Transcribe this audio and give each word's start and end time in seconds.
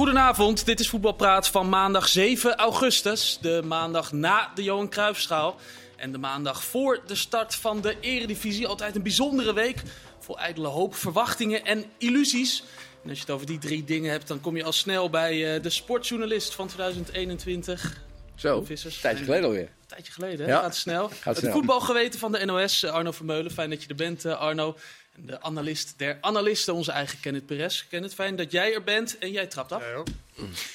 Goedenavond, 0.00 0.66
dit 0.66 0.80
is 0.80 0.88
Voetbalpraat 0.88 1.48
van 1.48 1.68
maandag 1.68 2.08
7 2.08 2.56
augustus. 2.56 3.38
De 3.40 3.62
maandag 3.64 4.12
na 4.12 4.50
de 4.54 4.62
Johan 4.62 4.88
Cruijffschaal. 4.88 5.56
En 5.96 6.12
de 6.12 6.18
maandag 6.18 6.64
voor 6.64 7.00
de 7.06 7.14
start 7.14 7.54
van 7.54 7.80
de 7.80 7.96
Eredivisie. 8.00 8.66
Altijd 8.66 8.96
een 8.96 9.02
bijzondere 9.02 9.52
week. 9.52 9.82
Vol 10.18 10.38
ijdele 10.38 10.66
hoop, 10.66 10.94
verwachtingen 10.94 11.64
en 11.64 11.84
illusies. 11.98 12.64
En 13.02 13.08
als 13.08 13.18
je 13.18 13.24
het 13.24 13.34
over 13.34 13.46
die 13.46 13.58
drie 13.58 13.84
dingen 13.84 14.10
hebt, 14.10 14.28
dan 14.28 14.40
kom 14.40 14.56
je 14.56 14.64
al 14.64 14.72
snel 14.72 15.10
bij 15.10 15.56
uh, 15.56 15.62
de 15.62 15.70
sportjournalist 15.70 16.54
van 16.54 16.66
2021. 16.66 18.00
Zo, 18.34 18.64
Vissers. 18.64 18.94
een 18.94 19.00
tijdje 19.00 19.24
geleden 19.24 19.44
alweer. 19.44 19.62
Een 19.62 19.86
tijdje 19.86 20.12
geleden, 20.12 20.46
hè? 20.46 20.52
Ja. 20.52 20.60
gaat 20.60 20.76
snel. 20.76 21.08
Gaat 21.08 21.24
Het 21.24 21.38
snel. 21.38 21.52
voetbalgeweten 21.52 22.20
van 22.20 22.32
de 22.32 22.44
NOS, 22.44 22.82
eh, 22.82 22.92
Arno 22.92 23.10
Vermeulen. 23.10 23.50
Fijn 23.50 23.70
dat 23.70 23.82
je 23.82 23.88
er 23.88 23.94
bent, 23.94 24.24
eh, 24.24 24.38
Arno. 24.38 24.76
En 25.12 25.26
de 25.26 25.42
analist 25.42 25.94
der 25.96 26.18
analisten, 26.20 26.74
onze 26.74 26.92
eigen 26.92 27.20
Kenneth 27.20 27.46
Perez. 27.46 27.88
Kenneth, 27.88 28.14
fijn 28.14 28.36
dat 28.36 28.52
jij 28.52 28.74
er 28.74 28.84
bent 28.84 29.18
en 29.18 29.30
jij 29.30 29.46
trapt 29.46 29.72
af. 29.72 29.84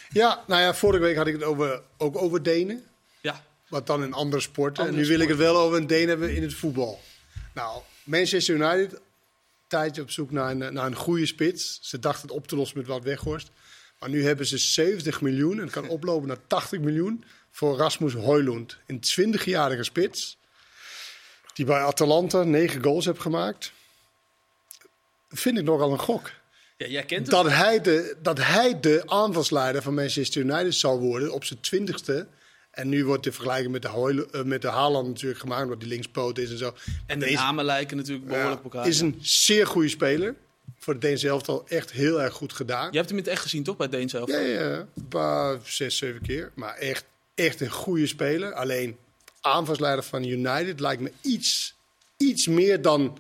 Ja, 0.10 0.44
nou 0.48 0.62
ja, 0.62 0.74
vorige 0.74 1.04
week 1.04 1.16
had 1.16 1.28
ik 1.28 1.34
het 1.34 1.44
over, 1.44 1.82
ook 1.98 2.18
over 2.18 2.44
Denen. 2.44 2.84
Ja, 3.22 3.44
Wat 3.68 3.88
dan 3.88 4.04
in 4.04 4.14
andere 4.14 4.42
sporten. 4.42 4.84
Andere 4.84 5.02
en 5.02 5.04
nu 5.04 5.10
wil 5.10 5.20
ik 5.20 5.28
het 5.28 5.38
wel 5.38 5.58
over 5.58 5.78
een 5.78 5.88
Deen 5.88 6.08
hebben 6.08 6.36
in 6.36 6.42
het 6.42 6.54
voetbal. 6.54 7.02
Nou, 7.54 7.82
Manchester 8.04 8.56
United, 8.56 8.94
een 8.94 9.00
tijdje 9.68 10.02
op 10.02 10.12
zoek 10.12 10.32
naar 10.32 10.52
een, 10.52 10.74
naar 10.74 10.86
een 10.86 10.96
goede 10.96 11.26
spits. 11.26 11.80
Ze 11.82 12.00
dachten 12.00 12.28
het 12.28 12.38
op 12.38 12.48
te 12.48 12.56
lossen 12.56 12.78
met 12.78 12.88
wat 12.88 13.04
Weghorst. 13.04 13.52
Maar 14.00 14.10
nu 14.10 14.26
hebben 14.26 14.46
ze 14.46 14.58
70 14.58 15.22
miljoen 15.22 15.58
en 15.58 15.64
het 15.64 15.72
kan 15.72 15.88
oplopen 15.88 16.28
naar 16.28 16.48
80 16.48 16.80
miljoen 16.80 17.24
voor 17.52 17.78
Rasmus 17.78 18.14
Højlund. 18.14 18.78
Een 18.86 19.04
20-jarige 19.36 19.84
spits 19.84 20.38
die 21.54 21.66
bij 21.66 21.80
Atalanta 21.80 22.44
9 22.44 22.84
goals 22.84 23.06
heeft 23.06 23.22
gemaakt. 23.22 23.72
Vind 25.38 25.58
ik 25.58 25.64
nogal 25.64 25.92
een 25.92 26.00
gok. 26.00 26.32
ja 26.78 26.88
jij 26.88 27.04
kent 27.04 27.22
het. 27.22 27.30
Dat 27.36 27.50
hij, 27.50 27.82
de, 27.82 28.16
dat 28.22 28.38
hij 28.38 28.80
de 28.80 29.04
aanvalsleider 29.06 29.82
van 29.82 29.94
Manchester 29.94 30.42
United 30.42 30.76
zal 30.76 31.00
worden 31.00 31.34
op 31.34 31.44
zijn 31.44 31.60
twintigste. 31.60 32.28
En 32.72 32.90
nu 32.90 33.06
wordt 33.06 33.24
de 33.24 33.32
vergelijking 33.32 33.72
met 33.72 33.82
de, 33.82 33.88
Hoyle, 33.88 34.28
eh, 34.32 34.44
met 34.44 34.62
de 34.62 34.68
Haaland 34.70 35.08
natuurlijk 35.08 35.40
gemaakt, 35.40 35.64
omdat 35.64 35.80
die 35.80 35.90
linkspoot 35.90 36.38
is 36.38 36.52
en 36.52 36.58
zo. 36.58 36.76
En 37.06 37.20
de 37.20 37.26
Deze- 37.26 37.38
namen 37.38 37.66
lijken 37.66 37.98
natuurlijk 37.98 38.28
behoorlijk 38.28 38.66
op 38.66 38.74
ja, 38.74 38.78
elkaar. 38.78 38.88
is 38.92 39.00
een 39.00 39.18
zeer 39.22 39.68
goede 39.68 39.90
speler. 39.90 40.36
Voor 40.80 40.94
het 40.94 41.02
Deense 41.02 41.28
elftal 41.28 41.64
echt 41.68 41.92
heel 41.92 42.22
erg 42.22 42.34
goed 42.34 42.54
gedaan. 42.54 42.88
Je 42.92 42.98
hebt 42.98 43.10
hem 43.10 43.18
in 43.18 43.24
het 43.24 43.34
echt 43.34 43.42
gezien, 43.42 43.64
toch, 43.64 43.78
bij 43.78 43.90
Deens 43.90 44.12
zelf? 44.12 44.30
Ja, 44.30 44.40
ja, 44.40 44.70
ja. 44.70 44.88
Paar, 45.10 45.58
zes, 45.64 45.98
zeven 45.98 46.22
keer. 46.22 46.52
Maar 46.56 46.76
echt, 46.76 47.06
echt 47.36 47.62
een 47.62 47.70
goede 47.72 48.08
speler. 48.08 48.54
Alleen 48.54 48.98
aanvalsleider 49.42 50.04
van 50.04 50.24
United 50.24 50.80
lijkt 50.80 51.02
me 51.02 51.12
iets, 51.22 51.76
iets 52.18 52.48
meer 52.48 52.82
dan 52.82 53.18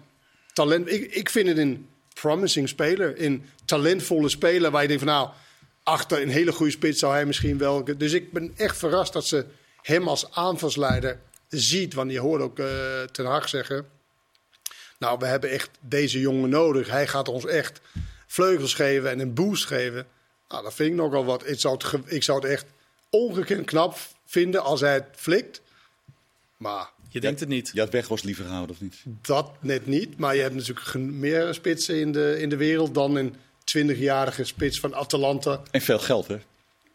talent. 0.53 0.91
Ik, 0.91 1.13
ik 1.15 1.29
vind 1.29 1.47
het 1.47 1.57
een 1.57 1.87
promising 2.21 2.69
speler. 2.69 3.23
Een 3.23 3.45
talentvolle 3.65 4.29
speler 4.29 4.71
waar 4.71 4.81
je 4.81 4.87
denkt 4.87 5.03
van 5.03 5.13
nou, 5.13 5.29
achter 5.83 6.21
een 6.21 6.29
hele 6.29 6.51
goede 6.51 6.71
spits 6.71 6.99
zou 6.99 7.13
hij 7.13 7.25
misschien 7.25 7.57
wel... 7.57 7.83
Dus 7.97 8.13
ik 8.13 8.31
ben 8.31 8.53
echt 8.55 8.77
verrast 8.77 9.13
dat 9.13 9.27
ze 9.27 9.45
hem 9.81 10.07
als 10.07 10.31
aanvalsleider 10.31 11.19
ziet. 11.47 11.93
Want 11.93 12.11
je 12.11 12.19
hoort 12.19 12.41
ook 12.41 12.59
eh, 12.59 12.67
Ten 13.11 13.25
Hag 13.25 13.49
zeggen... 13.49 13.93
Nou, 14.97 15.19
we 15.19 15.25
hebben 15.25 15.49
echt 15.49 15.69
deze 15.79 16.19
jongen 16.19 16.49
nodig. 16.49 16.89
Hij 16.89 17.07
gaat 17.07 17.27
ons 17.27 17.45
echt 17.45 17.81
vleugels 18.27 18.73
geven 18.73 19.09
en 19.09 19.19
een 19.19 19.33
boost 19.33 19.65
geven. 19.65 20.07
Nou, 20.47 20.63
dat 20.63 20.73
vind 20.73 20.89
ik 20.89 20.95
nogal 20.95 21.25
wat. 21.25 21.47
Ik 21.49 21.59
zou 21.59 21.77
het, 21.77 22.11
ik 22.13 22.23
zou 22.23 22.41
het 22.41 22.51
echt 22.51 22.65
ongekend 23.09 23.65
knap 23.65 23.97
vinden 24.25 24.63
als 24.63 24.81
hij 24.81 24.93
het 24.93 25.05
flikt. 25.15 25.61
Maar 26.57 26.89
Je 27.09 27.19
denkt 27.19 27.39
het 27.39 27.49
niet. 27.49 27.69
Je 27.73 27.79
had 27.79 27.89
Weghorst 27.89 28.23
liever 28.23 28.45
gehouden, 28.45 28.75
of 28.75 28.81
niet? 28.81 29.03
dat 29.21 29.51
net 29.59 29.85
niet. 29.85 30.17
Maar 30.17 30.35
je 30.35 30.41
hebt 30.41 30.55
natuurlijk 30.55 30.95
meer 30.95 31.53
spitsen 31.53 31.99
in 31.99 32.11
de, 32.11 32.39
in 32.39 32.49
de 32.49 32.57
wereld 32.57 32.93
dan 32.93 33.15
een 33.15 33.35
20-jarige 33.77 34.43
spits 34.43 34.79
van 34.79 34.95
Atalanta. 34.95 35.61
En 35.71 35.81
veel 35.81 35.99
geld, 35.99 36.27
hè? 36.27 36.37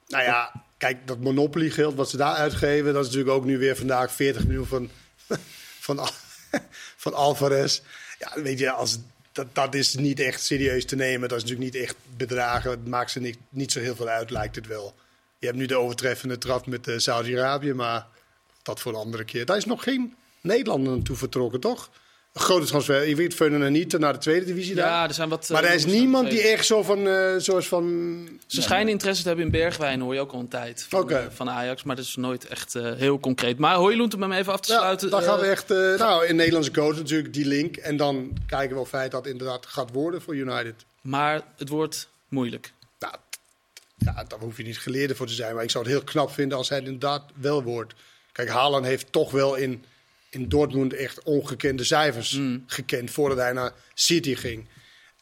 Nou 0.06 0.24
ja, 0.24 0.64
kijk, 0.76 1.06
dat 1.06 1.18
Monopoly 1.18 1.70
geld 1.70 1.94
wat 1.94 2.10
ze 2.10 2.16
daar 2.16 2.34
uitgeven, 2.34 2.92
dat 2.92 3.04
is 3.04 3.10
natuurlijk 3.10 3.36
ook 3.36 3.44
nu 3.44 3.58
weer 3.58 3.76
vandaag 3.76 4.12
40 4.12 4.46
miljoen 4.46 4.66
van, 4.66 4.90
van, 5.86 6.08
van 7.04 7.14
Alvarez. 7.14 7.80
Ja, 8.18 8.42
weet 8.42 8.58
je, 8.58 8.70
als, 8.70 8.98
dat, 9.32 9.54
dat 9.54 9.74
is 9.74 9.94
niet 9.94 10.20
echt 10.20 10.42
serieus 10.42 10.84
te 10.84 10.96
nemen. 10.96 11.28
Dat 11.28 11.38
is 11.38 11.44
natuurlijk 11.44 11.72
niet 11.72 11.82
echt 11.82 11.96
bedragen. 12.16 12.70
Het 12.70 12.86
maakt 12.86 13.10
ze 13.10 13.20
niet, 13.20 13.38
niet 13.48 13.72
zo 13.72 13.80
heel 13.80 13.96
veel 13.96 14.08
uit, 14.08 14.30
lijkt 14.30 14.56
het 14.56 14.66
wel. 14.66 14.94
Je 15.38 15.46
hebt 15.46 15.58
nu 15.58 15.66
de 15.66 15.76
overtreffende 15.76 16.38
trap 16.38 16.66
met 16.66 16.88
eh, 16.88 16.98
Saudi-Arabië, 16.98 17.72
maar 17.72 18.06
dat 18.62 18.80
voor 18.80 18.92
een 18.92 18.98
andere 18.98 19.24
keer. 19.24 19.46
Daar 19.46 19.56
is 19.56 19.64
nog 19.64 19.82
geen 19.82 20.14
Nederlander 20.40 20.92
naartoe 20.92 21.16
vertrokken, 21.16 21.60
toch? 21.60 21.90
Een 22.32 22.40
grote 22.40 22.66
transfer. 22.66 23.08
Je 23.08 23.14
weet, 23.16 23.34
Fernandinho 23.34 23.98
naar 23.98 24.12
de 24.12 24.18
tweede 24.18 24.46
divisie 24.46 24.74
daar. 24.74 24.86
Ja, 24.86 25.08
er 25.08 25.14
zijn 25.14 25.28
wat... 25.28 25.48
maar 25.48 25.62
eh, 25.62 25.68
er 25.68 25.74
is 25.74 25.86
niemand 25.86 26.30
die 26.30 26.42
echt 26.42 26.66
zo 26.66 26.82
van, 26.82 27.08
eh, 27.08 27.34
zoals 27.36 27.68
van 27.68 27.84
Ze 28.46 28.62
schijnen 28.62 28.92
interesse 28.92 29.22
te 29.22 29.28
hebben 29.28 29.46
in 29.46 29.52
Bergwijn, 29.52 30.00
hoor 30.00 30.14
je 30.14 30.20
ook 30.20 30.32
al 30.32 30.40
een 30.40 30.48
tijd. 30.48 30.86
Van, 30.88 31.10
eh, 31.10 31.24
van 31.30 31.50
Ajax, 31.50 31.82
maar 31.82 31.96
dat 31.96 32.04
is 32.04 32.16
nooit 32.16 32.46
echt 32.46 32.72
heel 32.72 33.20
concreet. 33.20 33.58
Maar 33.58 33.74
Hooiloend, 33.74 34.14
om 34.14 34.22
hem 34.22 34.32
even 34.32 34.52
af 34.52 34.60
te 34.60 34.72
Ja, 34.72 34.78
sluiten. 34.78 35.10
dan 35.10 35.22
gaan 35.22 35.38
we 35.38 35.46
echt, 35.46 35.68
nou, 35.98 36.26
in 36.26 36.36
Nederlandse 36.36 36.70
coach 36.70 36.96
natuurlijk 36.96 37.34
die 37.34 37.46
link. 37.46 37.76
En 37.76 37.96
dan 37.96 38.32
kijken 38.46 38.76
we 38.76 38.82
of 38.82 38.90
hij 38.90 39.08
dat 39.08 39.26
inderdaad 39.26 39.66
gaat 39.66 39.90
worden 39.92 40.22
voor 40.22 40.34
United. 40.36 40.74
Maar 41.00 41.42
het 41.56 41.68
wordt 41.68 42.08
moeilijk. 42.28 42.72
Nou, 42.98 43.14
ja, 43.96 44.24
daar 44.28 44.38
hoef 44.38 44.56
je 44.56 44.62
niet 44.62 44.78
geleerde 44.78 45.14
voor 45.14 45.26
te 45.26 45.32
zijn. 45.32 45.54
Maar 45.54 45.64
ik 45.64 45.70
zou 45.70 45.84
het 45.84 45.92
heel 45.92 46.04
knap 46.04 46.30
vinden 46.30 46.58
als 46.58 46.68
hij 46.68 46.78
het 46.78 46.86
inderdaad 46.86 47.22
wel 47.34 47.62
wordt. 47.62 47.94
Kijk, 48.32 48.48
Haaland 48.48 48.84
heeft 48.84 49.12
toch 49.12 49.30
wel 49.30 49.54
in, 49.54 49.84
in 50.30 50.48
Dortmund 50.48 50.94
echt 50.94 51.22
ongekende 51.22 51.84
cijfers 51.84 52.32
Mm. 52.32 52.64
gekend 52.66 53.10
voordat 53.10 53.38
hij 53.38 53.52
naar 53.52 53.72
City 53.94 54.34
ging. 54.34 54.68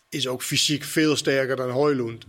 Is 0.08 0.26
ook 0.26 0.42
fysiek 0.42 0.84
veel 0.84 1.16
sterker 1.16 1.56
dan 1.56 1.70
Hoylund. 1.70 2.24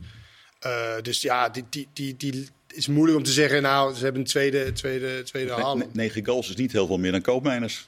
Eh, 0.59 0.94
dus 1.01 1.22
ja, 1.22 1.50
die, 1.50 1.66
die, 1.69 1.88
die, 1.94 2.18
die 2.18 2.50
is 2.73 2.88
moeilijk 2.88 3.18
om 3.18 3.23
te 3.23 3.31
zeggen. 3.31 3.62
Nou, 3.62 3.95
ze 3.95 4.03
hebben 4.03 4.22
een 4.22 4.28
tweede, 4.28 4.72
tweede, 4.72 5.23
tweede 5.23 5.50
Ne- 5.50 5.56
Haaland. 5.56 5.79
ne- 5.79 5.89
Negen 5.94 6.25
goals 6.25 6.50
is 6.50 6.56
niet 6.56 6.72
heel 6.72 6.88
veel 6.88 6.97
meer 6.97 7.12
dan 7.12 7.22
koopmijners. 7.22 7.88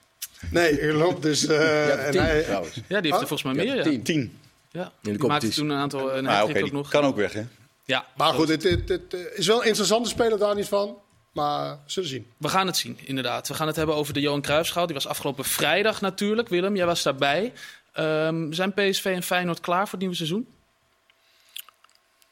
Nee, 0.49 0.77
klopt. 0.89 1.21
Dus, 1.21 1.45
eh, 1.47 1.57
Ja, 1.87 1.95
en 1.95 2.11
tien 2.11 2.21
hij- 2.21 2.43
trouwens. 2.43 2.75
Ja, 2.75 2.81
die 2.81 2.95
heeft 2.95 3.05
er 3.05 3.11
Oh, 3.11 3.27
volgens 3.27 3.43
mij 3.43 3.53
ja, 3.65 3.73
meer, 3.73 3.83
ja. 3.83 3.89
tien. 3.89 4.03
Tien. 4.03 4.37
ja. 4.71 4.91
Die 5.01 5.17
maakte 5.27 5.49
toen 5.49 5.69
een 5.69 5.77
aantal... 5.77 6.15
Een 6.17 6.27
Ah, 6.27 6.33
hat-trick 6.37 6.55
oké, 6.55 6.63
ook 6.65 6.69
die 6.71 6.79
nog. 6.79 6.89
kan 6.89 7.03
ook 7.03 7.15
weg, 7.15 7.33
hè? 7.33 7.43
Ja, 7.85 8.05
Maar 8.17 8.33
goed, 8.33 8.47
het, 8.49 8.63
het, 8.63 8.89
het 8.89 9.15
is 9.33 9.47
wel 9.47 9.61
een 9.61 9.67
interessante 9.67 10.09
speler, 10.09 10.37
daar 10.39 10.55
niet 10.55 10.67
van. 10.67 10.97
Maar 11.31 11.77
zullen 11.85 12.09
zien. 12.09 12.31
We 12.37 12.47
gaan 12.47 12.67
het 12.67 12.77
zien, 12.77 12.99
inderdaad. 13.03 13.47
We 13.47 13.53
gaan 13.53 13.67
het 13.67 13.75
hebben 13.75 13.95
over 13.95 14.13
de 14.13 14.19
Johan 14.19 14.41
Cruijffschaal. 14.41 14.85
Die 14.85 14.95
was 14.95 15.07
afgelopen 15.07 15.43
vrijdag 15.43 16.01
natuurlijk. 16.01 16.49
Willem, 16.49 16.75
jij 16.75 16.85
was 16.85 17.03
daarbij. 17.03 17.53
Ehm, 17.93 18.51
zijn 18.51 18.73
PSV 18.73 19.05
en 19.05 19.23
Feyenoord 19.23 19.59
klaar 19.59 19.83
voor 19.83 19.91
het 19.91 19.99
nieuwe 19.99 20.15
seizoen? 20.15 20.47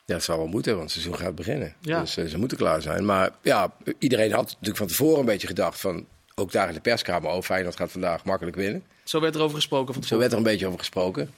Ja, 0.06 0.16
het 0.16 0.24
zal 0.24 0.38
wel 0.38 0.48
moeten, 0.48 0.72
want 0.72 0.94
het 0.94 1.02
seizoen 1.02 1.26
gaat 1.26 1.36
beginnen. 1.36 1.76
Ja. 1.82 2.00
Dus 2.00 2.18
eh, 2.18 2.26
ze 2.26 2.38
moeten 2.38 2.58
klaar 2.58 2.82
zijn. 2.82 3.06
Maar 3.06 3.32
ja, 3.42 3.74
iedereen 4.00 4.32
had 4.32 4.48
natuurlijk 4.48 4.78
van 4.78 4.88
tevoren 4.88 5.20
een 5.20 5.26
beetje 5.26 5.48
gedacht 5.48 5.80
van... 5.80 6.06
Ook 6.36 6.52
daar 6.52 6.68
in 6.68 6.74
de 6.74 6.80
perskamer, 6.80 7.32
oh 7.32 7.42
Feyenoord 7.42 7.76
gaat 7.76 7.92
vandaag 7.92 8.24
makkelijk 8.24 8.56
winnen. 8.56 8.84
Zo 9.04 9.20
werd 9.20 9.36
er 9.36 9.42
over 9.42 9.56
gesproken 9.56 9.94
van 9.94 10.04
Zo 10.04 10.18
werd 10.18 10.32
er 10.32 10.38
een 10.38 10.44
beetje 10.44 10.66
over 10.66 10.80
gesproken. 10.80 11.34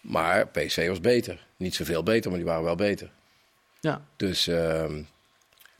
Maar 0.00 0.46
PSV 0.46 0.88
was 0.88 1.00
beter. 1.00 1.46
Niet 1.56 1.74
zoveel 1.74 2.02
beter, 2.02 2.30
maar 2.30 2.38
die 2.38 2.48
waren 2.48 2.64
wel 2.64 2.74
beter. 2.74 3.10
Ja. 3.80 4.04
Dus 4.16 4.46
ehm, 4.46 5.02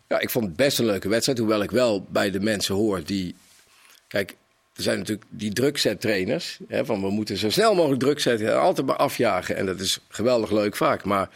ja, 0.09 0.21
ik 0.21 0.31
vond 0.31 0.45
het 0.45 0.57
best 0.57 0.79
een 0.79 0.87
leuke 0.87 1.09
wedstrijd. 1.09 1.39
Hoewel 1.39 1.63
ik 1.63 1.71
wel 1.71 2.07
bij 2.09 2.31
de 2.31 2.41
mensen 2.41 2.75
hoor 2.75 3.05
die... 3.05 3.35
Kijk, 4.09 4.37
er 4.75 4.83
zijn 4.83 4.99
natuurlijk 4.99 5.27
die 5.31 5.53
drukzettrainers. 5.53 6.59
Hè, 6.69 6.85
van 6.85 7.01
we 7.01 7.11
moeten 7.11 7.37
zo 7.37 7.51
snel 7.51 7.75
mogelijk 7.75 8.01
druk 8.01 8.21
zetten 8.21 8.49
en 8.49 8.61
altijd 8.61 8.87
maar 8.87 8.97
afjagen. 8.97 9.57
En 9.57 9.67
dat 9.67 9.81
is 9.81 9.99
geweldig 10.09 10.51
leuk 10.51 10.77
vaak. 10.77 11.05
Maar 11.05 11.31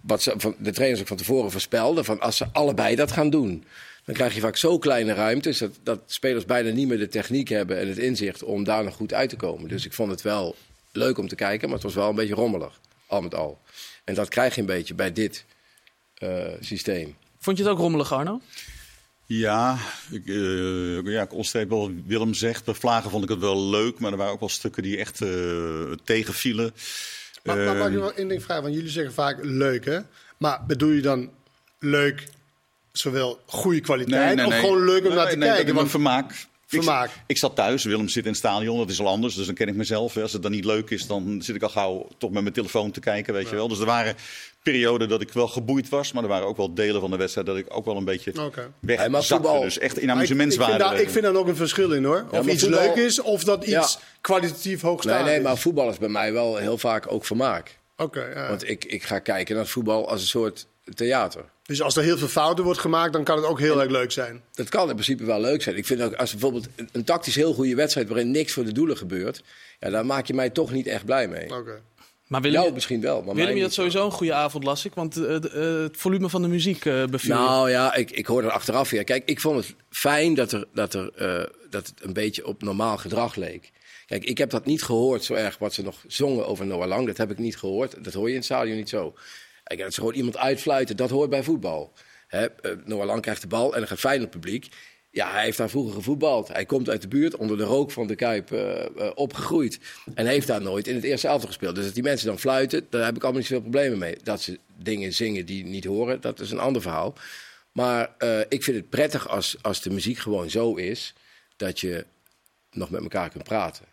wat 0.00 0.22
ze, 0.22 0.34
van, 0.36 0.54
de 0.58 0.72
trainers 0.72 1.00
ook 1.00 1.06
van 1.06 1.16
tevoren 1.16 1.50
voorspelden... 1.50 2.04
van 2.04 2.20
als 2.20 2.36
ze 2.36 2.46
allebei 2.52 2.94
dat 2.94 3.12
gaan 3.12 3.30
doen... 3.30 3.64
dan 4.04 4.14
krijg 4.14 4.34
je 4.34 4.40
vaak 4.40 4.56
zo 4.56 4.78
kleine 4.78 5.12
ruimtes... 5.12 5.58
Dat, 5.58 5.78
dat 5.82 6.00
spelers 6.06 6.44
bijna 6.44 6.70
niet 6.70 6.88
meer 6.88 6.98
de 6.98 7.08
techniek 7.08 7.48
hebben 7.48 7.78
en 7.78 7.88
het 7.88 7.98
inzicht... 7.98 8.42
om 8.42 8.64
daar 8.64 8.84
nog 8.84 8.94
goed 8.94 9.14
uit 9.14 9.28
te 9.28 9.36
komen. 9.36 9.68
Dus 9.68 9.84
ik 9.84 9.92
vond 9.92 10.10
het 10.10 10.22
wel 10.22 10.56
leuk 10.92 11.18
om 11.18 11.28
te 11.28 11.34
kijken... 11.34 11.66
maar 11.66 11.76
het 11.76 11.86
was 11.86 11.94
wel 11.94 12.08
een 12.08 12.14
beetje 12.14 12.34
rommelig, 12.34 12.80
al 13.06 13.20
met 13.20 13.34
al. 13.34 13.60
En 14.04 14.14
dat 14.14 14.28
krijg 14.28 14.54
je 14.54 14.60
een 14.60 14.66
beetje 14.66 14.94
bij 14.94 15.12
dit 15.12 15.44
eh, 16.14 16.46
systeem. 16.60 17.16
Vond 17.42 17.56
je 17.56 17.62
het 17.62 17.72
ook 17.72 17.78
rommelig, 17.78 18.12
Arno? 18.12 18.40
Ja, 19.26 19.78
ik, 20.10 20.26
eh 20.26 21.02
ja, 21.12 21.22
ik 21.22 21.30
onderstreep 21.30 21.68
wel 21.68 21.80
wat 21.80 21.90
Willem 22.06 22.34
zegt. 22.34 22.64
Bij 22.64 22.74
Vlagen 22.74 23.10
vond 23.10 23.22
ik 23.24 23.28
het 23.30 23.38
wel 23.38 23.68
leuk, 23.70 23.98
maar 23.98 24.10
er 24.12 24.16
waren 24.16 24.32
ook 24.32 24.40
wel 24.40 24.48
stukken 24.48 24.82
die 24.82 24.96
echt 24.96 25.20
eh, 25.20 25.28
tegenvielen. 26.04 26.74
Maar, 27.44 27.56
maar 27.56 27.76
mag 27.76 27.88
ik 27.88 27.94
wel 27.94 28.12
één 28.14 28.28
ding 28.28 28.42
vragen? 28.42 28.62
Want 28.62 28.74
jullie 28.74 28.90
zeggen 28.90 29.12
vaak 29.14 29.38
leuk, 29.42 29.84
hè? 29.84 29.98
Maar 30.38 30.66
bedoel 30.66 30.90
je 30.90 31.00
dan 31.02 31.30
leuk, 31.78 32.28
zowel 32.92 33.40
goede 33.46 33.80
kwaliteit... 33.80 34.44
of 34.46 34.54
gewoon 34.58 34.84
leuk 34.84 35.02
om 35.02 35.08
Nee, 35.08 35.16
naar 35.16 35.28
te 35.30 35.36
nee, 35.36 35.48
kijken? 35.48 35.66
dat- 35.66 35.74
Want 35.74 35.90
vermaak. 35.90 36.46
Vermaak. 36.80 37.08
Ik, 37.10 37.20
ik 37.26 37.36
zat 37.38 37.56
thuis, 37.56 37.84
Willem 37.84 38.08
zit 38.08 38.22
in 38.24 38.28
het 38.30 38.38
stadion, 38.38 38.78
dat 38.78 38.90
is 38.90 39.00
al 39.00 39.06
anders. 39.08 39.34
Dus 39.34 39.46
dan 39.46 39.54
ken 39.54 39.68
ik 39.68 39.74
mezelf. 39.74 40.14
Hè. 40.14 40.22
Als 40.22 40.32
het 40.32 40.42
dan 40.42 40.50
niet 40.50 40.64
leuk 40.64 40.90
is, 40.90 41.06
dan 41.06 41.42
zit 41.42 41.54
ik 41.54 41.62
al 41.62 41.68
gauw 41.68 42.08
toch 42.18 42.30
met 42.30 42.42
mijn 42.42 42.54
telefoon 42.54 42.90
te 42.90 43.00
kijken, 43.00 43.34
weet 43.34 43.48
je 43.48 43.54
wel. 43.54 43.68
Dus 43.68 43.78
er 43.78 43.86
waren 43.86 44.14
perioden 44.62 45.08
dat 45.08 45.20
ik 45.20 45.32
wel 45.32 45.48
geboeid 45.48 45.88
was. 45.88 46.12
Maar 46.12 46.22
er 46.22 46.28
waren 46.28 46.46
ook 46.46 46.56
wel 46.56 46.74
delen 46.74 47.00
van 47.00 47.10
de 47.10 47.16
wedstrijd 47.16 47.46
dat 47.46 47.56
ik 47.56 47.66
ook 47.68 47.84
wel 47.84 47.96
een 47.96 48.04
beetje 48.04 48.30
Oké. 48.44 48.60
Hey, 48.60 48.96
maar 48.96 49.10
wegzakte. 49.10 49.44
voetbal- 49.48 49.60
Dus 49.62 49.78
echt 49.78 49.98
in 49.98 50.06
Maar 50.06 50.16
ik, 50.16 50.22
ik, 50.22 50.26
vind 50.28 50.40
amusementswaarde. 50.40 50.84
daar, 50.84 51.00
ik 51.00 51.10
vind 51.10 51.24
daar 51.24 51.34
ook 51.34 51.46
een 51.48 51.56
verschil 51.56 51.92
in, 51.92 52.04
hoor. 52.04 52.26
Of 52.30 52.46
iets 52.46 52.62
voetbal- 52.62 52.80
leuk 52.80 52.94
is, 52.96 53.20
of 53.20 53.44
dat 53.44 53.62
iets 53.62 53.70
Ja. 53.72 53.86
kwalitatief 54.20 54.80
hoogstaand 54.80 55.16
Nee, 55.18 55.28
nee, 55.28 55.36
is. 55.38 55.42
maar 55.44 55.56
voetbal 55.58 55.90
is 55.90 55.98
bij 55.98 56.08
mij 56.08 56.32
wel 56.32 56.56
heel 56.56 56.78
vaak 56.78 57.12
ook 57.12 57.24
vermaak. 57.24 57.78
Oké, 57.96 58.24
ja. 58.34 58.48
Want 58.48 58.68
ik, 58.68 58.84
ik 58.84 59.02
ga 59.02 59.18
kijken 59.18 59.56
naar 59.56 59.66
voetbal 59.66 60.08
als 60.08 60.20
een 60.20 60.26
soort 60.26 60.66
theater. 60.94 61.44
Dus 61.72 61.82
als 61.82 61.96
er 61.96 62.02
heel 62.02 62.18
veel 62.18 62.28
fouten 62.28 62.64
wordt 62.64 62.80
gemaakt, 62.80 63.12
dan 63.12 63.24
kan 63.24 63.36
het 63.36 63.46
ook 63.46 63.58
heel 63.58 63.80
erg 63.80 63.90
leuk 63.90 64.12
zijn. 64.12 64.42
Dat 64.54 64.68
kan 64.68 64.88
in 64.88 64.94
principe 64.94 65.24
wel 65.24 65.40
leuk 65.40 65.62
zijn. 65.62 65.76
Ik 65.76 65.86
vind 65.86 66.02
ook 66.02 66.14
als 66.14 66.30
bijvoorbeeld 66.30 66.68
een, 66.76 66.88
een 66.92 67.04
tactisch 67.04 67.34
heel 67.34 67.54
goede 67.54 67.74
wedstrijd 67.74 68.08
waarin 68.08 68.30
niks 68.30 68.52
voor 68.52 68.64
de 68.64 68.72
doelen 68.72 68.96
gebeurt, 68.96 69.42
ja, 69.80 69.90
daar 69.90 70.06
maak 70.06 70.26
je 70.26 70.34
mij 70.34 70.50
toch 70.50 70.72
niet 70.72 70.86
echt 70.86 71.04
blij 71.04 71.28
mee. 71.28 71.54
Oké. 71.54 71.80
Maar 72.26 72.40
Willem, 72.40 72.60
Jou 72.60 72.72
misschien 72.74 73.00
wel, 73.00 73.22
maar 73.22 73.34
Willem 73.34 73.54
je 73.54 73.60
had 73.60 73.62
niet. 73.62 73.72
sowieso 73.72 74.04
een 74.04 74.10
goede 74.10 74.32
avond, 74.32 74.64
las 74.64 74.84
ik. 74.84 74.94
Want 74.94 75.16
eh, 75.16 75.34
eh, 75.34 75.82
het 75.82 75.96
volume 75.96 76.28
van 76.28 76.42
de 76.42 76.48
muziek 76.48 76.84
eh 76.84 77.04
beviel 77.04 77.34
je. 77.34 77.40
Nou 77.40 77.70
ja, 77.70 77.94
ik, 77.94 78.10
ik 78.10 78.26
hoorde 78.26 78.46
er 78.46 78.52
achteraf 78.52 78.90
weer. 78.90 79.04
Kijk, 79.04 79.22
ik 79.28 79.40
vond 79.40 79.56
het 79.56 79.74
fijn 79.90 80.34
dat, 80.34 80.52
er, 80.52 80.64
dat, 80.74 80.94
er, 80.94 81.10
eh, 81.16 81.44
dat 81.70 81.86
het 81.86 82.04
een 82.04 82.12
beetje 82.12 82.46
op 82.46 82.62
normaal 82.62 82.96
gedrag 82.98 83.34
leek. 83.34 83.70
Kijk, 84.06 84.24
ik 84.24 84.38
heb 84.38 84.50
dat 84.50 84.66
niet 84.66 84.82
gehoord 84.82 85.24
zo 85.24 85.34
erg 85.34 85.58
wat 85.58 85.74
ze 85.74 85.82
nog 85.82 86.04
zongen 86.06 86.46
over 86.46 86.66
Noah 86.66 86.88
Lang. 86.88 87.06
Dat 87.06 87.16
heb 87.16 87.30
ik 87.30 87.38
niet 87.38 87.56
gehoord. 87.56 88.04
Dat 88.04 88.12
hoor 88.12 88.24
je 88.24 88.30
in 88.30 88.36
het 88.36 88.44
stadion 88.44 88.76
niet 88.76 88.88
zo. 88.88 89.14
Dat 89.76 89.94
ze 89.94 90.00
gewoon 90.00 90.14
iemand 90.14 90.36
uitfluiten, 90.36 90.96
dat 90.96 91.10
hoort 91.10 91.30
bij 91.30 91.42
voetbal. 91.42 91.92
Hè, 92.26 92.46
eh, 92.46 92.72
Noah 92.84 93.06
Lang 93.06 93.22
krijgt 93.22 93.40
de 93.40 93.46
bal 93.46 93.72
en 93.72 93.78
dan 93.78 93.88
gaat 93.88 93.98
Feyenoord 93.98 94.30
publiek. 94.30 94.68
Ja, 95.10 95.30
hij 95.30 95.44
heeft 95.44 95.58
daar 95.58 95.70
vroeger 95.70 95.94
gevoetbald. 95.94 96.48
Hij 96.48 96.64
komt 96.64 96.88
uit 96.88 97.02
de 97.02 97.08
buurt, 97.08 97.36
onder 97.36 97.56
de 97.56 97.64
rook 97.64 97.90
van 97.90 98.06
de 98.06 98.14
Kuip 98.14 98.52
eh, 98.52 98.84
eh, 98.84 99.10
opgegroeid. 99.14 99.78
En 100.14 100.26
heeft 100.26 100.46
daar 100.46 100.62
nooit 100.62 100.86
in 100.86 100.94
het 100.94 101.04
eerste 101.04 101.28
elftal 101.28 101.48
gespeeld. 101.48 101.74
Dus 101.74 101.84
dat 101.84 101.94
die 101.94 102.02
mensen 102.02 102.26
dan 102.26 102.38
fluiten, 102.38 102.86
daar 102.90 103.04
heb 103.04 103.16
ik 103.16 103.22
allemaal 103.22 103.40
niet 103.40 103.48
zoveel 103.48 103.70
problemen 103.70 103.98
mee. 103.98 104.16
Dat 104.22 104.40
ze 104.40 104.58
dingen 104.76 105.12
zingen 105.12 105.46
die 105.46 105.64
niet 105.64 105.84
horen, 105.84 106.20
dat 106.20 106.40
is 106.40 106.50
een 106.50 106.58
ander 106.58 106.82
verhaal. 106.82 107.14
Maar 107.72 108.10
ik 108.48 108.62
vind 108.62 108.76
het 108.76 108.88
prettig 108.88 109.28
als, 109.28 109.56
als 109.62 109.82
de 109.82 109.90
muziek 109.90 110.18
gewoon 110.18 110.50
zo 110.50 110.74
is 110.74 111.14
dat 111.56 111.80
je 111.80 112.06
nog 112.70 112.90
met 112.90 113.02
elkaar 113.02 113.30
kunt 113.30 113.44
praten. 113.44 113.91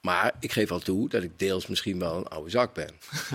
Maar 0.00 0.32
ik 0.40 0.52
geef 0.52 0.70
al 0.70 0.78
toe 0.78 1.08
dat 1.08 1.22
ik 1.22 1.38
deels 1.38 1.66
misschien 1.66 1.98
wel 1.98 2.16
een 2.16 2.26
oude 2.28 2.50
zak 2.50 2.74
ben. 2.74 2.88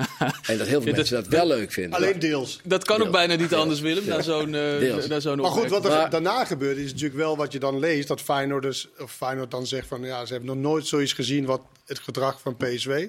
en 0.48 0.58
dat 0.58 0.68
heel 0.68 0.82
veel 0.82 0.90
Ja, 0.92 0.96
mensen 0.96 1.16
dat 1.16 1.28
wel 1.28 1.48
leuk 1.48 1.72
vinden. 1.72 1.94
Alleen 2.00 2.20
deels. 2.20 2.60
Dat 2.64 2.84
kan 2.84 3.02
ook 3.02 3.12
bijna 3.12 3.36
niet 3.36 3.54
anders, 3.54 3.80
Willem, 3.80 4.06
na 4.06 4.22
zo'n 4.22 4.56
zo'n 5.22 5.38
Maar 5.42 5.52
goed, 5.52 5.70
wat 5.70 5.86
er 5.86 5.92
Maar- 5.92 6.10
daarna 6.10 6.46
gebeurt 6.46 6.78
is 6.78 6.92
natuurlijk 6.92 7.20
wel 7.20 7.38
wat 7.38 7.52
je 7.52 7.60
dan 7.60 7.80
leest. 7.80 8.08
Dat 8.08 8.22
Feyenoord, 8.22 8.64
dus, 8.64 8.88
of 9.00 9.12
Feyenoord 9.12 9.52
dan 9.52 9.68
zegt 9.68 9.88
van 9.88 10.02
ja, 10.02 10.26
ze 10.26 10.34
hebben 10.34 10.56
nog 10.56 10.72
nooit 10.72 10.88
zoiets 10.88 11.14
gezien 11.14 11.46
wat 11.46 11.62
het 11.86 12.00
gedrag 12.00 12.42
van 12.42 12.58
PSV. 12.58 13.08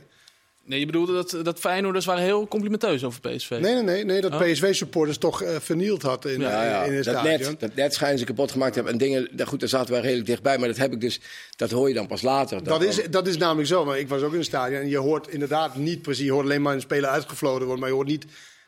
Nee, 0.64 0.78
je 0.80 0.86
bedoelde 0.86 1.12
dat, 1.12 1.36
dat 1.44 1.58
Feyenoorders 1.58 2.04
waren 2.04 2.22
heel 2.22 2.48
complimenteus 2.48 3.04
over 3.04 3.20
PSV. 3.20 3.50
Nee, 3.50 3.60
nee, 3.60 3.82
nee, 3.82 4.04
nee 4.04 4.20
dat 4.20 4.32
Oh. 4.32 4.40
PSV-supporters 4.40 5.18
toch 5.18 5.42
eh, 5.42 5.56
vernield 5.60 6.02
had 6.02 6.24
in, 6.24 6.40
Ja, 6.40 6.64
ja. 6.64 6.82
eh, 6.82 6.86
in 6.90 6.94
het 6.96 7.04
dat, 7.04 7.14
stadion. 7.18 7.50
net, 7.50 7.60
dat 7.60 7.74
net 7.74 7.94
schijnen 7.94 8.18
ze 8.18 8.24
kapot 8.24 8.50
gemaakt 8.50 8.72
te 8.72 8.78
hebben. 8.82 8.92
En 9.00 9.06
dingen, 9.06 9.28
daar- 9.36 9.46
goed, 9.46 9.60
daar 9.60 9.68
zaten 9.68 9.92
wij 9.92 10.00
redelijk 10.00 10.26
dichtbij. 10.26 10.58
Maar 10.58 10.68
dat 10.68 10.76
heb 10.76 10.92
ik 10.92 11.00
dus, 11.00 11.20
dat 11.56 11.70
hoor 11.70 11.88
je 11.88 11.94
dan 11.94 12.06
pas 12.06 12.22
later. 12.22 12.64
Dat 12.64 12.82
is, 12.82 13.00
dat 13.10 13.26
is 13.26 13.36
namelijk 13.36 13.68
zo, 13.68 13.84
maar 13.84 13.98
ik 13.98 14.08
was 14.08 14.22
ook 14.22 14.32
in 14.32 14.38
het 14.38 14.46
stadion 14.46 14.80
en 14.80 14.88
je 14.88 14.98
hoort 14.98 15.28
inderdaad 15.28 15.76
niet 15.76 16.02
precies, 16.02 16.24
je 16.24 16.32
hoort 16.32 16.44
alleen 16.44 16.62
maar 16.62 16.74
een 16.74 16.80
speler 16.80 17.10
uitgefloten 17.10 17.60
worden, 17.60 17.78
maar 17.78 17.88
je 17.88 17.94
hoort 17.94 18.08
niet 18.08 18.24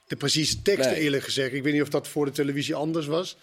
de 0.07 0.17
precieze 0.17 0.63
teksten 0.63 0.93
Nee. 0.93 1.01
eerlijk 1.03 1.23
gezegd. 1.25 1.53
Ik 1.53 1.63
weet 1.63 1.73
niet 1.73 1.83
of 1.83 1.89
dat 1.89 2.09
voor 2.09 2.25
de 2.25 2.33
televisie 2.33 2.75
anders 2.75 3.07
was. 3.07 3.37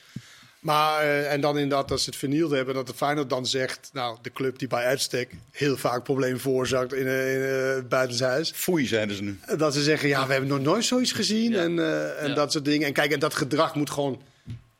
Maar, 0.62 1.02
eh, 1.02 1.32
en 1.32 1.42
dan 1.42 1.58
inderdaad 1.58 1.88
dat 1.88 2.00
ze 2.02 2.10
het 2.10 2.20
vernield 2.20 2.52
hebben, 2.52 2.76
dat 2.76 2.88
de 2.88 2.94
Feyenoord 2.94 3.30
dan 3.30 3.46
zegt, 3.46 3.90
nou, 3.94 4.18
de 4.22 4.32
club 4.32 4.60
die 4.60 4.68
bij 4.68 4.86
uitstek 4.86 5.32
heel 5.52 5.78
vaak 5.78 6.04
problemen 6.04 6.40
veroorzaakt 6.40 6.94
in, 6.94 7.08
eh, 7.08 7.34
in 7.36 7.42
het 7.76 7.90
buitenshuis. 7.90 8.52
Foei, 8.56 8.86
zeiden 8.88 9.16
ze 9.16 9.24
nu. 9.24 9.40
Dat 9.58 9.74
ze 9.74 9.84
zeggen, 9.84 10.10
ja, 10.10 10.26
we 10.26 10.32
hebben 10.32 10.50
nog 10.50 10.60
nooit 10.62 10.86
zoiets 10.86 11.12
gezien 11.12 11.56
en, 11.56 11.80
eh, 11.80 12.22
en 12.24 12.28
Ja. 12.30 12.34
dat 12.36 12.52
soort 12.52 12.66
dingen. 12.66 12.88
En 12.88 12.94
kijk, 12.94 13.12
en 13.12 13.20
dat 13.20 13.34
gedrag 13.34 13.76
moet 13.76 13.90
gewoon 13.90 14.22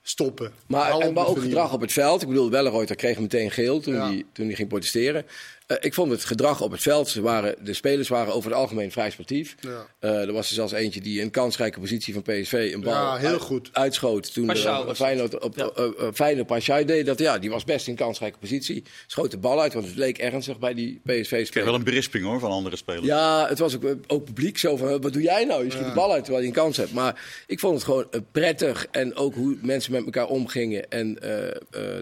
stoppen. 0.02 0.52
Maar, 0.68 0.90
en, 1.00 1.14
maar 1.14 1.26
ook 1.26 1.32
vernielen. 1.32 1.42
gedrag 1.44 1.74
op 1.74 1.82
het 1.82 1.92
veld. 1.92 2.22
Ik 2.22 2.28
bedoel, 2.28 2.50
Welleroyter 2.50 2.96
kreeg 2.96 3.20
meteen 3.20 3.52
geel 3.52 3.80
toen, 3.80 3.94
Ja. 3.94 4.08
hij, 4.08 4.26
toen 4.34 4.46
hij 4.46 4.56
ging 4.56 4.68
protesteren. 4.70 5.26
Eh, 5.72 5.78
ik 5.80 5.94
vond 5.94 6.12
het 6.12 6.26
gedrag 6.26 6.62
op 6.62 6.72
het 6.72 6.82
veld, 6.82 7.10
ze 7.10 7.22
waren, 7.22 7.56
de 7.64 7.74
spelers 7.74 8.08
waren 8.08 8.34
over 8.34 8.50
het 8.50 8.60
algemeen 8.60 8.92
vrij 8.92 9.10
sportief. 9.12 9.56
Ja. 9.60 9.88
Eh, 10.00 10.22
er 10.28 10.34
was 10.34 10.48
er 10.50 10.54
zelfs 10.54 10.72
eentje 10.74 11.02
die 11.02 11.18
in 11.18 11.24
een 11.26 11.32
kansrijke 11.32 11.80
positie 11.80 12.14
van 12.14 12.22
PSV 12.22 12.72
een 12.74 12.82
bal 12.82 12.94
Ja, 12.94 13.16
heel 13.18 13.30
uit- 13.30 13.42
goed. 13.42 13.70
uitschoot. 13.72 14.34
Toen 14.34 14.48
was 14.48 14.98
Feyenoord 14.98 15.40
op 15.40 15.58
Ja. 15.58 15.70
eh, 15.76 16.08
Feyenoord 16.14 16.88
deed 16.88 17.06
dat. 17.06 17.20
Ja, 17.20 17.38
die 17.40 17.50
was 17.50 17.64
best 17.64 17.88
in 17.88 17.96
kansrijke 17.96 18.38
positie. 18.38 18.84
Schoot 19.08 19.32
de 19.32 19.38
bal 19.38 19.62
uit, 19.62 19.74
want 19.74 19.86
het 19.86 19.96
leek 19.96 20.18
ernstig 20.18 20.60
bij 20.60 20.74
die 20.74 20.88
Ik 20.94 21.00
kreeg 21.04 21.22
PSV-speler. 21.22 21.66
wel 21.66 21.76
een 21.76 21.84
berisping 21.84 22.26
hoor, 22.26 22.40
van 22.40 22.52
andere 22.52 22.76
spelers. 22.76 23.06
Ja, 23.06 23.48
het 23.48 23.60
was 23.60 23.76
ook, 23.76 23.96
ook 24.08 24.26
publiek 24.26 24.58
zo 24.58 24.78
van, 24.78 25.02
wat 25.02 25.14
doe 25.14 25.22
jij 25.22 25.46
nou? 25.46 25.64
Je 25.64 25.72
schiet 25.72 25.86
de 25.86 25.92
bal 25.94 26.12
uit 26.12 26.24
terwijl 26.24 26.44
je 26.44 26.50
een 26.50 26.56
kans 26.56 26.78
hebt. 26.78 26.94
Maar 26.94 27.44
ik 27.48 27.60
vond 27.60 27.74
het 27.74 27.84
gewoon 27.84 28.06
prettig. 28.32 28.88
En 28.92 29.16
ook 29.16 29.36
hoe 29.36 29.58
mensen 29.62 29.92
met 29.92 30.04
elkaar 30.06 30.28
omgingen. 30.28 30.90
En 30.90 31.22
eh, 31.22 31.48
eh, 31.48 31.54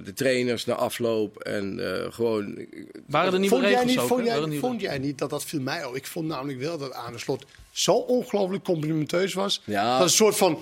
de 0.06 0.14
trainers 0.16 0.66
na 0.66 0.74
afloop. 0.74 1.38
En 1.40 1.80
eh, 2.04 2.12
gewoon... 2.12 2.66
Waren 3.08 3.34
er 3.34 3.40
nieuwe 3.40 3.56
Vond 3.62 3.74
jij, 3.74 3.86
niet, 3.86 4.00
vond, 4.00 4.26
jij, 4.26 4.60
vond 4.60 4.82
jij 4.82 4.98
niet 4.98 5.18
dat 5.18 5.30
dat 5.30 5.46
viel 5.46 5.62
mij 5.62 5.86
ook? 5.86 5.96
Ik 5.96 6.06
vond 6.08 6.28
namelijk 6.28 6.60
wel 6.60 6.78
dat 6.78 6.94
aan 6.94 7.14
de 7.14 7.20
slot 7.20 7.46
zo 7.72 7.94
ongelooflijk 7.94 8.64
complimenteus 8.64 9.34
was. 9.34 9.62
Ja. 9.66 9.98
Dat 9.98 10.06
is 10.06 10.12
een 10.12 10.18
soort 10.18 10.36
van, 10.38 10.60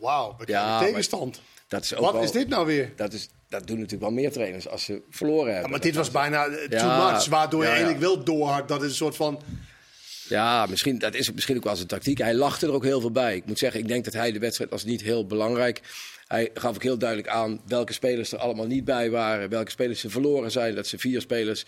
wauw, 0.00 0.36
Ja, 0.44 0.78
tegenstand. 0.78 1.40
Dat 1.68 1.84
is 1.84 1.94
ook 1.94 2.00
Wat 2.00 2.12
wel- 2.12 2.22
is 2.22 2.30
dit 2.30 2.48
nou 2.48 2.66
weer? 2.66 2.92
Dat, 2.96 3.12
is, 3.12 3.28
dat 3.48 3.66
doen 3.66 3.76
natuurlijk 3.76 4.02
wel 4.02 4.20
meer 4.20 4.32
trainers 4.32 4.68
als 4.68 4.84
ze 4.84 5.02
verloren 5.10 5.44
hebben. 5.52 5.62
Ja, 5.62 5.68
maar 5.70 5.80
dit 5.80 5.94
was 5.94 6.10
bijna 6.10 6.46
eh, 6.46 6.78
too 6.80 7.10
much, 7.12 7.26
waardoor 7.26 7.62
je 7.62 7.68
eigenlijk 7.68 8.00
wel 8.00 8.24
doorhad. 8.24 8.68
Dat 8.68 8.82
is 8.82 8.88
een 8.88 8.94
soort 8.94 9.16
van, 9.16 9.40
Ja, 10.28 10.66
misschien, 10.66 10.98
dat 10.98 11.14
is 11.14 11.32
misschien 11.32 11.56
ook 11.56 11.64
wel 11.64 11.76
zijn 11.76 11.88
tactiek. 11.88 12.18
Hij 12.18 12.34
lachte 12.34 12.66
er 12.66 12.72
ook 12.72 12.84
heel 12.84 13.00
veel 13.00 13.10
bij. 13.12 13.36
Ik 13.36 13.46
moet 13.46 13.58
zeggen, 13.58 13.80
ik 13.80 13.88
denk 13.88 14.04
dat 14.04 14.14
hij 14.14 14.32
de 14.32 14.38
wedstrijd 14.38 14.70
was 14.70 14.84
niet 14.84 15.02
heel 15.02 15.26
belangrijk. 15.26 15.80
Hij 16.26 16.50
gaf 16.54 16.74
ook 16.74 16.82
heel 16.82 16.98
duidelijk 16.98 17.28
aan 17.28 17.60
welke 17.66 17.92
spelers 17.92 18.32
er 18.32 18.38
allemaal 18.38 18.66
niet 18.66 18.84
bij 18.84 19.10
waren. 19.10 19.48
Welke 19.48 19.70
spelers 19.70 20.00
ze 20.00 20.10
verloren 20.10 20.50
zijn. 20.50 20.74
Dat 20.74 20.86
ze 20.86 20.98
vier 20.98 21.20
spelers 21.20 21.64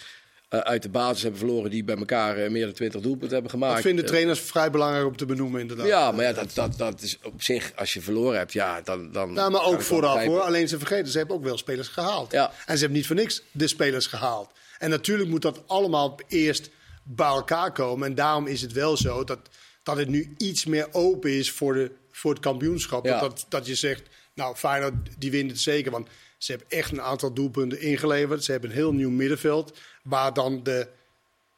eh, 0.48 0.58
uit 0.58 0.82
de 0.82 0.88
basis 0.88 1.22
hebben 1.22 1.40
verloren 1.40 1.70
die 1.70 1.84
bij 1.84 1.96
elkaar 1.96 2.36
eh, 2.36 2.50
meer 2.50 2.64
dan 2.64 2.74
20 2.74 3.00
doelpunten 3.00 3.32
hebben 3.32 3.50
gemaakt. 3.50 3.74
dat 3.74 3.82
vinden 3.82 4.04
Eh, 4.04 4.10
trainers 4.10 4.40
vrij 4.40 4.70
belangrijk 4.70 5.06
om 5.06 5.16
te 5.16 5.26
benoemen 5.26 5.60
inderdaad. 5.60 5.86
Ja, 5.86 6.12
maar 6.12 6.24
ja, 6.24 6.32
dat, 6.32 6.54
dat, 6.54 6.78
dat 6.78 7.02
is 7.02 7.18
op 7.22 7.42
zich, 7.42 7.72
als 7.76 7.94
je 7.94 8.00
verloren 8.00 8.38
hebt, 8.38 8.52
ja, 8.52 8.80
dan... 8.80 9.12
dan 9.12 9.32
Nou, 9.32 9.50
maar 9.50 9.64
ook 9.64 9.82
vooraf 9.82 10.12
begrijpen. 10.12 10.34
hoor. 10.34 10.46
Alleen 10.46 10.68
ze 10.68 10.78
vergeten, 10.78 11.12
ze 11.12 11.18
hebben 11.18 11.36
ook 11.36 11.44
wel 11.44 11.58
spelers 11.58 11.88
gehaald. 11.88 12.32
Ja. 12.32 12.50
En 12.66 12.74
ze 12.74 12.80
hebben 12.80 12.98
niet 12.98 13.06
voor 13.06 13.16
niks 13.16 13.42
de 13.52 13.66
spelers 13.66 14.06
gehaald. 14.06 14.50
En 14.78 14.90
natuurlijk 14.90 15.28
moet 15.28 15.42
dat 15.42 15.62
allemaal 15.66 16.18
eerst 16.28 16.70
bij 17.02 17.26
elkaar 17.26 17.72
komen. 17.72 18.08
En 18.08 18.14
daarom 18.14 18.46
is 18.46 18.62
het 18.62 18.72
wel 18.72 18.96
zo 18.96 19.24
dat, 19.24 19.38
dat 19.86 19.96
het 19.96 20.08
nu 20.08 20.34
iets 20.36 20.64
meer 20.64 20.88
open 20.92 21.30
is 21.30 21.50
voor, 21.50 21.74
de, 21.74 21.90
voor 22.10 22.30
het 22.30 22.40
kampioenschap. 22.40 23.04
Ja. 23.04 23.20
Dat, 23.20 23.46
dat 23.48 23.66
je 23.66 23.74
zegt, 23.74 24.02
nou 24.34 24.56
Feyenoord 24.56 24.94
die 25.18 25.30
wint 25.30 25.50
het 25.50 25.60
zeker. 25.60 25.90
Want 25.90 26.08
ze 26.38 26.50
hebben 26.52 26.70
echt 26.70 26.92
een 26.92 27.02
aantal 27.02 27.32
doelpunten 27.32 27.80
ingeleverd. 27.80 28.44
Ze 28.44 28.50
hebben 28.50 28.70
een 28.70 28.76
heel 28.76 28.92
nieuw 28.92 29.10
middenveld. 29.10 29.78
Waar 30.02 30.32
dan 30.32 30.62
de, 30.62 30.88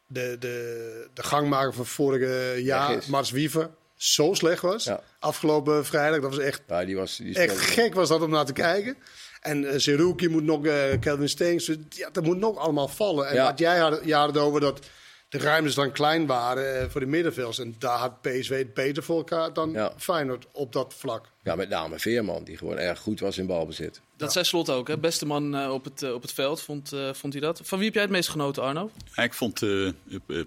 de, 0.06 0.36
de, 0.38 1.08
de 1.14 1.22
gangmaker 1.22 1.74
van 1.74 1.86
vorig 1.86 2.60
jaar, 2.62 2.96
is. 2.96 3.06
Mats 3.06 3.30
Wiever, 3.30 3.70
zo 3.96 4.34
slecht 4.34 4.62
was. 4.62 4.84
Ja. 4.84 5.02
Afgelopen 5.18 5.86
vrijdag, 5.86 6.20
dat 6.20 6.30
was 6.34 6.44
echt 6.44 6.62
Ja, 6.66 6.84
die 6.84 6.96
was, 6.96 7.16
die 7.16 7.34
Echt 7.34 7.58
gek 7.58 7.94
was 7.94 8.08
dat 8.08 8.22
om 8.22 8.30
naar 8.30 8.44
te 8.44 8.52
kijken. 8.52 8.96
En 9.40 9.62
uh, 9.62 9.72
Seruki 9.76 10.28
moet 10.28 10.44
nog, 10.44 10.66
eh 10.66 10.98
Kelvin 11.00 11.28
Steens, 11.28 11.70
ja, 11.88 12.10
dat 12.10 12.24
moet 12.24 12.38
nog 12.38 12.56
allemaal 12.56 12.88
vallen. 12.88 13.28
En 13.28 13.42
wat 13.44 13.58
jij 13.58 13.78
had, 13.78 14.10
had 14.10 14.26
het 14.26 14.38
over 14.38 14.60
dat 14.60 14.86
de 15.28 15.38
ruimtes 15.38 15.74
dan 15.74 15.92
klein 15.92 16.26
waren 16.26 16.80
eh, 16.80 16.88
voor 16.88 17.00
de 17.00 17.06
middenvelds. 17.06 17.58
En 17.58 17.74
daar 17.78 17.98
had 17.98 18.20
PSV 18.20 18.58
het 18.58 18.74
beter 18.74 19.02
voor 19.02 19.16
elkaar 19.16 19.52
dan 19.52 19.70
Ja. 19.70 19.92
Feyenoord 19.96 20.46
op 20.52 20.72
dat 20.72 20.94
vlak. 20.98 21.26
Ja, 21.42 21.54
met 21.54 21.68
name 21.68 21.98
Veerman, 21.98 22.44
die 22.44 22.56
gewoon 22.56 22.78
erg 22.78 22.98
goed 22.98 23.20
was 23.20 23.38
in 23.38 23.46
balbezit. 23.46 24.00
Dat 24.16 24.32
zei 24.32 24.44
Slot 24.44 24.70
ook, 24.70 24.88
hè? 24.88 24.98
Beste 24.98 25.26
man 25.26 25.56
eh, 25.56 25.72
op, 25.72 25.84
het, 25.84 26.02
eh, 26.02 26.12
op 26.14 26.22
het 26.22 26.32
veld, 26.32 26.62
vond, 26.62 26.92
eh, 26.92 27.12
vond 27.12 27.32
hij 27.32 27.42
dat. 27.42 27.60
Van 27.64 27.78
wie 27.78 27.86
heb 27.86 27.94
jij 27.94 28.02
het 28.02 28.12
meest 28.12 28.28
genoten, 28.28 28.62
Arno? 28.62 28.90
Ja, 29.14 29.22
ik 29.22 29.34
vond, 29.34 29.62
eh 29.62 29.88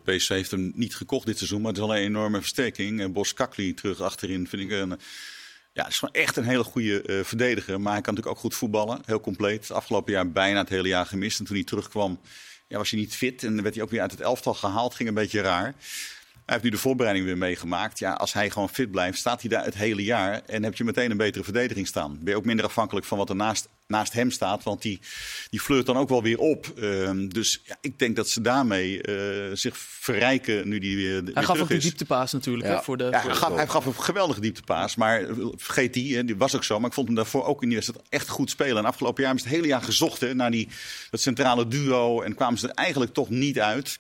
PSV 0.04 0.28
heeft 0.28 0.52
hem 0.52 0.72
niet 0.76 0.96
gekocht 0.96 1.26
dit 1.26 1.38
seizoen, 1.38 1.62
maar 1.62 1.72
het 1.72 1.78
is 1.78 1.84
al 1.88 1.96
een 1.96 2.02
enorme 2.02 2.40
versterking. 2.40 3.02
Eh, 3.02 3.08
Bos 3.10 3.34
Kakli 3.34 3.74
terug 3.74 4.02
achterin 4.02 4.48
vind 4.48 4.62
ik 4.62 4.72
een... 4.72 5.00
Ja, 5.74 5.84
het 5.84 5.92
is 5.92 6.00
gewoon 6.00 6.14
echt 6.14 6.36
een 6.38 6.44
hele 6.44 6.64
goede 6.64 7.02
eh, 7.02 7.24
verdediger. 7.24 7.82
Maar 7.82 7.94
hij 7.94 8.02
kan 8.02 8.14
natuurlijk 8.14 8.38
ook 8.38 8.44
goed 8.52 8.56
voetballen. 8.60 9.02
Heel 9.06 9.22
compleet. 9.22 9.72
Afgelopen 9.72 10.14
jaar 10.14 10.32
bijna 10.32 10.60
het 10.60 10.70
hele 10.70 10.88
jaar 10.88 11.06
gemist. 11.06 11.40
En 11.40 11.46
toen 11.46 11.56
hij 11.56 11.66
terugkwam, 11.66 12.20
ja, 12.72 12.78
was 12.78 12.90
hij 12.90 13.00
niet 13.00 13.16
fit. 13.16 13.44
En 13.44 13.62
werd 13.62 13.76
hij 13.76 13.84
ook 13.84 13.90
weer 13.90 14.02
uit 14.02 14.12
het 14.12 14.22
elftal 14.22 14.54
gehaald. 14.54 14.96
Ging 14.96 15.10
een 15.10 15.16
beetje 15.16 15.42
raar. 15.42 15.74
Hij 16.52 16.60
heeft 16.60 16.72
nu 16.72 16.78
de 16.78 16.84
voorbereiding 16.88 17.26
weer 17.26 17.38
meegemaakt. 17.38 18.00
Ja, 18.00 18.14
als 18.14 18.34
hij 18.34 18.50
gewoon 18.50 18.70
fit 18.70 18.92
blijft, 18.92 19.18
staat 19.18 19.42
hij 19.42 19.50
daar 19.50 19.66
het 19.66 19.74
hele 19.74 20.04
jaar. 20.04 20.42
En 20.46 20.64
heb 20.64 20.76
je 20.76 20.84
meteen 20.84 21.12
een 21.12 21.18
betere 21.18 21.44
verdediging 21.44 21.88
staan. 21.88 22.18
Ben 22.22 22.30
je 22.34 22.36
ook 22.36 22.46
minder 22.46 22.66
afhankelijk 22.66 23.06
van 23.06 23.18
wat 23.18 23.30
er 23.30 23.36
naast, 23.36 23.68
naast 23.88 24.14
hem 24.14 24.32
staat. 24.32 24.64
Want 24.64 24.82
die, 24.82 25.00
die 25.50 25.60
flirt 25.60 25.86
dan 25.86 25.98
ook 25.98 26.10
wel 26.10 26.24
weer 26.24 26.38
op. 26.38 26.74
Ehm, 26.78 27.28
dus 27.28 27.62
ja, 27.66 27.78
ik 27.82 28.00
denk 28.00 28.16
dat 28.16 28.30
ze 28.30 28.42
daarmee 28.42 29.02
eh, 29.02 29.56
zich 29.56 29.78
verrijken 29.78 30.68
nu 30.68 30.80
die 30.80 30.96
weer, 30.96 31.24
weer 31.24 31.34
Hij 31.34 31.34
gaf 31.34 31.46
terug 31.46 31.62
ook 31.62 31.68
die 31.68 31.78
is. 31.78 31.84
dieptepaas 31.84 32.32
natuurlijk, 32.32 32.68
Ja. 32.68 32.76
hè? 32.76 32.82
Voor 32.82 32.98
de, 32.98 33.04
Ja, 33.04 33.22
voor- 33.22 33.30
hij, 33.30 33.40
gaf, 33.40 33.56
hij 33.56 33.68
gaf 33.68 33.86
een 33.86 33.96
geweldige 33.96 34.42
dieptepaas. 34.42 34.96
Maar 34.96 35.22
eh, 35.22 35.36
vergeet 35.56 35.94
die, 35.94 36.16
hè, 36.16 36.26
die 36.26 36.38
was 36.38 36.56
ook 36.56 36.64
zo. 36.64 36.80
Maar 36.80 36.88
ik 36.90 36.94
vond 36.96 37.08
hem 37.08 37.16
daarvoor 37.16 37.46
ook 37.46 37.64
in 37.64 37.70
de 37.70 37.76
wedstrijd 37.76 38.06
echt 38.10 38.30
goed 38.30 38.50
spelen. 38.50 38.78
En 38.78 38.86
afgelopen 38.86 39.24
jaar 39.24 39.32
hebben 39.34 39.50
ze 39.50 39.56
het 39.56 39.64
hele 39.64 39.74
jaar 39.78 39.86
gezocht 39.88 40.22
hè, 40.22 40.34
naar 40.36 40.52
die, 40.52 40.68
dat 41.10 41.22
centrale 41.22 41.68
duo. 41.68 42.22
En 42.22 42.36
kwamen 42.36 42.60
ze 42.60 42.68
er 42.68 42.74
eigenlijk 42.76 43.14
toch 43.14 43.30
niet 43.30 43.60
uit. 43.60 44.00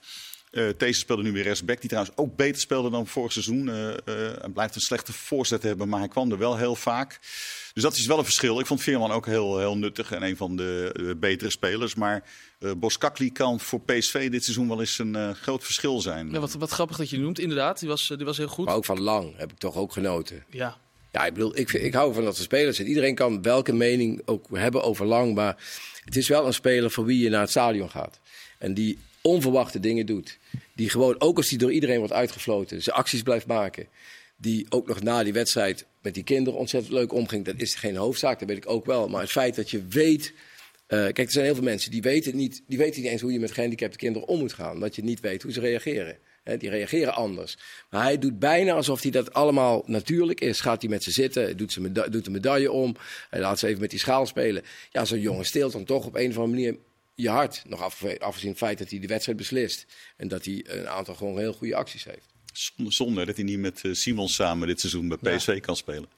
Eh 0.51 0.65
Deze 0.77 1.00
speelde 1.00 1.24
nu 1.24 1.31
weer 1.31 1.43
rechtsback, 1.43 1.79
die 1.79 1.89
trouwens 1.89 2.17
ook 2.17 2.36
beter 2.36 2.62
speelde 2.62 2.89
dan 2.89 3.08
vorig 3.08 3.31
seizoen. 3.31 3.70
Eh, 3.70 3.89
eh, 3.89 3.98
hij 4.41 4.50
blijft 4.53 4.75
een 4.75 4.81
slechte 4.81 5.13
voorzet 5.13 5.63
hebben, 5.63 5.89
maar 5.89 6.00
hij 6.00 6.08
kwam 6.08 6.31
er 6.31 6.38
wel 6.38 6.58
heel 6.58 6.75
vaak. 6.75 7.20
Dus 7.74 7.84
dat 7.84 7.96
is 7.96 8.05
wel 8.05 8.17
een 8.17 8.24
verschil. 8.24 8.60
Ik 8.60 8.65
vond 8.65 8.81
Veerman 8.81 9.12
ook 9.12 9.25
heel, 9.25 9.60
heel 9.60 9.77
nuttig 9.77 10.12
en 10.12 10.24
een 10.24 10.38
van 10.38 10.55
de 10.55 10.91
eh, 10.93 11.20
betere 11.20 11.50
spelers. 11.50 11.96
Maar 11.96 12.24
eh 12.60 12.72
Boskakli 12.77 13.31
kan 13.31 13.60
voor 13.60 13.81
PSV 13.81 14.29
dit 14.29 14.43
seizoen 14.43 14.67
wel 14.67 14.79
eens 14.79 15.00
een 15.00 15.15
eh, 15.15 15.29
groot 15.29 15.63
verschil 15.63 16.01
zijn. 16.01 16.31
Ja, 16.31 16.39
wat, 16.39 16.53
wat 16.53 16.70
grappig 16.70 16.98
dat 16.98 17.10
je 17.10 17.17
noemt, 17.17 17.39
inderdaad. 17.39 17.79
Die 17.79 17.89
was, 17.89 18.10
eh, 18.10 18.17
die 18.17 18.25
was 18.25 18.38
heel 18.38 18.48
goed. 18.48 18.65
Maar 18.65 18.75
ook 18.75 18.86
van 18.86 19.01
Lang 19.01 19.38
heb 19.38 19.51
ik 19.51 19.58
toch 19.58 19.75
ook 19.75 19.91
genoten. 19.91 20.43
Ja. 20.50 20.77
Ja, 21.12 21.25
ik 21.25 21.34
bedoel, 21.34 21.58
ik, 21.58 21.72
ik 21.72 21.93
hou 21.93 22.13
van 22.13 22.24
dat 22.24 22.34
soort 22.34 22.46
spelers. 22.46 22.79
En 22.79 22.88
iedereen 22.88 23.15
kan 23.15 23.41
welke 23.41 23.74
mening 23.74 24.22
ook 24.25 24.48
hebben 24.51 24.84
over 24.84 25.05
lang. 25.05 25.36
Maar 25.36 25.58
het 26.05 26.15
is 26.15 26.27
wel 26.27 26.46
een 26.46 26.53
speler 26.53 26.91
voor 26.91 27.05
wie 27.05 27.24
je 27.24 27.29
naar 27.29 27.41
het 27.41 27.50
stadion 27.50 27.89
gaat. 27.89 28.20
En 28.58 28.74
die 28.74 28.98
onverwachte 29.22 29.80
dingen 29.80 30.06
doet. 30.06 30.38
Die 30.75 30.90
gewoon, 30.90 31.16
ook 31.22 31.38
als 31.38 31.48
die 31.50 31.58
door 31.58 31.72
iedereen 31.72 31.98
wordt 31.98 32.13
uitgefloten, 32.13 32.82
zijn 32.82 32.96
acties 32.96 33.22
blijft 33.22 33.46
maken. 33.48 33.88
Die 34.38 34.66
ook 34.70 34.88
nog 34.88 35.01
na 35.01 35.24
die 35.24 35.34
wedstrijd 35.34 35.86
met 36.01 36.13
die 36.13 36.24
kinderen 36.24 36.60
ontzettend 36.60 36.94
leuk 36.94 37.13
omging. 37.13 37.46
Dat 37.46 37.56
is 37.58 37.75
geen 37.75 37.96
hoofdzaak, 37.96 38.40
dat 38.40 38.48
weet 38.48 38.58
ik 38.58 38.70
ook 38.70 38.86
wel. 38.86 39.08
Maar 39.10 39.22
het 39.22 39.32
feit 39.32 39.56
dat 39.56 39.70
je 39.70 39.84
weet. 39.90 40.34
eh, 40.88 41.00
kijk, 41.00 41.18
er 41.18 41.32
zijn 41.32 41.46
heel 41.46 41.56
veel 41.56 41.63
mensen 41.63 41.92
die 41.92 42.01
weten, 42.01 42.36
niet, 42.36 42.63
die 42.68 42.78
weten 42.78 43.01
niet 43.01 43.12
eens 43.12 43.22
hoe 43.22 43.32
je 43.34 43.40
met 43.40 43.51
gehandicapte 43.51 43.98
kinderen 43.98 44.28
om 44.28 44.40
moet 44.40 44.54
gaan. 44.54 44.80
Dat 44.80 44.96
je 44.96 45.04
niet 45.04 45.20
weet 45.20 45.44
hoe 45.44 45.51
ze 45.51 45.60
reageren. 45.60 46.18
Die 46.58 46.70
reageren 46.70 47.13
anders. 47.13 47.58
Maar 47.90 48.04
hij 48.04 48.18
doet 48.20 48.40
bijna 48.40 48.74
alsof 48.74 49.01
hij 49.01 49.12
dat 49.12 49.34
allemaal 49.34 49.84
natuurlijk 49.86 50.42
is. 50.42 50.60
Gaat 50.60 50.82
hij 50.82 50.90
met 50.90 51.04
ze 51.04 51.12
zitten, 51.12 51.58
doet, 51.58 51.72
ze 51.72 51.82
meda- 51.82 52.08
doet 52.08 52.25
de 52.25 52.32
medaille 52.32 52.72
om. 52.72 52.96
Hij 53.30 53.40
laat 53.40 53.60
ze 53.60 53.68
even 53.68 53.82
met 53.82 53.90
die 53.90 54.00
schaal 54.00 54.25
spelen. 54.25 54.63
Ja, 54.92 55.06
zo'n 55.06 55.20
jongen 55.20 55.46
steelt 55.46 55.72
dan 55.72 55.84
toch 55.84 56.06
op 56.06 56.16
een 56.16 56.30
of 56.30 56.38
andere 56.38 56.48
manier 56.56 56.78
je 57.22 57.30
hart. 57.30 57.63
Nog 57.68 57.82
af, 57.82 58.04
afgezien 58.20 58.50
het 58.50 58.58
feit 58.58 58.78
dat 58.78 58.90
hij 58.90 59.00
de 59.00 59.08
wedstrijd 59.08 59.38
beslist. 59.38 59.86
En 60.18 60.28
dat 60.28 60.46
hij 60.46 60.66
een 60.68 60.88
aantal 60.88 61.16
gewoon 61.16 61.38
heel 61.38 61.54
goede 61.54 61.75
acties 61.75 62.04
heeft. 62.04 62.25
Zonde, 62.54 62.92
zonde 62.92 63.25
dat 63.25 63.36
hij 63.36 63.46
niet 63.46 63.60
met 63.60 63.82
eh, 63.86 63.94
Simon 63.94 64.30
samen 64.30 64.68
dit 64.68 64.80
seizoen 64.80 65.08
bij 65.08 65.36
PSV 65.36 65.60
kan 65.60 65.75
spelen. 65.75 66.10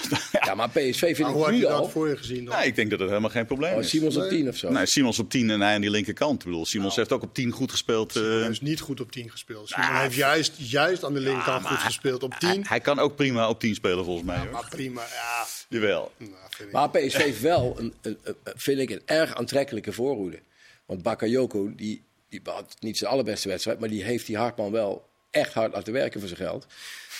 Ja, 0.46 0.54
maar 0.54 0.68
PSV 0.68 0.98
vind 0.98 1.18
Maar 1.18 1.28
ik 1.28 1.34
hoe 1.34 1.44
had 1.44 1.52
je 1.52 1.58
nu 1.58 1.60
dat 1.66 1.72
al. 1.72 1.88
voor 1.88 2.08
je 2.08 2.16
gezien 2.16 2.44
dan? 2.44 2.54
Ja, 2.56 2.62
ik 2.62 2.74
denk 2.76 2.90
dat 2.90 2.98
het 2.98 3.08
helemaal 3.08 3.30
geen 3.30 3.46
probleem 3.46 3.72
Oh, 3.74 3.80
is. 3.80 3.88
Simons 3.88 4.16
op 4.16 4.20
Nee. 4.22 4.30
10 4.30 4.48
of 4.48 4.56
zo. 4.56 4.70
Nee, 4.70 4.86
Simons 4.86 5.18
op 5.18 5.30
10 5.30 5.50
en 5.50 5.60
hij 5.60 5.74
aan 5.74 5.80
die 5.80 5.90
linkerkant. 5.90 6.38
Ik 6.40 6.44
bedoel, 6.44 6.66
Simons 6.66 6.96
heeft 6.96 7.12
ook 7.12 7.22
op 7.22 7.34
10 7.34 7.50
goed 7.50 7.70
gespeeld. 7.70 8.16
eh, 8.16 8.22
Hij 8.22 8.48
is 8.48 8.60
niet 8.60 8.80
goed 8.80 9.00
op 9.00 9.12
10 9.12 9.30
gespeeld. 9.30 9.68
Simon 9.68 9.86
Nou, 9.90 10.02
heeft 10.02 10.14
juist, 10.14 10.52
juist 10.56 11.04
aan 11.04 11.14
de 11.14 11.20
linkerkant 11.20 11.66
goed 11.66 11.78
gespeeld 11.78 12.22
op 12.22 12.34
10. 12.38 12.48
hij, 12.48 12.60
hij 12.68 12.80
kan 12.80 12.98
ook 12.98 13.16
prima 13.16 13.48
op 13.48 13.60
10 13.60 13.74
spelen 13.74 14.04
volgens 14.04 14.26
mij. 14.26 14.38
hoor. 14.38 14.50
maar 14.50 14.68
prima, 14.70 15.00
ja. 15.00 15.46
Jawel. 15.68 16.12
Nou. 16.16 16.32
Maar 16.72 16.90
PSV 16.90 17.16
heeft 17.16 17.40
wel, 17.40 17.74
een, 17.78 17.94
een, 18.02 18.18
een- 18.22 18.34
vind 18.56 18.78
ik, 18.78 18.90
een 18.90 19.02
erg 19.04 19.34
aantrekkelijke 19.34 19.92
voorhoede. 19.92 20.38
Want 20.86 21.02
Bakayoko, 21.02 21.72
die, 21.74 22.02
die 22.28 22.40
had 22.44 22.76
niet 22.80 22.98
zijn 22.98 23.10
allerbeste 23.10 23.48
wedstrijd, 23.48 23.78
maar 23.80 23.88
die 23.88 24.04
heeft 24.04 24.26
die 24.26 24.36
Hartman 24.36 24.70
wel 24.72 25.08
echt 25.30 25.52
hard 25.52 25.72
laten 25.72 25.92
werken 25.92 26.20
voor 26.20 26.28
zijn 26.28 26.40
geld. 26.40 26.66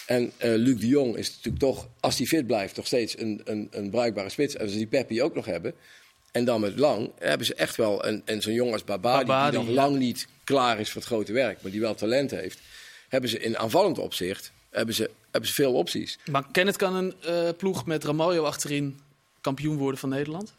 En 0.07 0.33
eh, 0.37 0.55
Luc 0.55 0.81
de 0.81 0.87
Jong 0.87 1.17
is 1.17 1.29
natuurlijk 1.29 1.59
toch, 1.59 1.89
als 2.01 2.19
hij 2.19 2.27
fit 2.27 2.47
blijft, 2.47 2.77
nog 2.77 2.87
steeds 2.87 3.19
een, 3.19 3.41
een, 3.45 3.69
een 3.71 3.91
bruikbare 3.91 4.29
spits. 4.29 4.55
En 4.55 4.61
als 4.61 4.71
ze 4.71 4.77
die 4.77 4.87
Peppi 4.87 5.23
ook 5.23 5.35
nog 5.35 5.45
hebben. 5.45 5.75
En 6.33 6.45
dan 6.45 6.61
met 6.61 6.79
Lang 6.79 7.11
hebben 7.19 7.47
ze 7.47 7.55
echt 7.55 7.77
wel, 7.77 8.05
en, 8.05 8.23
en 8.25 8.43
zo'n 8.43 8.53
jongen 8.53 8.73
als 8.73 8.85
Babadi, 8.85 9.27
Babadi, 9.27 9.57
die 9.57 9.67
nog 9.67 9.75
lang 9.75 9.97
niet 9.97 10.29
klaar 10.45 10.81
is 10.81 10.91
voor 10.91 11.01
het 11.01 11.11
grote 11.11 11.33
werk, 11.33 11.63
maar 11.63 11.71
die 11.71 11.81
wel 11.81 11.95
talent 11.95 12.31
heeft. 12.31 12.61
Hebben 13.09 13.31
ze 13.31 13.39
in 13.39 13.59
aanvallend 13.59 13.99
opzicht, 13.99 14.53
hebben 14.71 14.95
ze, 14.95 15.11
hebben 15.31 15.49
ze 15.49 15.55
veel 15.55 15.73
opties. 15.73 16.19
Maar 16.31 16.47
Kenneth 16.53 16.77
kan 16.77 16.95
een 16.95 17.15
eh, 17.23 17.49
ploeg 17.57 17.87
met 17.87 18.05
Ramaljo 18.05 18.45
achterin 18.45 18.99
kampioen 19.41 19.77
worden 19.77 20.01
van 20.01 20.09
Nederland? 20.09 20.53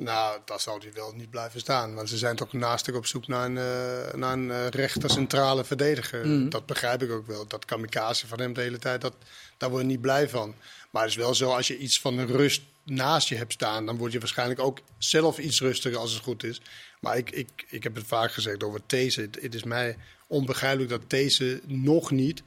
Nou, 0.00 0.40
dat 0.44 0.60
zou 0.60 0.80
hij 0.82 0.92
wel 0.92 1.12
niet 1.12 1.30
blijven 1.30 1.60
staan. 1.60 1.94
Want 1.94 2.08
ze 2.08 2.18
zijn 2.18 2.36
toch 2.36 2.52
naast 2.52 2.92
op 2.92 3.06
zoek 3.06 3.26
naar 3.26 3.44
een, 3.44 3.58
eh, 3.58 4.14
naar 4.14 4.32
een 4.32 4.50
eh, 4.50 4.68
rechter 4.68 5.10
centrale 5.10 5.64
verdediger. 5.64 6.50
Dat 6.50 6.66
begrijp 6.66 7.02
ik 7.02 7.10
ook 7.10 7.26
wel. 7.26 7.46
Dat 7.46 7.64
kamikaze 7.64 8.26
van 8.26 8.40
hem 8.40 8.52
de 8.52 8.60
hele 8.60 8.78
tijd, 8.78 9.00
dat, 9.00 9.14
daar 9.56 9.70
word 9.70 9.82
je 9.82 9.88
niet 9.88 10.00
blij 10.00 10.28
van. 10.28 10.54
Maar 10.90 11.02
het 11.02 11.10
is 11.10 11.16
wel 11.16 11.34
zo, 11.34 11.50
als 11.50 11.66
je 11.66 11.78
iets 11.78 12.00
van 12.00 12.26
rust 12.26 12.62
naast 12.84 13.28
je 13.28 13.36
hebt 13.36 13.52
staan... 13.52 13.86
dan 13.86 13.96
word 13.96 14.12
je 14.12 14.18
waarschijnlijk 14.18 14.60
ook 14.60 14.78
zelf 14.98 15.38
iets 15.38 15.60
rustiger 15.60 15.98
als 15.98 16.12
het 16.12 16.22
goed 16.22 16.44
is. 16.44 16.60
Maar 17.00 17.16
ik, 17.16 17.30
ik, 17.30 17.48
ik 17.68 17.82
heb 17.82 17.94
het 17.94 18.06
vaak 18.06 18.32
gezegd 18.32 18.62
over 18.62 18.80
These. 18.86 19.20
Het, 19.20 19.38
het 19.40 19.54
is 19.54 19.64
mij 19.64 19.96
onbegrijpelijk 20.26 20.90
dat 20.90 21.08
These 21.08 21.60
nog 21.66 22.10
niet 22.10 22.42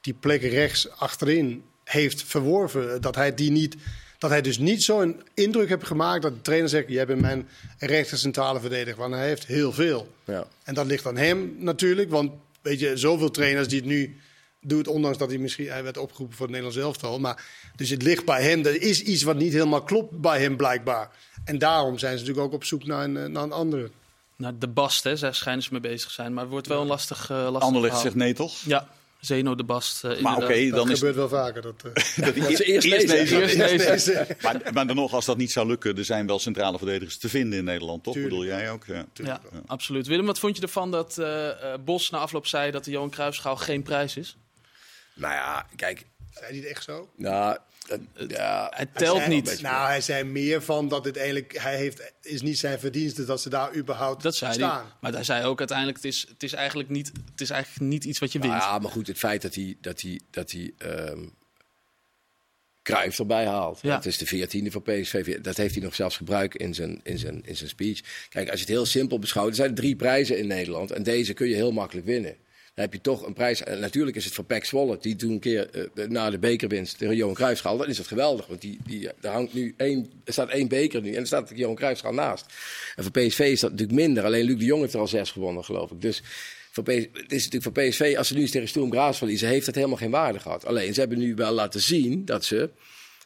die 0.00 0.14
plek 0.14 0.42
rechts 0.42 0.90
achterin 0.90 1.64
heeft 1.84 2.22
verworven. 2.22 3.00
Dat 3.00 3.14
hij 3.14 3.34
die 3.34 3.50
niet... 3.50 3.76
Dat 4.18 4.30
hij 4.30 4.42
dus 4.42 4.58
niet 4.58 4.82
zo'n 4.82 5.22
indruk 5.34 5.68
heeft 5.68 5.86
gemaakt 5.86 6.22
dat 6.22 6.34
de 6.34 6.40
trainer 6.40 6.68
zegt: 6.68 6.88
Jij 6.88 7.06
bent 7.06 7.20
mijn 7.20 7.48
rechter 7.78 8.18
centrale 8.18 8.60
verdediger. 8.60 9.00
Want 9.00 9.14
hij 9.14 9.26
heeft 9.26 9.46
heel 9.46 9.72
veel. 9.72 10.14
Ja. 10.24 10.46
En 10.64 10.74
dat 10.74 10.86
ligt 10.86 11.06
aan 11.06 11.16
hem 11.16 11.56
natuurlijk. 11.58 12.10
Want 12.10 12.30
weet 12.62 12.80
je, 12.80 12.96
zoveel 12.96 13.30
trainers 13.30 13.68
die 13.68 13.78
het 13.78 13.88
nu 13.88 14.20
doet, 14.60 14.88
ondanks 14.88 15.18
dat 15.18 15.28
hij 15.28 15.38
misschien 15.38 15.68
hij 15.68 15.82
werd 15.82 15.98
opgeroepen 15.98 16.36
voor 16.36 16.46
het 16.46 16.54
Nederlands 16.54 16.84
elftal. 16.84 17.18
Maar 17.18 17.44
dus 17.76 17.90
het 17.90 18.02
ligt 18.02 18.24
bij 18.24 18.42
hem. 18.42 18.64
Er 18.66 18.82
is 18.82 19.02
iets 19.02 19.22
wat 19.22 19.36
niet 19.36 19.52
helemaal 19.52 19.82
klopt 19.82 20.20
bij 20.20 20.40
hem 20.40 20.56
blijkbaar. 20.56 21.10
En 21.44 21.58
daarom 21.58 21.98
zijn 21.98 22.12
ze 22.12 22.18
natuurlijk 22.18 22.46
ook 22.46 22.54
op 22.54 22.64
zoek 22.64 22.84
naar 22.86 23.04
een, 23.04 23.16
eh, 23.16 23.24
naar 23.24 23.42
een 23.42 23.52
andere. 23.52 23.90
Nou, 24.36 24.54
de 24.58 24.68
Bast, 24.68 25.04
hè, 25.04 25.16
daar 25.18 25.34
schijnen 25.34 25.62
ze 25.62 25.68
mee 25.72 25.80
bezig 25.80 26.08
te 26.08 26.14
zijn. 26.14 26.32
Maar 26.32 26.42
het 26.42 26.52
wordt 26.52 26.66
wel 26.66 26.80
een 26.80 26.86
lastig, 26.86 27.30
eh 27.30 27.36
lastig 27.36 27.62
Anderlecht 27.62 27.94
verhaal. 27.94 28.02
zegt 28.02 28.14
nee, 28.14 28.34
toch? 28.34 28.52
Ja, 28.64 28.88
Zeno 29.26 29.54
de 29.54 29.64
Bast. 29.64 30.04
eh, 30.04 30.20
Maar 30.20 30.36
oké. 30.36 30.64
Dat 30.68 30.74
dan 30.74 30.90
is 30.90 30.98
gebeurt 30.98 31.16
wel 31.16 31.28
vaker. 31.28 31.62
Dat, 31.62 31.74
eh, 31.84 31.92
dat 32.24 32.34
ze 32.56 32.64
eerst 32.64 32.84
eerst. 32.84 34.42
Maar, 34.42 34.60
maar 34.72 34.86
dan 34.86 34.96
nog, 34.96 35.12
als 35.12 35.24
dat 35.24 35.36
niet 35.36 35.52
zou 35.52 35.66
lukken, 35.66 35.96
er 35.96 36.04
zijn 36.04 36.26
wel 36.26 36.38
centrale 36.38 36.78
verdedigers 36.78 37.16
te 37.18 37.28
vinden 37.28 37.58
in 37.58 37.64
Nederland, 37.64 38.04
toch? 38.04 38.12
Tuurlijk. 38.14 38.34
Bedoel 38.34 38.48
jij 38.50 38.70
ook? 38.70 38.84
Ja. 38.86 39.06
Ja, 39.14 39.40
absoluut. 39.66 40.06
Willem, 40.06 40.26
wat 40.26 40.38
vond 40.38 40.56
je 40.56 40.62
ervan 40.62 40.90
dat 40.90 41.18
eh, 41.18 41.48
Bos 41.84 42.10
na 42.10 42.18
afloop 42.18 42.46
zei 42.46 42.70
dat 42.70 42.84
de 42.84 42.90
Johan 42.90 43.10
Cruijffschaal 43.10 43.56
geen 43.56 43.82
prijs 43.82 44.16
is? 44.16 44.36
Nou 45.14 45.34
ja, 45.34 45.66
kijk, 45.76 46.06
zei 46.34 46.46
hij 46.46 46.56
het 46.56 46.66
echt 46.66 46.84
zo? 46.84 47.10
nou, 47.16 47.56
ja, 48.28 48.72
Het 48.74 48.88
telt 48.94 49.16
Hij 49.16 49.26
zei- 49.26 49.34
niet. 49.40 49.60
Nou, 49.62 49.86
hij 49.86 50.00
zei 50.00 50.24
meer 50.24 50.62
van 50.62 50.88
dat 50.88 51.04
het 51.04 51.16
eigenlijk, 51.16 51.58
hij 51.58 51.76
heeft, 51.76 52.12
is 52.22 52.42
niet 52.42 52.58
zijn 52.58 52.78
verdienste 52.78 53.24
dat 53.24 53.40
ze 53.40 53.48
daar 53.48 53.74
überhaupt 53.74 54.22
Dat 54.22 54.36
zei 54.36 54.50
hij. 54.50 54.60
staan. 54.60 54.92
Maar 55.00 55.12
hij 55.12 55.24
zei 55.24 55.44
ook 55.44 55.58
uiteindelijk, 55.58 55.96
het 55.96 56.06
is, 56.06 56.26
het 56.28 56.42
is, 56.42 56.52
eigenlijk, 56.52 56.88
niet, 56.88 57.12
het 57.30 57.40
is 57.40 57.50
eigenlijk 57.50 57.90
niet 57.90 58.04
iets 58.04 58.18
wat 58.18 58.32
je 58.32 58.38
wint. 58.38 58.52
Nou 58.52 58.64
ja, 58.64 58.78
maar 58.78 58.90
goed, 58.90 59.06
het 59.06 59.18
feit 59.18 59.42
dat 59.42 59.54
hij, 59.54 59.76
dat 59.80 60.00
hij, 60.00 60.20
dat 60.30 60.50
hij 60.50 60.72
ehm 60.78 61.18
Cruijff 62.86 63.18
erbij 63.18 63.46
haalt. 63.46 63.78
Ja. 63.82 63.94
Dat 63.94 64.06
is 64.06 64.18
de 64.18 64.26
veertiende 64.26 64.70
van 64.70 64.82
PSV. 64.82 65.40
Dat 65.40 65.56
heeft 65.56 65.74
hij 65.74 65.84
nog 65.84 65.94
zelfs 65.94 66.16
gebruikt 66.16 66.56
in 66.56 66.74
zijn, 66.74 67.00
in, 67.02 67.18
zijn, 67.18 67.42
in 67.44 67.56
zijn 67.56 67.68
speech. 67.68 68.00
Kijk, 68.28 68.50
als 68.50 68.60
je 68.60 68.64
het 68.66 68.74
heel 68.74 68.86
simpel 68.86 69.18
beschouwt, 69.18 69.48
er 69.48 69.54
zijn 69.54 69.74
drie 69.74 69.96
prijzen 69.96 70.38
in 70.38 70.46
Nederland. 70.46 70.90
En 70.90 71.02
deze 71.02 71.32
kun 71.32 71.48
je 71.48 71.54
heel 71.54 71.72
makkelijk 71.72 72.06
winnen. 72.06 72.36
Dan 72.76 72.84
heb 72.84 72.94
je 72.94 73.00
toch 73.00 73.26
een 73.26 73.32
prijs. 73.32 73.62
En 73.62 73.80
natuurlijk 73.80 74.16
is 74.16 74.24
het 74.24 74.34
voor 74.34 74.44
Pek 74.44 74.64
Zwolle, 74.64 74.98
die 75.00 75.16
toen 75.16 75.30
een 75.30 75.38
keer 75.38 75.70
eh, 75.94 76.06
na 76.08 76.30
de 76.30 76.38
bekerwinst 76.38 76.98
de 76.98 77.16
Johan 77.16 77.34
Cruijffschaal. 77.34 77.76
Dan 77.76 77.88
is 77.88 77.98
het 77.98 78.06
geweldig, 78.06 78.46
want 78.46 78.60
die, 78.60 78.78
die, 78.86 79.08
er, 79.20 79.30
hangt 79.30 79.54
nu 79.54 79.74
één, 79.76 80.10
er 80.24 80.32
staat 80.32 80.48
één 80.48 80.68
beker 80.68 81.00
nu 81.02 81.12
en 81.14 81.20
er 81.20 81.26
staat 81.26 81.48
de 81.48 81.54
Johan 81.54 81.74
Cruijffschaal 81.74 82.12
naast. 82.12 82.46
En 82.96 83.02
voor 83.02 83.12
PSV 83.12 83.38
is 83.38 83.60
dat 83.60 83.70
natuurlijk 83.70 83.98
minder. 83.98 84.24
Alleen 84.24 84.44
Luc 84.44 84.58
de 84.58 84.64
Jong 84.64 84.80
heeft 84.80 84.94
er 84.94 85.00
al 85.00 85.06
zes 85.08 85.30
gewonnen, 85.30 85.64
geloof 85.64 85.90
ik. 85.90 86.00
Dus 86.00 86.22
voor 86.72 86.84
PSV, 86.84 87.06
het 87.12 87.32
is 87.32 87.44
natuurlijk 87.48 87.62
voor 87.76 87.84
PSV, 87.84 88.14
als 88.18 88.28
ze 88.28 88.34
nu 88.34 88.40
eens 88.40 88.50
tegen 88.50 88.68
Sturm 88.68 88.90
Graz 88.92 89.18
verliezen, 89.18 89.48
heeft 89.48 89.66
dat 89.66 89.74
helemaal 89.74 89.96
geen 89.96 90.10
waarde 90.10 90.38
gehad. 90.38 90.64
Alleen, 90.66 90.94
ze 90.94 91.00
hebben 91.00 91.18
nu 91.18 91.34
wel 91.34 91.52
laten 91.52 91.80
zien 91.80 92.24
dat 92.24 92.44
ze... 92.44 92.70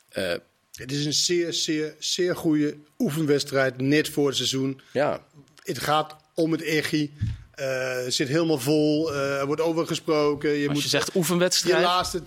eh, 0.09 0.33
Het 0.73 0.93
is 0.93 1.05
een 1.05 1.13
zeer, 1.15 1.53
zeer, 1.53 1.95
zeer 1.99 2.37
goede 2.37 2.77
oefenwedstrijd 2.99 3.81
net 3.81 4.09
voor 4.09 4.27
het 4.27 4.37
seizoen. 4.37 4.81
ja, 4.93 5.27
Het 5.63 5.79
gaat 5.79 6.17
om 6.35 6.53
het 6.53 6.63
echi. 6.63 7.11
Eh, 7.61 7.99
zit 8.09 8.29
helemaal 8.29 8.59
vol. 8.59 9.13
eh, 9.15 9.39
er 9.39 9.47
wordt 9.47 9.61
over 9.61 9.87
gesproken. 9.87 10.51
Je 10.51 10.65
Als 10.65 10.75
moet 10.75 10.83
je 10.83 10.89
zegt 10.89 11.07
je 11.13 11.19
oefenwedstrijd, 11.19 11.83
laatste. 11.85 12.23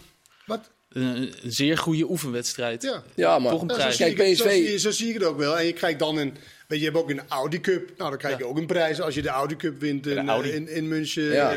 Wat? 0.46 0.72
een, 0.90 1.04
een 1.44 1.52
zeer 1.52 1.78
goede 1.78 2.10
oefenwedstrijd. 2.10 2.84
Ja. 2.84 3.04
ja, 3.16 3.40
maar 3.40 3.52
Toch 3.52 3.62
een 3.62 3.68
Ja, 3.68 3.74
zo, 3.74 3.80
prijs. 3.82 3.98
Kijk, 3.98 4.18
zo, 4.38 4.44
PSV 4.46 4.52
zie, 4.68 4.80
zo 4.80 4.92
zie 4.92 5.08
ik 5.08 5.14
het 5.14 5.24
ook 5.24 5.38
wel. 5.38 5.58
En 5.58 5.66
je 5.66 5.74
krijgt 5.74 6.00
dan 6.00 6.18
een. 6.18 6.32
Weet 6.68 6.80
je, 6.82 6.86
je 6.86 6.92
hebt 6.92 6.98
ook 7.04 7.10
een 7.10 7.22
Audi 7.28 7.62
Cup. 7.62 7.92
Nou, 7.98 8.10
dan 8.10 8.20
krijg 8.20 8.38
je 8.38 8.44
Ja. 8.44 8.50
ook 8.50 8.58
een 8.58 8.66
prijs 8.68 9.02
als 9.02 9.16
je 9.16 9.22
de 9.22 9.30
Audi 9.30 9.56
Cup 9.56 9.80
wint 9.80 10.08
in, 10.08 10.16
de 10.26 10.32
Audi. 10.32 10.50
eh, 10.50 10.56
in, 10.56 10.68
in 10.68 10.88
München. 10.88 11.24
Ja. 11.24 11.54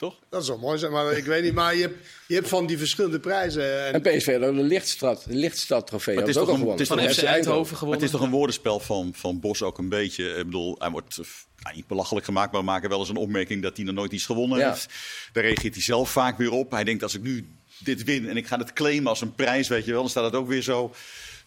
Eh, 0.00 0.08
Toch? 0.08 0.18
Dat 0.30 0.44
zou 0.44 0.58
mooi 0.58 0.78
zijn, 0.78 0.92
maar 0.92 1.12
ik 1.16 1.24
weet 1.24 1.42
niet. 1.42 1.54
Maar 1.54 1.74
je 1.74 1.80
hebt, 1.80 2.06
je 2.26 2.34
hebt 2.34 2.48
van 2.48 2.66
die 2.66 2.78
verschillende 2.78 3.20
prijzen. 3.20 3.86
En, 3.86 3.92
En 3.92 4.00
PSV 4.18 4.38
de 4.38 4.52
Lichtstad, 4.52 5.24
de 5.28 5.34
Lichtstad 5.34 5.86
trofee. 5.86 6.14
Maar 6.14 6.24
het 6.24 6.34
is 6.34 6.40
ook 6.40 6.48
een- 6.48 6.54
gewonnen. 6.54 6.78
het 6.86 6.90
is 6.90 6.96
Van 7.04 7.14
FC 7.14 7.22
Eindhoven 7.22 7.76
gewonnen. 7.76 8.00
het 8.04 8.12
is 8.12 8.16
toch 8.18 8.26
een 8.26 8.32
woordenspel 8.34 8.80
van, 8.80 9.12
van 9.16 9.40
Bos 9.40 9.62
ook 9.62 9.78
een 9.78 9.88
beetje. 9.88 10.24
Ik 10.30 10.44
bedoel, 10.44 10.74
hij 10.78 10.90
wordt 10.90 11.18
eh, 11.18 11.24
nou, 11.62 11.76
niet 11.76 11.86
belachelijk 11.86 12.24
gemaakt, 12.26 12.52
maar 12.52 12.60
we 12.60 12.66
maken 12.66 12.88
wel 12.88 12.98
eens 12.98 13.08
een 13.08 13.16
opmerking 13.16 13.62
dat 13.62 13.76
hij 13.76 13.84
nog 13.86 13.94
nooit 13.94 14.12
iets 14.12 14.26
gewonnen 14.26 14.58
Ja. 14.58 14.68
heeft. 14.70 14.86
Daar 15.32 15.44
reageert 15.44 15.74
hij 15.74 15.82
zelf 15.82 16.10
vaak 16.10 16.38
weer 16.38 16.50
op. 16.52 16.70
Hij 16.70 16.84
denkt 16.84 17.02
als 17.02 17.14
ik 17.14 17.22
nu 17.22 17.48
dit 17.78 18.04
win 18.04 18.28
en 18.28 18.36
ik 18.36 18.46
ga 18.46 18.58
het 18.58 18.72
claimen 18.72 19.06
als 19.06 19.20
een 19.20 19.34
prijs, 19.34 19.68
weet 19.68 19.84
je 19.84 19.90
wel, 19.92 20.00
dan 20.00 20.10
staat 20.10 20.24
het 20.24 20.34
ook 20.34 20.48
weer 20.48 20.62
zo. 20.62 20.94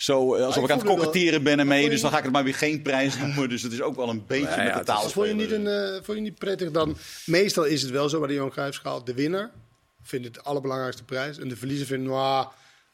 Zo, 0.01 0.35
eh, 0.35 0.45
alsof 0.45 0.63
ik 0.63 0.69
ik 0.69 0.71
aan 0.71 0.77
het 0.77 0.87
koketteren 0.87 1.43
ben 1.43 1.59
ermee, 1.59 1.89
dus 1.89 2.01
dan 2.01 2.11
ga 2.11 2.17
ik 2.17 2.23
het 2.23 2.31
maar 2.31 2.43
weer 2.43 2.55
geen 2.55 2.81
prijs 2.81 3.17
noemen. 3.17 3.49
Dus 3.49 3.61
het 3.61 3.71
is 3.71 3.81
ook 3.81 3.95
wel 3.95 4.09
een 4.09 4.23
beetje 4.27 4.45
Nou 4.45 4.61
ja, 4.61 4.67
met 4.67 4.77
de 4.77 4.83
taal. 4.83 5.09
vond 5.09 5.27
je, 5.27 5.33
niet 5.33 5.51
een, 5.51 5.67
eh, 5.67 5.93
vond 5.93 6.17
je 6.17 6.23
niet 6.23 6.37
prettig 6.37 6.71
dan? 6.71 6.97
Meestal 7.25 7.63
is 7.63 7.81
het 7.81 7.91
wel 7.91 8.09
zo 8.09 8.19
bij 8.19 8.27
de 8.27 8.33
Johan 8.33 8.49
Cruijffschaal. 8.49 9.03
De 9.03 9.13
winnaar 9.13 9.51
vindt 10.03 10.25
het 10.25 10.33
de 10.33 10.41
allerbelangrijkste 10.41 11.03
prijs. 11.03 11.37
En 11.37 11.47
de 11.47 11.55
verliezer 11.55 11.87
vindt, 11.87 12.07
nou, 12.07 12.47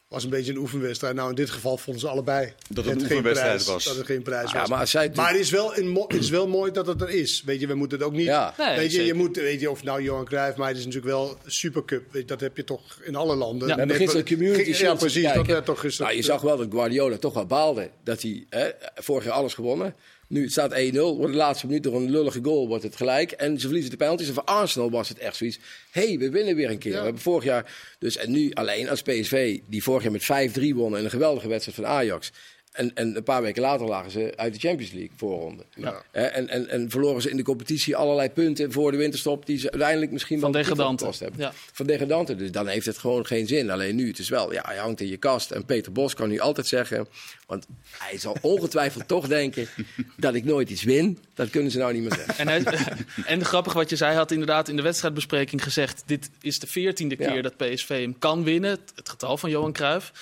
was 0.08 0.24
een 0.24 0.30
beetje 0.30 0.52
een 0.52 0.58
oefenwedstrijd. 0.58 1.14
Nou, 1.14 1.28
in 1.28 1.34
dit 1.34 1.50
geval 1.50 1.76
vonden 1.76 2.00
ze 2.00 2.08
allebei 2.08 2.52
Dat 2.68 2.84
het 2.84 3.00
een 3.02 3.06
geen 3.06 3.22
prijs, 3.22 3.66
was. 3.66 3.84
Dat 3.84 3.96
het 3.96 4.06
geen 4.06 4.22
prijs 4.22 4.52
Ja, 4.52 4.58
was. 4.60 4.68
maar 4.68 4.78
als 4.80 4.90
zij 4.90 5.10
Maar 5.14 5.30
het 5.30 5.40
is, 5.40 5.50
wel 5.50 5.78
een 5.78 5.88
mo- 5.88 6.04
het 6.08 6.20
is 6.22 6.30
wel 6.30 6.48
mooi 6.48 6.72
dat 6.72 6.86
het 6.86 7.00
er 7.00 7.08
is. 7.10 7.42
Weet 7.46 7.60
je, 7.60 7.66
we 7.66 7.74
moeten 7.74 7.98
het 7.98 8.06
ook 8.06 8.12
niet. 8.12 8.26
Ja. 8.26 8.54
Nee, 8.58 8.76
weet 8.76 8.92
je, 8.92 9.04
je 9.04 9.14
moet, 9.14 9.36
weet 9.36 9.60
je, 9.60 9.70
of 9.70 9.82
nou 9.82 10.02
Johan 10.02 10.24
Cruijff, 10.24 10.56
maar 10.56 10.68
het 10.68 10.76
is 10.76 10.84
natuurlijk 10.84 11.12
wel 11.12 11.36
Supercup. 11.46 12.12
Weet 12.12 12.22
je, 12.22 12.28
dat 12.28 12.40
heb 12.40 12.56
je 12.56 12.64
toch 12.64 12.98
in 13.02 13.14
alle 13.16 13.36
landen. 13.36 13.68
Ja, 13.68 13.74
We 13.74 13.78
hebben 13.80 13.86
Net- 13.86 13.96
gisteren 13.96 14.24
de 14.26 14.34
community 14.34 14.82
Ja, 14.82 14.94
precies. 14.94 15.32
Dat 15.46 15.64
toch 15.64 15.80
gisteren. 15.80 16.06
Nou, 16.06 16.18
je 16.22 16.26
zag 16.26 16.40
wel 16.40 16.56
dat 16.56 16.66
Guardiola 16.70 17.16
toch 17.16 17.34
wel 17.34 17.46
baalde. 17.46 17.90
Dat 18.04 18.22
hij 18.22 18.46
hè, 18.48 18.68
vorig 18.94 19.24
jaar 19.24 19.32
alles 19.32 19.54
gewonnen. 19.54 19.94
Nu, 20.28 20.42
het 20.42 20.50
staat 20.50 20.72
1-0. 20.72 20.92
Wordt 20.92 21.32
de 21.32 21.38
laatste 21.38 21.66
minuut 21.66 21.82
door 21.82 21.96
een 21.96 22.10
lullige 22.10 22.40
goal 22.42 22.68
wordt 22.68 22.82
het 22.82 22.96
gelijk. 22.96 23.32
En 23.32 23.58
ze 23.58 23.66
verliezen 23.66 23.90
de 23.90 23.96
penalties. 23.96 24.28
En 24.28 24.34
voor 24.34 24.44
Arsenal 24.44 24.90
was 24.90 25.08
het 25.08 25.18
echt 25.18 25.36
zoiets. 25.36 25.58
Hé, 25.90 26.06
hey, 26.06 26.18
we 26.18 26.30
winnen 26.30 26.56
weer 26.56 26.70
een 26.70 26.78
keer. 26.78 26.92
Ja. 26.92 26.98
We 26.98 27.04
hebben 27.04 27.22
vorig 27.22 27.44
jaar... 27.44 27.96
Dus, 27.98 28.16
en 28.16 28.30
nu 28.30 28.52
alleen 28.52 28.88
als 28.88 29.02
PSV, 29.02 29.58
die 29.66 29.82
vorig 29.82 30.02
jaar 30.02 30.12
met 30.12 30.52
5-3 30.58 30.74
wonnen... 30.74 30.98
in 30.98 31.04
een 31.04 31.10
geweldige 31.10 31.48
wedstrijd 31.48 31.78
van 31.78 31.86
Ajax... 31.86 32.32
En, 32.72 32.94
en 32.94 33.16
een 33.16 33.22
paar 33.22 33.42
weken 33.42 33.62
later 33.62 33.86
lagen 33.86 34.10
ze 34.10 34.32
uit 34.36 34.52
de 34.54 34.60
Champions 34.60 34.92
League 34.92 35.10
voorronde. 35.16 35.64
Ja. 35.74 36.02
En, 36.10 36.48
en, 36.48 36.68
en 36.68 36.90
verloren 36.90 37.22
ze 37.22 37.30
in 37.30 37.36
de 37.36 37.42
competitie 37.42 37.96
allerlei 37.96 38.30
punten 38.30 38.72
voor 38.72 38.90
de 38.90 38.96
winterstop... 38.96 39.46
die 39.46 39.58
ze 39.58 39.70
uiteindelijk 39.70 40.12
misschien 40.12 40.40
Van 40.40 40.52
wel 40.52 40.62
degradanten. 40.62 40.98
gekost 40.98 41.20
hebben. 41.20 41.40
Ja. 41.40 41.52
Van 41.72 41.86
degradanten. 41.86 42.38
Dus 42.38 42.50
dan 42.52 42.66
heeft 42.66 42.86
het 42.86 42.98
gewoon 42.98 43.26
geen 43.26 43.46
zin. 43.46 43.70
Alleen 43.70 43.94
nu, 43.96 44.08
het 44.08 44.18
is 44.18 44.28
wel... 44.28 44.52
Ja, 44.52 44.62
hij 44.66 44.76
hangt 44.76 45.00
in 45.00 45.08
je 45.08 45.16
kast. 45.16 45.50
En 45.50 45.64
Peter 45.64 45.92
Bos 45.92 46.14
kan 46.14 46.28
nu 46.28 46.38
altijd 46.40 46.66
zeggen... 46.66 47.08
Want 47.46 47.66
hij 47.98 48.18
zal 48.18 48.36
ongetwijfeld 48.54 49.08
toch 49.08 49.28
denken... 49.28 49.68
dat 50.16 50.34
ik 50.34 50.44
nooit 50.44 50.70
iets 50.70 50.82
win. 50.82 51.18
Dat 51.34 51.50
kunnen 51.50 51.70
ze 51.70 51.78
nou 51.78 51.92
niet 51.92 52.02
meer 52.02 52.14
zeggen. 52.14 52.48
En, 52.48 52.48
hij, 52.48 52.78
en 53.34 53.44
grappig 53.44 53.72
wat 53.72 53.90
je 53.90 53.96
zei, 53.96 54.10
hij 54.10 54.18
had 54.18 54.30
inderdaad 54.30 54.68
in 54.68 54.76
de 54.76 54.82
wedstrijdbespreking 54.82 55.62
gezegd... 55.62 56.02
dit 56.06 56.30
is 56.40 56.58
de 56.58 56.66
veertiende 56.66 57.16
Ja. 57.18 57.32
keer 57.32 57.42
dat 57.42 57.56
PSV 57.56 57.88
hem 57.88 58.18
kan 58.18 58.44
winnen. 58.44 58.70
Het, 58.70 58.92
het 58.94 59.08
getal 59.08 59.36
van 59.38 59.50
Johan 59.50 59.72
Cruijff. 59.72 60.12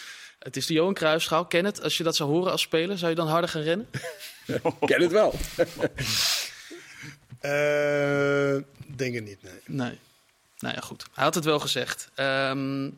Het 0.47 0.57
is 0.57 0.67
de 0.67 0.75
Johan 0.75 0.95
Cruijffschaal. 0.95 1.47
Ken 1.47 1.65
het, 1.65 1.83
als 1.83 1.97
je 1.97 2.03
dat 2.03 2.17
zou 2.17 2.31
horen 2.31 2.53
als 2.53 2.61
speler, 2.61 2.99
zou 2.99 3.11
je 3.11 3.17
dan 3.17 3.29
harder 3.29 3.51
gaan 3.51 3.63
rennen? 3.63 3.89
Ik 4.47 4.61
ken 4.91 5.03
het 5.03 5.13
wel. 5.13 5.35
Eh, 7.41 8.57
denk 8.97 9.15
het 9.15 9.25
niet, 9.25 9.43
nee. 9.43 9.61
Nee. 9.67 9.99
Nou 10.59 10.75
ja, 10.75 10.81
goed. 10.81 11.07
Hij 11.13 11.25
had 11.25 11.35
het 11.35 11.45
wel 11.45 11.59
gezegd. 11.59 12.09
Ehm 12.15 12.91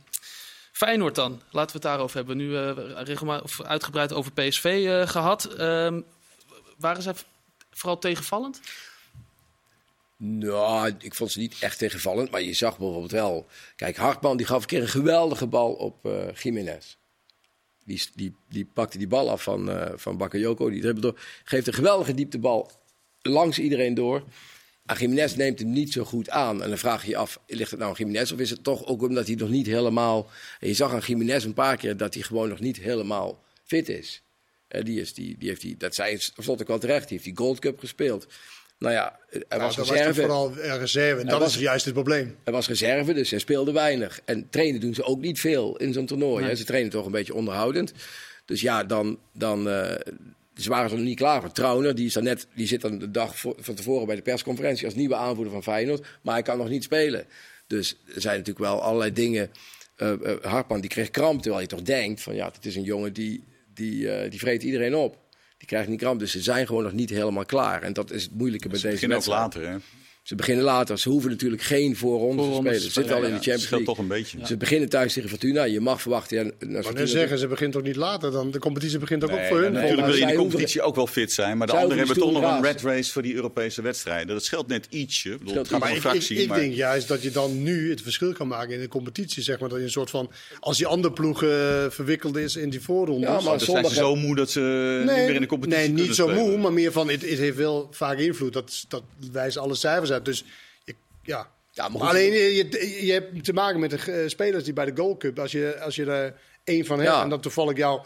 Feyenoord 0.72 1.14
dan. 1.14 1.42
Laten 1.50 1.66
we 1.66 1.72
het 1.72 1.82
daarover 1.82 2.16
hebben. 2.16 2.36
Nu 2.36 2.56
eh 2.56 2.72
regelmatig 2.94 3.44
of 3.44 3.62
uitgebreid 3.62 4.12
over 4.12 4.32
PSV 4.32 4.84
eh, 4.88 5.08
gehad. 5.08 5.44
Ehm, 5.44 6.00
waren 6.76 7.02
ze 7.02 7.14
vooral 7.70 7.98
tegenvallend? 7.98 8.60
Nou, 10.16 10.94
ik 10.98 11.14
vond 11.14 11.32
ze 11.32 11.38
niet 11.38 11.56
echt 11.60 11.78
tegenvallend. 11.78 12.30
Maar 12.30 12.42
je 12.42 12.54
zag 12.54 12.78
bijvoorbeeld 12.78 13.10
wel... 13.10 13.46
Kijk, 13.76 13.96
Hartman 13.96 14.36
die 14.36 14.46
gaf 14.46 14.60
een 14.60 14.68
keer 14.68 14.82
een 14.82 14.88
geweldige 14.88 15.46
bal 15.46 15.72
op 15.72 16.06
eh 16.06 16.34
Jiménez. 16.34 16.97
Die, 17.88 18.02
die, 18.14 18.34
die 18.48 18.66
pakte 18.72 18.98
die 18.98 19.06
bal 19.06 19.30
af 19.30 19.42
van, 19.42 19.70
eh 19.70 19.92
van 19.96 20.16
Bakayoko. 20.16 20.70
Die 20.70 20.80
dribbelt 20.80 21.02
door. 21.02 21.20
Geeft 21.44 21.66
een 21.66 21.72
geweldige 21.72 22.14
dieptebal 22.14 22.70
langs 23.22 23.58
iedereen 23.58 23.94
door. 23.94 24.24
En 24.86 24.96
Jiménez 24.96 25.34
neemt 25.34 25.58
hem 25.58 25.70
niet 25.70 25.92
zo 25.92 26.04
goed 26.04 26.30
aan. 26.30 26.62
En 26.62 26.68
dan 26.68 26.78
vraag 26.78 27.02
je 27.02 27.10
je 27.10 27.16
af, 27.16 27.40
ligt 27.46 27.70
het 27.70 27.80
nou 27.80 27.90
aan 27.90 27.96
Jiménez? 27.98 28.32
Of 28.32 28.38
is 28.38 28.50
het 28.50 28.64
toch 28.64 28.86
ook 28.86 29.02
omdat 29.02 29.26
hij 29.26 29.36
nog 29.36 29.48
niet 29.48 29.66
helemaal... 29.66 30.30
Je 30.60 30.74
zag 30.74 30.92
aan 30.92 31.02
Jiménez 31.06 31.44
een 31.44 31.54
paar 31.54 31.76
keer 31.76 31.96
dat 31.96 32.14
hij 32.14 32.22
gewoon 32.22 32.48
nog 32.48 32.60
niet 32.60 32.76
helemaal 32.76 33.42
fit 33.64 33.88
is. 33.88 34.22
Eh, 34.68 34.84
die 34.84 35.00
is 35.00 35.14
die, 35.14 35.36
heeft 35.38 35.60
die, 35.60 35.76
dat 35.76 35.94
zei 35.94 36.16
vlot 36.18 36.60
ook 36.60 36.68
wel 36.68 36.78
terecht. 36.78 37.08
Die 37.08 37.18
heeft 37.18 37.24
die 37.24 37.44
Gold 37.44 37.58
Cup 37.58 37.78
gespeeld. 37.78 38.26
Nou 38.78 38.94
ja, 38.94 39.18
hij 39.30 39.42
Nou, 39.48 39.60
was 39.60 39.76
reserve. 39.76 40.20
vooral 40.20 40.54
reserve. 40.54 41.20
En 41.20 41.26
dat 41.26 41.38
was- 41.40 41.54
is 41.54 41.60
juist 41.60 41.84
het 41.84 41.94
probleem. 41.94 42.36
Hij 42.44 42.52
was 42.52 42.68
reserve, 42.68 43.12
dus 43.12 43.30
hij 43.30 43.38
speelde 43.38 43.72
weinig. 43.72 44.20
En 44.24 44.48
trainen 44.50 44.80
doen 44.80 44.94
ze 44.94 45.02
ook 45.04 45.20
niet 45.20 45.40
veel 45.40 45.76
in 45.76 45.92
zo'n 45.92 46.06
toernooi. 46.06 46.56
Ze 46.56 46.64
trainen 46.64 46.90
toch 46.90 47.06
een 47.06 47.12
beetje 47.12 47.34
onderhoudend. 47.34 47.92
Dus 48.44 48.60
ja, 48.60 48.84
dan, 48.84 49.18
dan 49.32 49.68
eh, 49.68 49.94
ze 50.54 50.68
waren 50.68 50.90
ze 50.90 50.96
nog 50.96 51.04
niet 51.04 51.16
klaar 51.16 51.40
voor. 51.40 51.52
Trauner, 51.52 51.94
die, 51.94 52.06
is 52.06 52.12
dan 52.12 52.22
net, 52.24 52.46
die 52.54 52.66
zit 52.66 52.80
dan 52.80 52.98
de 52.98 53.10
dag 53.10 53.38
voor- 53.38 53.56
van 53.58 53.74
tevoren 53.74 54.06
bij 54.06 54.16
de 54.16 54.22
persconferentie 54.22 54.84
als 54.84 54.94
nieuwe 54.94 55.14
aanvoerder 55.14 55.52
van 55.52 55.62
Feyenoord. 55.62 56.06
Maar 56.22 56.34
hij 56.34 56.42
kan 56.42 56.58
nog 56.58 56.68
niet 56.68 56.82
spelen. 56.84 57.24
Dus 57.66 57.96
er 58.14 58.20
zijn 58.20 58.36
natuurlijk 58.38 58.64
wel 58.64 58.82
allerlei 58.82 59.12
dingen. 59.12 59.50
Hartman 60.42 60.80
die 60.80 60.90
kreeg 60.90 61.10
kramp, 61.10 61.40
terwijl 61.42 61.62
je 61.62 61.68
toch 61.68 61.82
denkt 61.82 62.20
van 62.20 62.34
ja, 62.34 62.50
het 62.54 62.66
is 62.66 62.76
een 62.76 62.82
jongen 62.82 63.12
die, 63.12 63.44
die, 63.74 64.28
die 64.28 64.38
vreet 64.38 64.62
iedereen 64.62 64.94
op. 64.94 65.16
Die 65.58 65.66
krijgt 65.68 65.88
niet 65.88 65.98
kramp, 66.00 66.18
dus 66.20 66.30
ze 66.32 66.40
zijn 66.42 66.66
gewoon 66.66 66.82
nog 66.82 66.92
niet 66.92 67.10
helemaal 67.10 67.44
klaar. 67.44 67.82
En 67.82 67.92
dat 67.92 68.10
is 68.10 68.22
het 68.22 68.34
moeilijke 68.34 68.68
met 68.68 68.80
Ze 68.80 68.88
deze 68.88 69.06
beginnen 69.06 69.18
ook 69.18 69.24
wedstrijd. 69.50 69.54
later, 69.54 69.72
hè? 69.72 70.07
Ze 70.28 70.34
beginnen 70.34 70.64
later. 70.64 70.98
Ze 70.98 71.08
hoeven 71.08 71.30
natuurlijk 71.30 71.62
geen 71.62 71.96
voorronde 71.96 72.36
te 72.36 72.42
Voorrondes 72.48 72.72
spelen. 72.74 72.92
Ze 72.92 73.00
zitten 73.00 73.16
al 73.16 73.22
in 73.22 73.28
de 73.28 73.34
Champions 73.34 73.62
scheelt 73.62 73.70
League. 73.86 73.94
toch 73.94 73.98
een 74.04 74.08
beetje. 74.08 74.38
Ze 74.46 74.56
beginnen 74.56 74.88
thuis 74.88 75.12
tegen 75.12 75.28
Fortuna. 75.28 75.64
Je 75.64 75.80
mag 75.80 76.00
verwachten. 76.02 76.36
Ja, 76.36 76.42
naar 76.42 76.52
Maar 76.72 76.82
Fortuna- 76.82 77.06
zeggen, 77.06 77.38
ze 77.38 77.46
begint 77.46 77.72
toch 77.72 77.82
niet 77.82 77.96
later 77.96 78.30
dan? 78.30 78.50
De 78.50 78.58
competitie 78.58 78.98
begint 78.98 79.24
ook, 79.24 79.30
ook 79.30 79.36
Nee, 79.36 79.48
voor 79.48 79.60
hun. 79.60 79.72
natuurlijk 79.72 80.00
maar 80.00 80.06
wil 80.08 80.16
je 80.16 80.22
in 80.22 80.28
de 80.28 80.34
competitie 80.36 80.82
ook 80.82 80.94
wel 80.94 81.06
fit 81.06 81.32
zijn. 81.32 81.58
Maar 81.58 81.66
de 81.66 81.72
anderen 81.72 81.98
hebben 81.98 82.16
toch 82.16 82.32
nog 82.32 82.42
een 82.42 82.62
red 82.62 82.80
race 82.82 83.12
voor 83.12 83.22
die 83.22 83.34
Europese 83.34 83.82
wedstrijden. 83.82 84.26
Dat 84.26 84.44
scheelt 84.44 84.66
net 84.68 84.86
ietsje. 84.90 85.30
Ik 85.30 85.38
bedoel, 85.38 85.48
Scheelt 85.50 85.66
het 85.70 85.74
gaat 85.74 85.80
Maar 85.80 85.90
om 85.90 85.96
ik, 85.96 86.04
een 86.04 86.10
ik, 86.10 86.16
fractie. 86.22 86.42
ik 86.42 86.54
denk 86.54 86.74
juist 86.74 87.08
dat 87.08 87.22
je 87.22 87.30
dan 87.30 87.62
nu 87.62 87.90
het 87.90 88.02
verschil 88.02 88.32
kan 88.32 88.48
maken 88.48 88.74
in 88.74 88.80
de 88.80 88.88
competitie. 88.88 89.42
Zeg 89.42 89.60
maar, 89.60 89.68
dat 89.68 89.78
je 89.78 89.84
een 89.84 89.90
soort 89.90 90.10
van, 90.10 90.30
als 90.60 90.76
die 90.76 90.86
andere 90.86 91.12
ploeg 91.14 91.42
eh, 91.42 91.84
verwikkeld 91.88 92.36
is 92.36 92.56
in 92.56 92.70
die 92.70 92.80
voorronde. 92.80 93.26
Ja, 93.26 93.32
maar 93.32 93.42
dan 93.42 93.60
zijn 93.60 93.84
ze 93.84 93.94
zo 93.94 94.16
moe 94.16 94.34
dat 94.36 94.50
ze 94.50 94.60
niet 95.06 95.16
meer 95.16 95.34
in 95.34 95.40
de 95.40 95.46
competitie 95.46 95.92
nee, 95.92 96.06
niet 96.06 96.14
zo 96.14 96.26
spelen. 96.28 96.48
moe, 96.48 96.58
maar 96.58 96.72
meer 96.72 96.92
van, 96.92 97.08
het, 97.08 97.20
het 97.30 97.38
heeft 97.38 97.56
wel 97.56 97.88
vaak 97.90 98.18
invloed. 98.18 98.52
Dat, 98.52 98.84
dat 98.88 99.02
wijzen 99.32 99.60
alle 99.60 99.74
cijfers 99.74 100.10
uit. 100.10 100.16
Dus 100.24 100.44
je, 100.84 100.94
ja. 101.22 101.50
Ja, 101.72 101.88
maar 101.88 101.90
Maar 101.92 102.00
goed. 102.00 102.08
alleen, 102.10 102.32
je, 102.32 102.54
je, 102.54 103.06
je 103.06 103.12
hebt 103.12 103.44
te 103.44 103.52
maken 103.52 103.80
met 103.80 103.90
de 103.90 104.12
eh, 104.12 104.28
spelers 104.28 104.64
die 104.64 104.72
bij 104.72 104.84
de 104.84 104.92
Gold 104.96 105.18
Cup, 105.18 105.38
als 105.38 105.52
je, 105.52 105.80
als 105.80 105.94
je 105.96 106.04
er 106.04 106.34
één 106.64 106.84
van 106.86 106.98
hebt 106.98 107.10
Ja. 107.10 107.22
en 107.22 107.28
dat 107.28 107.42
toevallig 107.42 107.76
jou 107.76 108.00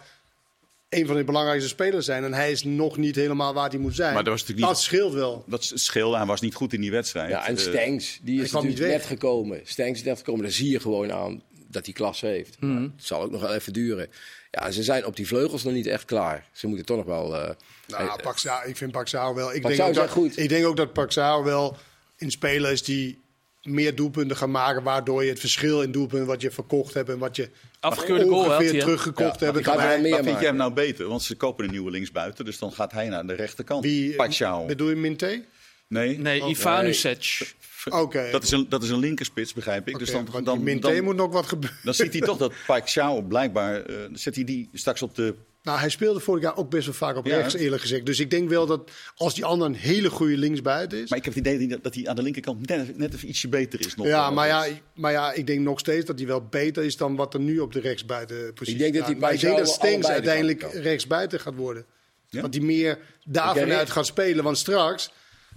een 0.89 1.07
van 1.07 1.17
de 1.17 1.25
belangrijkste 1.25 1.69
spelers 1.69 2.07
zijn 2.07 2.25
en 2.25 2.35
hij 2.35 2.51
is 2.51 2.65
nog 2.65 2.97
niet 2.97 3.17
helemaal 3.17 3.55
waar 3.55 3.71
hij 3.71 3.79
moet 3.79 3.95
zijn. 3.95 4.15
Maar 4.15 4.25
dat 4.25 4.33
was 4.33 4.41
natuurlijk 4.41 4.67
niet- 4.69 4.77
Dat 4.77 4.85
scheelt 4.85 5.13
wel. 5.13 5.45
Dat 5.47 5.71
scheelde, 5.75 6.17
hij 6.17 6.27
was 6.27 6.41
niet 6.41 6.55
goed 6.55 6.73
in 6.73 6.81
die 6.81 6.91
wedstrijd. 6.91 7.31
Ja, 7.31 7.47
en 7.47 7.57
Eh, 7.57 7.63
Stengs, 7.63 8.19
die 8.23 8.37
hij 8.37 8.45
is 8.45 8.51
natuurlijk 8.53 8.81
niet 8.81 8.89
net 8.91 9.05
gekomen. 9.05 9.61
Stengs 9.65 9.99
is 9.99 10.05
net 10.05 10.19
gekomen. 10.19 10.43
Daar 10.43 10.51
zie 10.53 10.71
je 10.71 10.81
gewoon 10.81 11.13
aan 11.13 11.43
dat 11.69 11.85
hij 11.85 11.95
klasse 11.95 12.27
heeft. 12.27 12.57
Maar 12.61 12.81
Het 12.83 12.91
zal 12.97 13.23
ook 13.23 13.31
nog 13.31 13.41
wel 13.41 13.55
even 13.55 13.73
duren. 13.73 14.09
Ja, 14.51 14.71
ze 14.71 14.83
zijn 14.83 15.07
op 15.07 15.17
die 15.17 15.27
vleugels 15.27 15.63
nog 15.63 15.73
niet 15.73 15.87
echt 15.87 16.05
klaar. 16.05 16.47
Ze 16.53 16.67
moeten 16.67 16.87
toch 16.87 16.97
nog 16.97 17.07
wel... 17.07 17.37
eh, 17.37 17.51
Nou, 17.87 18.05
eh, 18.09 18.17
Paxao, 18.17 18.61
ik 18.67 18.77
vind 18.77 18.93
Paxao 18.93 19.35
wel. 19.35 19.55
Ik 19.55 19.63
Paxao 19.63 19.85
denk, 19.87 19.99
ook 19.99 20.05
dat, 20.05 20.11
goed. 20.13 20.39
ik 20.39 20.49
denk 20.49 20.67
ook 20.67 20.77
dat 20.77 20.93
Paxao 20.93 21.43
wel 21.45 21.77
in 22.23 22.31
spelers 22.31 22.83
die 22.83 23.21
meer 23.63 23.95
doelpunten 23.95 24.37
gaan 24.37 24.51
maken, 24.51 24.83
waardoor 24.83 25.25
je 25.25 25.31
het 25.31 25.41
verschil 25.41 25.83
in 25.83 25.93
doelpunten 25.93 26.27
wat 26.27 26.41
je 26.41 26.51
verkocht 26.51 26.95
hebt 26.95 27.09
en 27.09 27.19
wat 27.19 27.37
je 27.37 27.51
Afgekeurde 27.81 28.25
goal 28.29 28.45
ongeveer 28.45 28.81
teruggekocht 28.81 29.41
Ja, 29.41 29.47
hebt. 29.53 29.67
Maar 29.67 29.91
vind 30.01 30.11
maken. 30.11 30.33
jij 30.33 30.41
hem 30.41 30.57
nou 30.57 30.73
beter? 30.73 31.07
Want 31.09 31.23
ze 31.23 31.37
kopen 31.37 31.65
een 31.65 31.71
nieuwe 31.71 31.91
linksbuiten, 31.91 32.45
dus 32.45 32.59
dan 32.59 32.73
gaat 32.73 32.93
hij 32.93 33.09
naar 33.09 33.27
de 33.27 33.35
rechterkant. 33.35 33.85
Wie, 33.85 34.15
Pacquiao. 34.15 34.67
bedoel 34.67 34.89
je 34.89 34.97
Minté? 34.97 35.45
Nee, 35.89 36.19
Nee, 36.19 36.43
Oh, 36.43 36.51
Ivanusec. 36.51 37.55
Oké. 37.91 38.29
dat, 38.31 38.43
is 38.43 38.51
een, 38.51 38.67
dat 38.69 38.83
is 38.83 38.89
een 38.91 38.99
linkerspits, 38.99 39.53
begrijp 39.53 39.89
ik. 39.89 39.95
Oké, 39.95 40.05
dus 40.05 40.13
dan, 40.13 40.45
dan, 40.45 40.63
Minté 40.63 40.95
dan, 40.95 41.05
moet 41.05 41.17
nog 41.17 41.33
wat 41.33 41.47
gebeuren. 41.47 41.79
dan 41.83 41.95
ziet 41.95 42.13
hij 42.13 42.21
toch 42.23 42.39
dat 42.39 42.53
Pacquiao 42.67 43.21
blijkbaar... 43.23 43.83
eh, 43.83 43.97
zet 44.13 44.35
hij 44.35 44.45
die 44.45 44.69
straks 44.73 45.03
op 45.03 45.15
de... 45.15 45.35
Nou, 45.63 45.79
hij 45.79 45.89
speelde 45.89 46.21
vorig 46.21 46.43
jaar 46.43 46.57
ook 46.57 46.71
best 46.71 46.85
wel 46.85 46.95
vaak 46.95 47.17
op 47.17 47.27
Ja. 47.27 47.37
rechts, 47.37 47.55
eerlijk 47.55 47.83
gezegd. 47.83 48.07
Dus 48.07 48.21
ik 48.21 48.31
denk 48.31 48.49
wel 48.49 48.67
dat 48.67 48.91
als 49.15 49.35
die 49.35 49.45
ander 49.45 49.67
een 49.67 49.75
hele 49.75 50.11
goede 50.11 50.37
linksbuiten 50.37 51.03
is. 51.03 51.09
Maar 51.11 51.19
ik 51.19 51.25
heb 51.25 51.35
het 51.35 51.47
idee 51.47 51.59
dat 51.59 51.69
hij- 51.69 51.79
dat 51.83 51.95
hij 51.95 52.07
aan 52.09 52.17
de 52.17 52.23
linkerkant 52.23 52.69
net, 52.69 52.99
net 52.99 53.15
even 53.15 53.29
ietsje 53.29 53.49
beter 53.49 53.81
is. 53.81 53.95
Nog 53.95 54.07
ja, 54.07 54.31
maar 54.31 54.47
ja, 54.47 54.67
maar 54.95 55.13
ja, 55.13 55.33
ik 55.33 55.47
denk 55.47 55.61
nog 55.61 55.79
steeds 55.79 56.07
dat 56.07 56.19
hij 56.19 56.27
wel 56.27 56.43
beter 56.51 56.85
is 56.85 56.97
dan 56.97 57.17
wat 57.17 57.35
er 57.35 57.41
nu 57.41 57.59
op 57.59 57.73
de 57.73 57.81
rechtsbuiten 57.81 58.53
positie 58.55 58.85
Ik 58.87 58.93
denk 58.93 59.07
dat 59.07 59.19
Maar 59.19 59.33
ik 59.33 59.41
denk 59.41 59.59
dat 60.03 60.07
uiteindelijk 60.11 60.63
rechtsbuiten 60.73 61.41
gaat 61.41 61.55
worden. 61.55 61.85
Ja? 62.29 62.41
Want 62.41 62.53
die 62.53 62.63
meer 62.63 62.99
daarvan 63.25 63.67
Ik 63.67 63.73
uit 63.73 63.91
gaat 63.91 64.07
spelen. 64.07 64.45
Want 64.45 64.59
straks, 64.59 65.11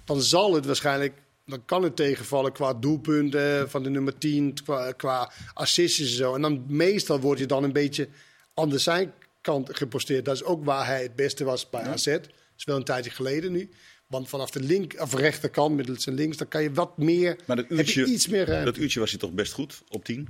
dan 0.06 0.22
zal 0.22 0.54
het 0.54 0.66
waarschijnlijk... 0.66 1.14
Dan 1.46 1.66
kan 1.66 1.84
het 1.84 1.96
tegenvallen 1.96 2.52
qua 2.52 2.74
doelpunten 2.74 3.70
van 3.70 3.84
de 3.84 3.90
nummer 3.90 4.18
10, 4.18 4.54
qua, 4.64 4.92
qua 4.92 5.32
assists 5.54 6.00
en 6.00 6.06
zo. 6.08 6.36
En 6.36 6.42
dan 6.42 6.64
meestal 6.68 7.20
word 7.20 7.40
je 7.40 7.46
dan 7.46 7.64
een 7.64 7.74
beetje 7.74 8.08
aan 8.54 8.70
de 8.70 8.78
zijkant 9.46 9.78
geposteerd. 9.78 10.26
Dat 10.26 10.36
is 10.36 10.44
ook 10.44 10.66
waar 10.66 10.86
hij 10.86 11.02
het 11.02 11.16
beste 11.16 11.44
was 11.44 11.70
bij 11.70 11.82
AZ. 11.82 12.06
Dat 12.06 12.30
is 12.58 12.64
wel 12.64 12.76
een 12.76 12.84
tijdje 12.84 13.10
geleden 13.12 13.52
nu. 13.52 13.70
Want 14.08 14.30
vanaf 14.30 14.50
de 14.52 14.60
link, 14.60 14.96
of 15.00 15.14
rechterkant, 15.14 15.76
middels 15.76 16.04
zijn 16.04 16.16
links, 16.16 16.38
dan 16.38 16.48
kan 16.48 16.64
je 16.64 16.72
wat 16.74 16.98
meer... 16.98 17.36
Maar 17.46 17.56
dat 17.56 17.66
heb 17.70 17.78
uurtje, 17.78 18.02
je 18.06 18.08
iets 18.14 18.28
meer 18.28 18.46
ruimte. 18.46 18.72
dat 18.72 18.78
uurtje 18.82 19.00
was 19.00 19.10
hij 19.10 19.20
toch 19.20 19.32
best 19.32 19.54
goed 19.54 19.82
op 19.90 20.06
10? 20.06 20.30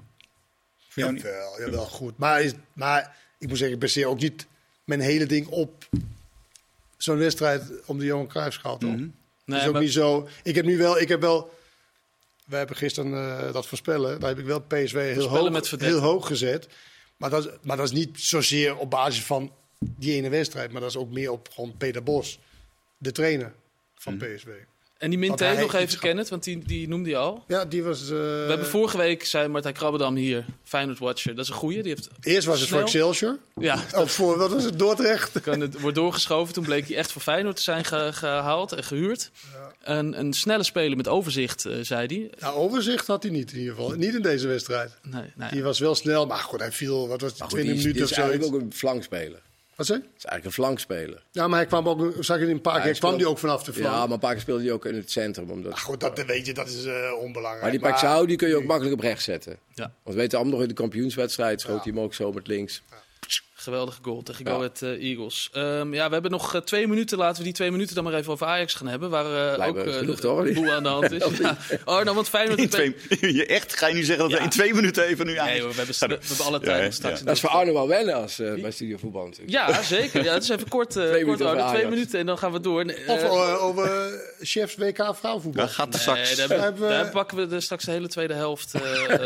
Voor 0.88 1.04
jou 1.04 1.14
niet? 1.14 1.22
Jawel, 1.22 1.60
jawel, 1.60 1.86
goed. 1.86 2.18
Maar, 2.18 2.42
is- 2.42 2.54
maar 2.74 3.16
ik 3.40 3.48
moet 3.48 3.58
zeggen, 3.58 3.76
ik 3.76 3.82
baseer 3.82 4.08
ook 4.08 4.20
niet 4.20 4.46
mijn 4.84 5.00
hele 5.00 5.26
ding 5.26 5.48
op 5.48 5.88
zo'n 6.98 7.18
wedstrijd 7.18 7.64
om 7.86 8.00
de 8.00 8.06
Johan 8.06 8.28
Cruijffschaal. 8.28 8.78
Mhm. 8.80 8.90
Dat 8.98 9.00
Nee, 9.46 9.60
is 9.60 9.66
ook 9.68 9.74
maar- 9.74 9.82
niet 9.82 9.92
zo. 9.92 10.28
Ik 10.44 10.56
heb 10.56 10.66
nu 10.66 10.78
wel, 10.78 11.00
ik 11.00 11.08
heb 11.08 11.22
wel. 11.22 11.54
We 12.46 12.56
hebben 12.56 12.76
gisteren 12.76 13.14
eh, 13.48 13.54
dat 13.54 13.68
voorspellen. 13.68 14.20
Daar 14.20 14.30
heb 14.30 14.40
ik 14.40 14.46
wel 14.46 14.62
PSV 14.62 15.14
heel 15.14 15.28
hoog, 15.28 15.70
heel 15.80 16.00
hoog 16.00 16.28
gezet. 16.28 16.68
Maar 17.18 17.30
dat, 17.30 17.46
is, 17.46 17.52
maar 17.62 17.78
dat 17.78 17.86
is 17.86 17.92
niet 17.92 18.20
zozeer 18.20 18.78
op 18.78 18.90
basis 18.90 19.24
van 19.24 19.52
die 19.80 20.14
ene 20.14 20.30
wedstrijd. 20.30 20.72
Maar 20.72 20.82
dat 20.82 20.90
is 20.90 20.98
ook 20.98 21.12
meer 21.12 21.32
op 21.32 21.50
gewoon 21.54 21.78
Peter 21.78 22.04
Bos, 22.04 22.40
de 22.98 23.12
trainer 23.12 23.54
van 23.96 24.16
Mhm. 24.16 24.36
PSV. 24.36 24.48
En 24.98 25.10
die 25.10 25.20
Minté 25.20 25.50
nog 25.50 25.74
even 25.74 25.90
gaat- 25.90 26.00
kennen, 26.00 26.26
want 26.30 26.44
die, 26.44 26.64
die 26.66 26.88
noemde 26.88 27.10
je 27.10 27.18
al. 27.18 27.44
Ja, 27.48 27.66
die 27.66 27.84
was. 27.84 28.02
eh, 28.02 28.08
We 28.08 28.46
hebben 28.48 28.68
vorige 28.68 28.98
week, 28.98 29.26
zei 29.26 29.48
Martijn 29.48 29.74
Krabbedam 29.74 30.16
hier, 30.16 30.46
Feyenoord 30.64 31.00
Watcher. 31.00 31.36
Dat 31.36 31.44
is 31.44 31.50
een 31.50 31.58
goeie. 31.58 31.82
Die 31.84 31.94
heeft, 31.94 32.10
Eerst 32.22 32.48
was 32.48 32.60
het 32.60 32.70
voor. 32.70 32.80
Excelsior. 32.82 33.38
Ja, 33.56 33.84
Of 33.96 34.12
voor, 34.12 34.38
wat 34.38 34.52
was 34.52 34.64
het, 34.64 34.80
Dordrecht? 34.80 35.42
kan 35.42 35.60
het 35.60 35.80
wordt 35.80 35.96
doorgeschoven. 35.96 36.54
Toen 36.54 36.64
bleek 36.64 36.88
hij 36.88 36.98
echt 36.98 37.12
voor 37.12 37.22
Feyenoord 37.22 37.56
te 37.56 37.62
zijn 37.62 37.86
ge- 37.86 38.10
gehaald 38.14 38.72
en 38.72 38.84
gehuurd. 38.84 39.32
Een, 39.86 40.20
een 40.20 40.34
snelle 40.34 40.64
speler 40.64 40.98
met 40.98 41.08
overzicht, 41.08 41.66
eh, 41.66 41.78
zei 41.82 42.08
hij. 42.08 42.30
Nou, 42.40 42.56
overzicht 42.56 43.08
had 43.08 43.24
hij 43.24 43.32
niet 43.32 43.52
in 43.52 43.60
ieder 43.60 43.76
geval. 43.76 43.92
Niet 43.92 44.14
in 44.14 44.22
deze 44.22 44.48
wedstrijd. 44.48 44.92
Nee, 45.02 45.34
ja. 45.38 45.50
Die 45.50 45.64
was 45.64 45.80
wel 45.80 45.96
snel, 45.96 46.26
maar 46.26 46.38
goed, 46.38 46.60
hij 46.60 46.72
viel, 46.72 47.08
wat 47.08 47.22
was 47.22 47.30
het, 47.30 47.40
maar 47.40 47.50
goed, 47.50 47.60
20 47.60 47.82
die 47.82 47.90
is, 47.90 47.94
die 47.94 48.04
minuten 48.04 48.04
is 48.04 48.10
of 48.10 48.16
zo. 48.16 48.22
eigenlijk 48.22 48.54
ook 48.56 48.62
een 48.62 48.78
flankspeler. 48.78 49.42
Wat 49.76 49.88
je? 49.88 49.94
Het 49.94 50.04
is 50.04 50.26
eigenlijk 50.26 50.46
een 50.46 50.64
flankspeler. 50.64 51.24
Ja, 51.32 51.48
maar 51.48 51.60
hij 51.60 51.68
kwam 51.68 51.90
ook, 51.90 52.14
zag 52.20 52.38
je 52.38 52.44
in 52.44 52.50
een 52.50 52.62
paar 52.62 52.82
hij 52.82 52.92
keer, 52.92 53.00
kwam 53.00 53.18
die 53.18 53.30
ook 53.30 53.38
vanaf 53.38 53.64
de 53.64 53.74
flank. 53.74 53.94
Ja, 53.94 54.02
maar 54.04 54.12
een 54.12 54.20
paar 54.20 54.32
keer 54.32 54.42
speelde 54.42 54.64
hij 54.64 54.72
ook 54.72 54.86
in 54.86 54.96
het 54.96 55.12
centrum. 55.12 55.50
Omdat... 55.50 55.72
Ah, 55.72 55.80
goed, 55.80 56.00
dat 56.00 56.26
weet 56.26 56.46
je, 56.46 56.54
dat 56.54 56.68
is 56.68 56.86
eh, 56.86 56.94
onbelangrijk. 57.20 57.62
maar 57.62 57.72
die 57.72 57.80
Paxao 57.80 58.26
die 58.26 58.38
kun 58.38 58.48
je 58.48 58.56
ook 58.56 58.64
makkelijk 58.64 58.96
op 58.96 59.00
rechts 59.00 59.24
zetten. 59.24 59.58
Ja. 59.74 59.84
Want 60.04 60.16
we 60.16 60.22
weten 60.22 60.38
allemaal 60.38 60.54
nog 60.54 60.64
in 60.64 60.76
de 60.76 60.82
kampioenswedstrijd 60.82 61.62
schoot 61.62 61.84
hij 61.84 61.94
hem 61.94 62.02
ook 62.02 62.14
zo 62.14 62.32
met 62.32 62.48
links. 62.48 62.82
Geweldige 63.66 64.00
goal 64.02 64.24
tegen 64.24 64.46
Ja. 64.46 64.52
Go 64.52 64.58
Ahead 64.58 64.82
eh, 64.82 64.90
Eagles. 65.10 65.50
Ehm, 65.54 65.94
ja, 65.94 66.08
we 66.08 66.14
hebben 66.14 66.32
nog 66.32 66.56
eh, 66.56 66.62
twee 66.62 66.88
minuten. 66.88 67.18
Laten 67.18 67.38
we 67.38 67.44
die 67.44 67.54
twee 67.54 67.72
minuten 67.72 67.96
dan 67.96 68.04
maar 68.04 68.14
even 68.14 68.32
over 68.32 68.48
Ajax 68.48 68.74
gaan 68.74 68.88
hebben. 68.88 69.10
Waar 69.10 69.26
eh, 69.60 69.68
ook 69.68 69.80
genoeg, 69.80 70.20
de- 70.20 70.44
de 70.44 70.54
boel 70.54 70.72
aan 70.72 70.84
de 70.84 70.90
hand 70.90 71.12
is. 71.12 71.24
ja. 71.40 71.58
Arno, 71.86 72.14
want 72.14 72.30
Feyenoord... 72.30 72.60
In 72.60 72.70
twee, 72.70 72.96
je 73.40 73.46
echt, 73.46 73.78
ga 73.78 73.88
je 73.88 73.94
nu 73.94 74.04
zeggen 74.04 74.30
dat 74.30 74.38
we 74.38 74.44
in 74.44 74.50
twee 74.50 74.74
minuten 74.74 75.04
even 75.06 75.26
nu 75.26 75.38
aan... 75.38 75.46
Nee, 75.48 75.62
hoor, 75.62 75.70
we, 75.70 75.76
hebben, 75.76 75.96
we, 76.20 76.26
hebben 76.28 76.46
alle 76.46 76.60
tijd 76.60 76.94
straks. 76.94 77.20
ja. 77.20 77.26
Dat 77.26 77.36
is 77.36 77.42
voor 77.42 77.50
Arno 77.50 77.74
wel 77.74 77.88
wennen 77.88 78.16
als 78.16 78.40
eh, 78.40 78.54
bij 78.62 78.72
Studio 78.72 78.98
Voetbal 78.98 79.24
natuurlijk. 79.26 79.52
Ja, 79.52 79.82
zeker. 79.82 80.24
Ja, 80.24 80.34
het 80.34 80.44
is 80.44 80.50
even 80.50 80.68
kort, 80.68 80.96
eh, 80.96 81.04
Twee 81.04 81.10
kort 81.12 81.24
minuten 81.26 81.46
over 81.46 81.60
Arno. 81.62 81.74
Twee 81.78 81.88
minuten 81.90 82.20
en 82.20 82.26
dan 82.26 82.38
gaan 82.38 82.52
we 82.52 82.60
door. 82.60 82.94
Of 83.08 83.24
over 83.60 84.12
chefs 84.42 84.76
WK 84.76 85.16
vrouwenvoetbal. 85.16 85.66
Daar 85.66 85.74
gaat 85.74 85.92
de 85.92 86.12
Nee, 86.12 86.26
straks. 86.26 86.48
daar, 86.48 86.74
we- 86.76 86.88
daar 86.88 87.10
pakken 87.10 87.38
we 87.50 87.56
er 87.56 87.62
straks 87.62 87.84
de 87.86 87.92
hele 87.92 88.08
tweede 88.08 88.34
helft 88.34 88.72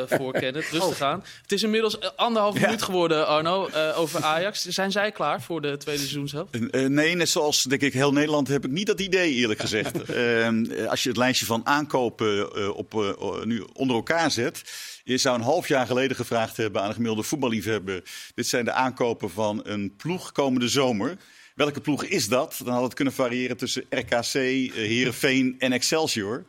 voor, 0.08 0.32
Kenneth. 0.39 0.65
Rustig 0.71 1.02
aan. 1.02 1.23
Het 1.41 1.52
is 1.52 1.63
inmiddels 1.63 2.15
anderhalf 2.15 2.60
minuut 2.60 2.82
geworden, 2.82 3.28
Arno, 3.28 3.67
eh, 3.67 3.99
over 3.99 4.23
Ajax. 4.36 4.65
Zijn 4.65 4.92
zij 4.92 5.12
klaar 5.12 5.42
voor 5.42 5.62
de 5.62 5.78
tweede 5.78 6.02
seizoenshelft? 6.02 6.72
Eh, 6.72 6.86
nee, 6.86 7.15
net 7.15 7.30
zoals 7.30 7.63
denk 7.63 7.82
ik 7.82 7.94
heel 7.94 8.12
Nederland 8.12 8.48
heb 8.48 8.65
ik 8.65 8.72
niet 8.72 8.88
dat 8.88 9.00
idee 9.00 9.34
eerlijk 9.34 9.60
gezegd. 9.60 10.02
Ehm, 10.10 10.65
eh, 10.65 10.88
als 10.88 11.04
je 11.04 11.10
het 11.10 11.18
lijstje 11.18 11.46
van 11.46 11.65
aankopen 11.65 12.52
eh, 12.56 12.70
op, 12.70 13.15
nu 13.44 13.63
onder 13.74 13.96
elkaar 13.96 14.32
zet. 14.32 14.63
Je 15.04 15.18
zou 15.18 15.36
een 15.36 15.44
half 15.44 15.68
jaar 15.68 15.86
geleden 15.86 16.15
gevraagd 16.15 16.58
hebben 16.58 16.82
aan 16.82 16.88
een 16.88 16.94
gemiddelde 16.94 17.24
voetballiefhebber. 17.24 18.04
Dit 18.36 18.48
zijn 18.48 18.65
de 18.65 18.72
aankopen 18.72 19.30
van 19.30 19.62
een 19.63 19.96
ploeg 19.98 20.32
komende 20.32 20.68
zomer. 20.68 21.18
Welke 21.56 21.82
ploeg 21.82 22.04
is 22.04 22.28
dat? 22.28 22.62
Dan 22.63 22.74
had 22.74 22.84
het 22.84 22.94
kunnen 22.94 23.13
variëren 23.13 23.58
tussen 23.58 23.86
RKC, 23.89 24.34
Heerenveen 24.74 25.56
en 25.60 25.72
Excelsior. 25.72 26.46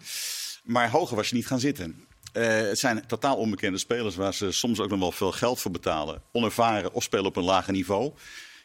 Maar 0.65 0.91
hoger 0.91 1.17
was 1.17 1.29
je 1.29 1.35
niet 1.35 1.47
gaan 1.47 1.61
zitten. 1.61 2.05
Eh, 2.33 2.47
het 2.49 2.79
zijn 2.79 3.07
totaal 3.07 3.37
onbekende 3.37 3.79
spelers 3.79 4.15
waar 4.17 4.35
ze 4.35 4.53
soms 4.53 4.81
ook 4.81 4.91
nog 4.91 4.99
wel 4.99 5.13
veel 5.13 5.33
geld 5.33 5.61
voor 5.61 5.71
betalen. 5.71 6.23
Onervaren 6.33 6.93
of 6.93 7.03
spelen 7.03 7.25
op 7.27 7.37
een 7.37 7.43
lager 7.45 7.73
niveau. 7.73 8.13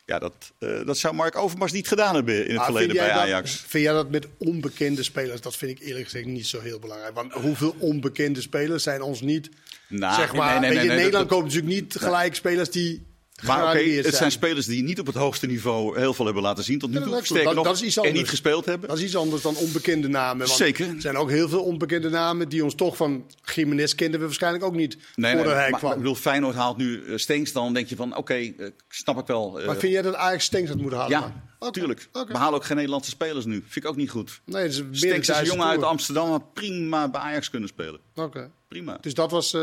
Ja, 0.05 0.19
dat, 0.19 0.33
eh, 0.59 0.85
dat 0.85 0.97
zou 0.97 1.13
Mark 1.15 1.35
Overmars 1.37 1.71
niet 1.71 1.87
gedaan 1.87 2.15
hebben 2.15 2.43
in 2.45 2.49
het 2.51 2.59
Ah, 2.59 2.65
verleden 2.65 2.95
bij 2.95 3.11
Ajax. 3.11 3.51
Dat, 3.51 3.69
vind 3.69 3.83
jij 3.83 3.93
dat 3.93 4.09
met 4.09 4.27
onbekende 4.37 5.03
spelers? 5.03 5.41
Dat 5.41 5.55
vind 5.55 5.71
ik 5.79 5.87
eerlijk 5.87 6.03
gezegd 6.05 6.25
niet 6.25 6.47
zo 6.47 6.59
heel 6.61 6.79
belangrijk. 6.79 7.13
Want 7.15 7.33
hoeveel 7.33 7.75
onbekende 7.79 8.41
spelers 8.41 8.83
zijn 8.83 9.01
ons 9.01 9.21
niet... 9.21 9.49
Nou, 9.87 10.15
zeg 10.15 10.33
maar, 10.33 10.51
nee, 10.51 10.59
nee, 10.59 10.69
weet 10.69 10.77
je, 10.77 10.77
nee, 10.77 10.87
nee, 10.87 10.97
Nederland 10.97 11.29
dat- 11.29 11.37
koopt 11.39 11.53
natuurlijk 11.53 11.81
niet 11.81 11.95
gelijk 11.99 12.35
spelers 12.35 12.69
die 12.69 13.05
Maar 13.43 13.69
oké, 13.69 13.79
het 13.79 14.15
zijn 14.15 14.31
spelers 14.31 14.65
die 14.65 14.83
niet 14.83 14.99
op 14.99 15.05
het 15.05 15.15
hoogste 15.15 15.47
niveau 15.47 15.99
heel 15.99 16.13
veel 16.13 16.25
hebben 16.25 16.43
laten 16.43 16.63
zien 16.63 16.79
tot 16.79 16.89
nu 16.89 16.95
Ja, 16.95 17.01
toe. 17.03 17.11
dat 17.11 17.21
is 17.21 17.29
Dat- 17.29 17.63
dat 17.63 17.79
iets 17.81 17.97
en 17.97 18.13
niet 18.13 18.29
gespeeld 18.29 18.65
hebben. 18.65 18.89
Dat 18.89 18.97
is 18.97 19.03
iets 19.03 19.15
anders 19.15 19.41
dan 19.41 19.55
onbekende 19.55 20.07
namen. 20.07 20.45
Want 20.47 20.59
Zeker. 20.59 20.87
Er 20.89 21.01
zijn 21.01 21.17
ook 21.17 21.29
heel 21.29 21.49
veel 21.49 21.63
onbekende 21.63 22.09
namen 22.09 22.49
die 22.49 22.63
ons 22.63 22.75
toch 22.75 22.97
van 22.97 23.25
Jiménez 23.55 23.93
kenden 23.93 24.19
we 24.19 24.25
waarschijnlijk 24.25 24.63
ook 24.63 24.75
niet 24.75 24.97
Nee, 25.15 25.31
voordat 25.33 25.51
nee, 25.53 25.61
hij 25.61 25.69
maar, 25.69 25.79
kwam. 25.79 25.91
ik 25.91 25.97
bedoel, 25.97 26.15
Feyenoord 26.15 26.55
haalt 26.55 26.77
nu 26.77 27.01
uh, 27.03 27.17
Stenks, 27.17 27.51
dan 27.51 27.73
denk 27.73 27.87
je 27.87 27.95
van 27.95 28.15
oké, 28.15 28.33
eh, 28.33 28.67
snap 28.89 29.17
ik 29.19 29.25
wel. 29.27 29.59
eh, 29.59 29.65
maar 29.65 29.77
vind 29.77 29.93
jij 29.93 30.01
dat 30.01 30.15
Ajax 30.15 30.43
Stenks 30.45 30.69
had 30.69 30.77
moeten 30.79 30.97
halen? 30.99 31.13
ja, 31.17 31.21
dan? 31.21 31.41
Oké, 31.59 31.79
tuurlijk. 31.79 32.07
oké. 32.11 32.31
We 32.31 32.37
halen 32.37 32.53
ook 32.55 32.65
geen 32.65 32.75
Nederlandse 32.75 33.09
spelers 33.09 33.45
nu. 33.45 33.63
Vind 33.67 33.85
ik 33.85 33.91
ook 33.91 33.95
niet 33.95 34.09
goed. 34.09 34.41
Nee, 34.45 34.67
is 34.67 34.77
meer 34.83 34.95
Stenks 34.95 35.29
is 35.29 35.37
een 35.37 35.45
jongen 35.45 35.65
uit. 35.65 35.83
Amsterdam, 35.83 36.29
had 36.29 36.53
prima 36.53 37.09
bij 37.09 37.21
Ajax 37.21 37.49
kunnen 37.49 37.69
spelen. 37.69 37.99
Oké. 38.15 38.51
Prima. 38.67 38.97
Dus 39.01 39.13
dat 39.13 39.31
was... 39.31 39.53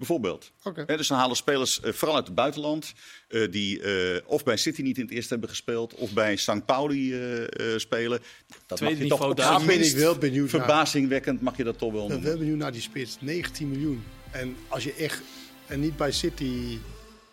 Bijvoorbeeld. 0.00 0.52
Dus 0.86 1.08
dan 1.08 1.18
halen 1.18 1.36
spelers, 1.36 1.80
eh, 1.80 1.92
vooral 1.92 2.16
uit 2.16 2.26
het 2.26 2.34
buitenland, 2.34 2.92
eh, 3.28 3.50
die 3.50 3.80
eh, 3.82 4.20
of 4.26 4.44
bij 4.44 4.56
City 4.56 4.82
niet 4.82 4.96
in 4.98 5.04
het 5.04 5.12
eerste 5.12 5.28
hebben 5.28 5.48
gespeeld, 5.48 5.94
of 5.94 6.12
bij 6.12 6.36
St. 6.36 6.64
Pauli 6.64 7.12
eh, 7.12 7.42
eh, 7.42 7.78
spelen. 7.78 8.20
Dat 8.66 8.78
Tweede 8.78 8.94
mag 8.94 9.18
je 9.18 9.24
toch 9.24 9.34
daar. 9.34 9.64
ben 9.64 9.84
ik 9.84 9.96
wel 9.96 10.18
benieuwd 10.18 10.52
naar. 10.52 10.60
Verbazingwekkend 10.60 11.40
mag 11.40 11.56
je 11.56 11.64
dat 11.64 11.78
toch 11.78 11.92
wel 11.92 12.02
Ik 12.02 12.08
ben 12.08 12.22
wel 12.22 12.38
benieuwd 12.38 12.56
naar 12.58 12.72
die 12.72 12.80
spits. 12.80 13.16
19 13.20 13.68
miljoen. 13.68 14.02
En 14.30 14.56
als 14.68 14.84
je 14.84 14.92
echt... 14.94 15.22
En 15.66 15.80
niet 15.80 15.96
bij 15.96 16.12
City... 16.12 16.78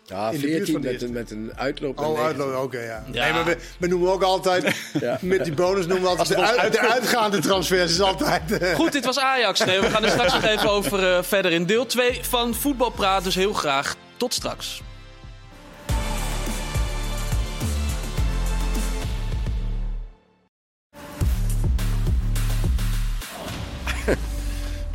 Ja, 0.08 0.30
In 0.30 0.40
de 0.40 0.46
buurt 0.46 0.56
14 0.56 0.72
van 0.72 0.82
de 0.82 0.88
met, 0.90 1.02
een- 1.02 1.12
met 1.12 1.30
een 1.30 1.52
uitloop. 1.56 1.98
Oh, 1.98 2.04
19. 2.06 2.26
uitlopen, 2.26 2.62
oké, 2.62 2.78
ja. 2.78 3.04
Ja. 3.12 3.24
Nee, 3.24 3.32
maar 3.32 3.44
we, 3.44 3.56
we 3.78 3.86
noemen 3.86 4.12
ook 4.12 4.22
altijd... 4.22 4.74
Ja. 5.00 5.18
Met 5.20 5.44
die 5.44 5.52
bonus 5.54 5.86
noemen 5.86 6.02
we 6.02 6.08
altijd... 6.18 6.28
De, 6.28 6.58
uit- 6.58 6.72
de 6.72 6.80
uitgaande 6.92 7.38
transfers 7.38 7.90
is 7.92 8.00
altijd... 8.00 8.58
eh, 8.58 8.74
Goed, 8.74 8.92
dit 8.92 9.04
was 9.04 9.18
Ajax. 9.18 9.64
Nee, 9.64 9.80
we 9.80 9.90
gaan 9.90 10.04
er 10.04 10.10
straks 10.10 10.32
nog 10.32 10.44
even 10.44 10.70
over 10.70 11.12
eh, 11.16 11.22
verder 11.22 11.52
in 11.52 11.66
deel 11.66 11.86
2 11.86 12.18
van 12.22 12.54
Voetbalpraat. 12.54 13.24
Dus 13.24 13.34
heel 13.34 13.52
graag 13.52 13.94
tot 14.16 14.34
straks. 14.34 14.82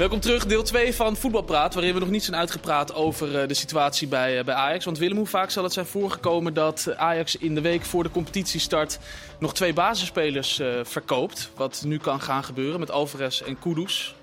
Welkom 0.04 0.22
terug, 0.22 0.46
deel 0.46 0.64
2 0.64 0.94
van 0.94 1.16
Voetbalpraat, 1.16 1.74
waarin 1.74 1.94
we 1.94 2.00
nog 2.00 2.10
niet 2.10 2.24
zijn 2.24 2.36
uitgepraat 2.36 2.94
over 2.94 3.42
eh, 3.42 3.48
de 3.48 3.54
situatie 3.54 4.08
bij, 4.08 4.40
eh, 4.40 4.46
bij 4.46 4.56
Ajax. 4.56 4.86
Want 4.86 4.98
Willem, 4.98 5.18
hoe 5.18 5.26
vaak 5.26 5.50
zal 5.50 5.64
het 5.64 5.74
zijn 5.74 5.86
voorgekomen 5.86 6.54
dat 6.54 6.96
Ajax 6.96 7.36
in 7.36 7.56
de 7.56 7.62
week 7.62 7.82
voor 7.82 8.04
de 8.04 8.12
competitiestart 8.12 9.00
nog 9.40 9.54
twee 9.54 9.74
basisspelers 9.74 10.60
eh, 10.60 10.68
verkoopt? 10.84 11.52
Wat 11.56 11.84
nu 11.86 11.98
kan 11.98 12.22
gaan 12.22 12.44
gebeuren 12.44 12.80
met 12.80 12.92
Alvarez 12.92 13.42
en 13.42 13.60
Kudus. 13.60 14.16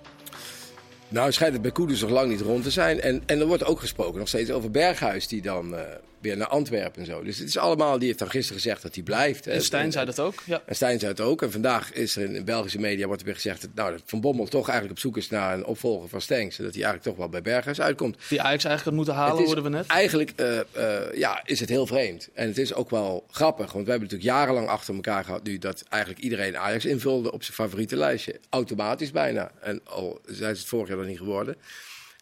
Nou, 1.09 1.33
schijnt 1.33 1.53
het 1.53 1.63
bij 1.63 1.71
Koeders 1.71 2.01
nog 2.01 2.11
lang 2.11 2.31
niet 2.31 2.41
rond 2.41 2.63
te 2.63 2.71
zijn. 2.71 3.01
En, 3.01 3.23
en 3.27 3.41
er 3.41 3.47
wordt 3.47 3.65
ook 3.65 3.81
gesproken 3.81 4.19
nog 4.19 4.29
steeds 4.29 4.51
over 4.51 4.71
Berghuis, 4.71 5.29
die 5.29 5.43
dan 5.43 5.75
weer 6.21 6.37
naar 6.37 6.47
Antwerpen 6.47 7.01
en 7.01 7.07
zo. 7.07 7.23
Dus 7.23 7.39
het 7.39 7.49
is 7.49 7.59
allemaal, 7.59 7.99
die 7.99 8.07
heeft 8.07 8.19
dan 8.19 8.31
gisteren 8.31 8.63
gezegd 8.63 8.83
dat 8.83 8.95
hij 8.95 9.03
blijft. 9.03 9.47
En 9.47 9.63
Stijn 9.63 9.93
zei 9.93 10.07
dat 10.07 10.21
ook. 10.21 10.43
Ja. 10.45 10.63
En 10.67 10.75
Stijn 10.75 10.99
zei 10.99 11.11
het 11.11 11.21
ook. 11.21 11.43
En 11.43 11.53
vandaag 11.53 11.93
is 11.93 12.17
er 12.17 12.23
in 12.23 12.33
de 12.33 12.45
Belgische 12.45 12.79
media 12.79 13.07
wordt 13.07 13.21
er 13.21 13.27
weer 13.27 13.37
gezegd 13.37 13.61
dat, 13.61 13.71
nou, 13.75 13.91
dat 13.93 14.03
Van 14.07 14.21
Bommel 14.21 14.47
toch 14.47 14.69
eigenlijk 14.69 14.99
op 14.99 15.05
zoek 15.05 15.17
is 15.17 15.29
naar 15.29 15.55
een 15.55 15.65
opvolger 15.65 16.09
van 16.09 16.21
Stenks. 16.21 16.57
Zodat 16.57 16.75
hij 16.75 16.83
eigenlijk 16.83 17.11
toch 17.11 17.19
wel 17.19 17.29
bij 17.29 17.43
Berghuis 17.43 17.81
uitkomt. 17.81 18.17
Die 18.29 18.43
Ajax 18.43 18.65
eigenlijk 18.65 18.85
had 18.85 18.95
moeten 18.95 19.15
halen, 19.15 19.45
hoorden 19.45 19.65
we 19.65 19.71
net. 19.71 19.87
Eigenlijk 19.87 20.33
eh, 20.37 20.59
eh, 20.59 21.15
ja, 21.15 21.41
is 21.45 21.61
het 21.61 21.69
heel 21.69 21.87
vreemd. 21.87 22.29
En 22.35 22.47
het 22.47 22.59
is 22.59 22.75
ook 22.75 22.91
wel 22.91 23.27
grappig. 23.31 23.73
Want 23.73 23.85
we 23.85 23.91
hebben 23.91 24.09
natuurlijk 24.09 24.39
jarenlang 24.39 24.69
achter 24.69 24.95
elkaar 24.95 25.25
gehad 25.25 25.43
nu 25.43 25.59
dat 25.59 25.85
eigenlijk 25.89 26.23
iedereen 26.23 26.59
Ajax 26.59 26.85
invulde 26.85 27.33
op 27.33 27.43
zijn 27.43 27.55
favoriete 27.55 27.97
lijstje. 27.97 28.41
Automatisch 28.49 29.11
bijna. 29.11 29.51
En 29.61 29.81
al 29.85 30.21
zijn 30.25 30.55
ze 30.55 30.61
het 30.61 30.71
vorig 30.71 30.89
jaar 30.89 30.97
nog 30.97 31.07
niet 31.07 31.19
geworden. 31.19 31.57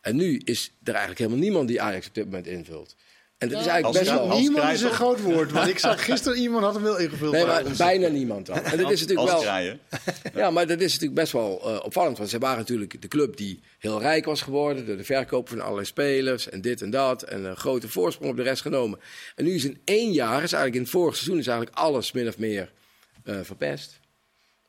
En 0.00 0.16
nu 0.16 0.40
is 0.44 0.72
er 0.82 0.90
eigenlijk 0.90 1.18
helemaal 1.18 1.40
niemand 1.40 1.68
die 1.68 1.82
Ajax 1.82 2.06
op 2.06 2.14
dit 2.14 2.24
moment 2.24 2.46
invult. 2.46 2.96
En 3.38 3.48
dat 3.48 3.60
is 3.60 3.66
eigenlijk 3.66 3.84
als 3.86 3.98
best 3.98 4.28
wel... 4.28 4.38
Niemand 4.38 4.72
is 4.72 4.82
een 4.82 4.90
groot 4.90 5.20
woord. 5.20 5.52
Want 5.52 5.68
ik 5.68 5.78
zag 5.78 6.04
gisteren 6.04 6.38
iemand 6.38 6.64
had 6.64 6.74
hem 6.74 6.82
wel 6.82 6.98
ingevuld. 6.98 7.32
Nee, 7.32 7.46
maar 7.46 7.64
ons. 7.64 7.78
bijna 7.78 8.08
niemand 8.08 8.46
dan. 8.46 8.56
En 8.62 8.78
dat 8.78 8.90
is 8.90 9.00
natuurlijk 9.00 9.30
Als 9.30 9.44
wel... 9.44 9.76
Ja, 10.34 10.50
maar 10.50 10.66
dat 10.66 10.80
is 10.80 10.92
natuurlijk 10.92 11.20
best 11.20 11.32
wel 11.32 11.60
eh, 11.64 11.84
opvallend. 11.84 12.18
Want 12.18 12.30
ze 12.30 12.38
waren 12.38 12.58
natuurlijk 12.58 13.02
de 13.02 13.08
club 13.08 13.36
die 13.36 13.60
heel 13.78 14.00
rijk 14.00 14.24
was 14.24 14.42
geworden. 14.42 14.86
Door 14.86 14.96
de 14.96 15.04
verkoop 15.04 15.48
van 15.48 15.60
allerlei 15.60 15.86
spelers 15.86 16.48
en 16.48 16.60
dit 16.60 16.82
en 16.82 16.90
dat. 16.90 17.22
En 17.22 17.44
een 17.44 17.56
grote 17.56 17.88
voorsprong 17.88 18.30
op 18.30 18.36
de 18.36 18.42
rest 18.42 18.62
genomen. 18.62 18.98
En 19.34 19.44
nu 19.44 19.54
is 19.54 19.64
in 19.64 19.80
één 19.84 20.12
jaar, 20.12 20.42
is 20.42 20.52
eigenlijk 20.52 20.74
in 20.74 20.80
het 20.82 20.90
vorige 20.90 21.16
seizoen, 21.16 21.38
is 21.38 21.46
eigenlijk 21.46 21.78
alles 21.78 22.12
min 22.12 22.28
of 22.28 22.38
meer 22.38 22.72
eh, 23.24 23.36
verpest. 23.42 24.00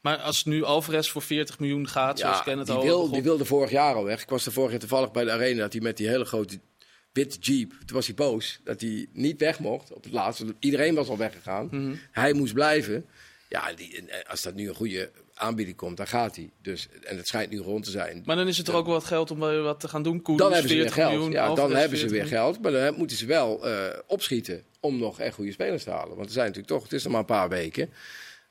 Maar 0.01 0.17
als 0.17 0.45
nu 0.45 0.63
Alvarez 0.63 1.09
voor 1.09 1.21
40 1.21 1.59
miljoen 1.59 1.87
gaat, 1.87 2.19
zoals 2.19 2.43
Ken 2.43 2.57
het 2.57 2.67
die, 2.67 2.75
al 2.75 2.83
wil, 2.83 2.97
begon- 2.97 3.13
die 3.13 3.23
wilde 3.23 3.45
vorig 3.45 3.71
jaar 3.71 3.95
al 3.95 4.03
weg. 4.03 4.21
Ik 4.21 4.29
was 4.29 4.45
er 4.45 4.51
vorig 4.51 4.71
jaar 4.71 4.79
toevallig 4.79 5.11
bij 5.11 5.23
de 5.23 5.31
arena 5.31 5.59
dat 5.61 5.73
hij 5.73 5.81
met 5.81 5.97
die 5.97 6.07
hele 6.07 6.25
grote 6.25 6.59
witte 7.19 7.39
jeep. 7.39 7.69
Toen 7.85 7.95
was 7.95 8.05
hij 8.05 8.15
boos 8.15 8.59
dat 8.63 8.81
hij 8.81 9.07
niet 9.13 9.39
weg 9.39 9.59
mocht 9.59 9.93
op 9.93 10.03
het 10.03 10.13
laatste. 10.13 10.55
Iedereen 10.59 10.95
was 10.95 11.07
al 11.09 11.17
weggegaan. 11.17 11.67
Mhm. 11.71 11.95
Hij 12.11 12.33
moest 12.33 12.53
blijven. 12.53 13.05
Ja, 13.49 13.73
die, 13.73 13.97
en 13.97 14.27
als 14.27 14.41
dat 14.41 14.53
nu 14.53 14.67
een 14.69 14.75
goede 14.75 15.11
aanbieding 15.33 15.77
komt, 15.77 15.97
dan 15.97 16.07
gaat 16.07 16.35
hij. 16.35 16.49
Dus, 16.61 16.87
en 17.03 17.17
het 17.17 17.27
schijnt 17.27 17.51
nu 17.51 17.57
rond 17.59 17.83
te 17.83 17.91
zijn. 17.91 18.21
Maar 18.25 18.35
dan 18.35 18.47
is 18.47 18.57
het 18.57 18.67
er 18.67 18.75
ook 18.75 18.85
wel 18.85 18.93
wat 18.93 19.03
geld 19.03 19.31
om 19.31 19.39
wat 19.39 19.79
te 19.79 19.87
gaan 19.87 20.03
doen. 20.03 20.21
Kudus, 20.21 20.41
dan 20.41 20.51
hebben 20.51 20.69
ze 20.69 20.75
weer 20.75 20.83
40 20.83 21.03
geld. 21.03 21.13
miljoen, 21.13 21.31
ja, 21.31 21.53
dan 21.53 21.75
hebben 21.75 21.97
ze 21.97 22.07
40 22.07 22.09
weer 22.09 22.21
miljoen. 22.21 22.39
geld. 22.39 22.61
Maar 22.61 22.71
dan 22.71 22.95
moeten 22.97 23.17
ze 23.17 23.25
wel 23.25 23.67
eh, 23.67 23.99
opschieten 24.07 24.63
om 24.79 24.97
nog 24.97 25.19
echt 25.19 25.35
goede 25.35 25.51
spelers 25.51 25.83
te 25.83 25.89
halen. 25.89 26.15
Want 26.15 26.27
er 26.27 26.33
zijn 26.33 26.47
natuurlijk 26.47 26.73
toch, 26.73 26.83
het 26.83 26.93
is 26.93 27.03
nog 27.03 27.11
maar 27.11 27.21
een 27.21 27.27
paar 27.27 27.49
weken. 27.49 27.89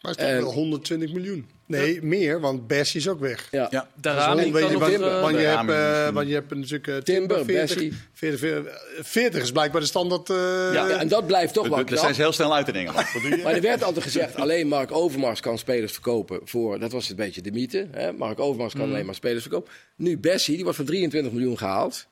Maar 0.03 0.11
het 0.13 0.21
is 0.21 0.27
toch 0.27 0.37
En- 0.37 0.43
wel 0.43 0.53
120 0.53 1.13
miljoen. 1.13 1.49
Nee, 1.67 2.03
meer, 2.03 2.41
want 2.41 2.67
Bessie 2.67 3.01
is 3.01 3.09
ook 3.09 3.21
weg. 3.21 3.49
Ja. 3.51 3.67
Ja. 3.71 3.89
Darami 4.01 4.43
Zo, 4.45 4.51
weet 4.53 4.69
je, 4.71 4.79
want, 4.79 4.93
eh, 4.95 5.21
want 5.21 5.35
je 5.37 5.43
hebt, 5.43 5.71
eh, 5.71 6.09
want 6.15 6.29
je 6.29 6.35
hebt 6.35 6.55
natuurlijk 6.55 6.87
eh, 6.87 6.97
Timber, 6.97 7.37
Timber, 7.37 7.45
40, 7.45 7.75
Bessie. 7.77 7.93
40, 8.13 8.39
40, 8.41 8.73
40 9.01 9.43
is 9.43 9.53
blijkbaar 9.53 9.81
de 9.81 9.87
standaard. 9.87 10.31
eh, 10.31 10.37
Ja, 10.73 10.89
en 10.89 11.09
dat 11.09 11.27
blijft 11.27 11.55
toch 11.55 11.69
wel 11.69 11.85
knap. 11.85 11.99
zijn 11.99 12.15
ze 12.15 12.21
heel 12.21 12.33
snel 12.33 12.55
uit 12.55 12.69
in 12.69 12.75
Engeland. 12.75 13.13
Wat 13.13 13.23
doe 13.23 13.37
je? 13.37 13.43
Maar 13.43 13.53
er 13.55 13.61
werd 13.61 13.83
altijd 13.83 14.05
gezegd, 14.05 14.37
alleen 14.37 14.69
Mark 14.69 14.93
Overmars 14.93 15.41
kan 15.41 15.59
spelers 15.59 15.93
verkopen 15.93 16.41
voor... 16.45 16.79
Dat 16.79 16.93
was 16.93 17.09
een 17.11 17.17
beetje 17.17 17.41
de 17.41 17.51
mythe. 17.53 17.89
Hè? 17.91 18.13
Mark 18.13 18.41
Overmars 18.41 18.75
kan 18.75 18.83
alleen 18.89 19.07
maar 19.07 19.15
spelers 19.15 19.43
verkopen. 19.43 19.73
Nu 19.97 20.19
Bessie, 20.19 20.55
die 20.55 20.63
wordt 20.63 20.79
voor 20.79 20.87
23 20.87 21.33
miljoen 21.33 21.59
gehaald. 21.59 22.07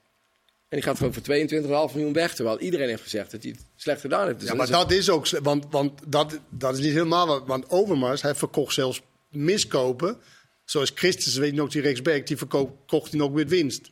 En 0.68 0.76
die 0.76 0.82
gaat 0.82 0.96
gewoon 0.96 1.12
voor 1.12 1.22
22,5 1.90 1.94
miljoen 1.94 2.12
weg. 2.12 2.34
Terwijl 2.34 2.58
iedereen 2.58 2.88
heeft 2.88 3.02
gezegd 3.02 3.30
dat 3.30 3.42
hij 3.42 3.52
het 3.52 3.66
slecht 3.76 4.00
gedaan 4.00 4.26
heeft. 4.26 4.40
Dus 4.40 4.48
Ja, 4.48 4.54
maar 4.54 4.70
dat 4.70 4.90
is 4.90 5.10
ook, 5.10 5.28
want, 5.28 5.66
want 5.70 6.00
dat, 6.06 6.38
dat 6.50 6.74
is 6.74 6.84
niet 6.84 6.92
helemaal 6.92 7.26
wat. 7.26 7.46
Want 7.46 7.70
Overmars, 7.70 8.22
hij 8.22 8.34
verkocht 8.34 8.74
zelfs 8.74 9.02
miskopen. 9.30 10.18
Zoals 10.64 10.92
Christus, 10.94 11.36
weet 11.36 11.50
je 11.50 11.56
nog, 11.56 11.70
die 11.70 11.82
rechtsback, 11.82 12.26
die 12.26 12.36
verkocht 12.36 12.72
kocht 12.86 13.10
hij 13.10 13.20
nog 13.20 13.32
met 13.32 13.48
winst. 13.48 13.90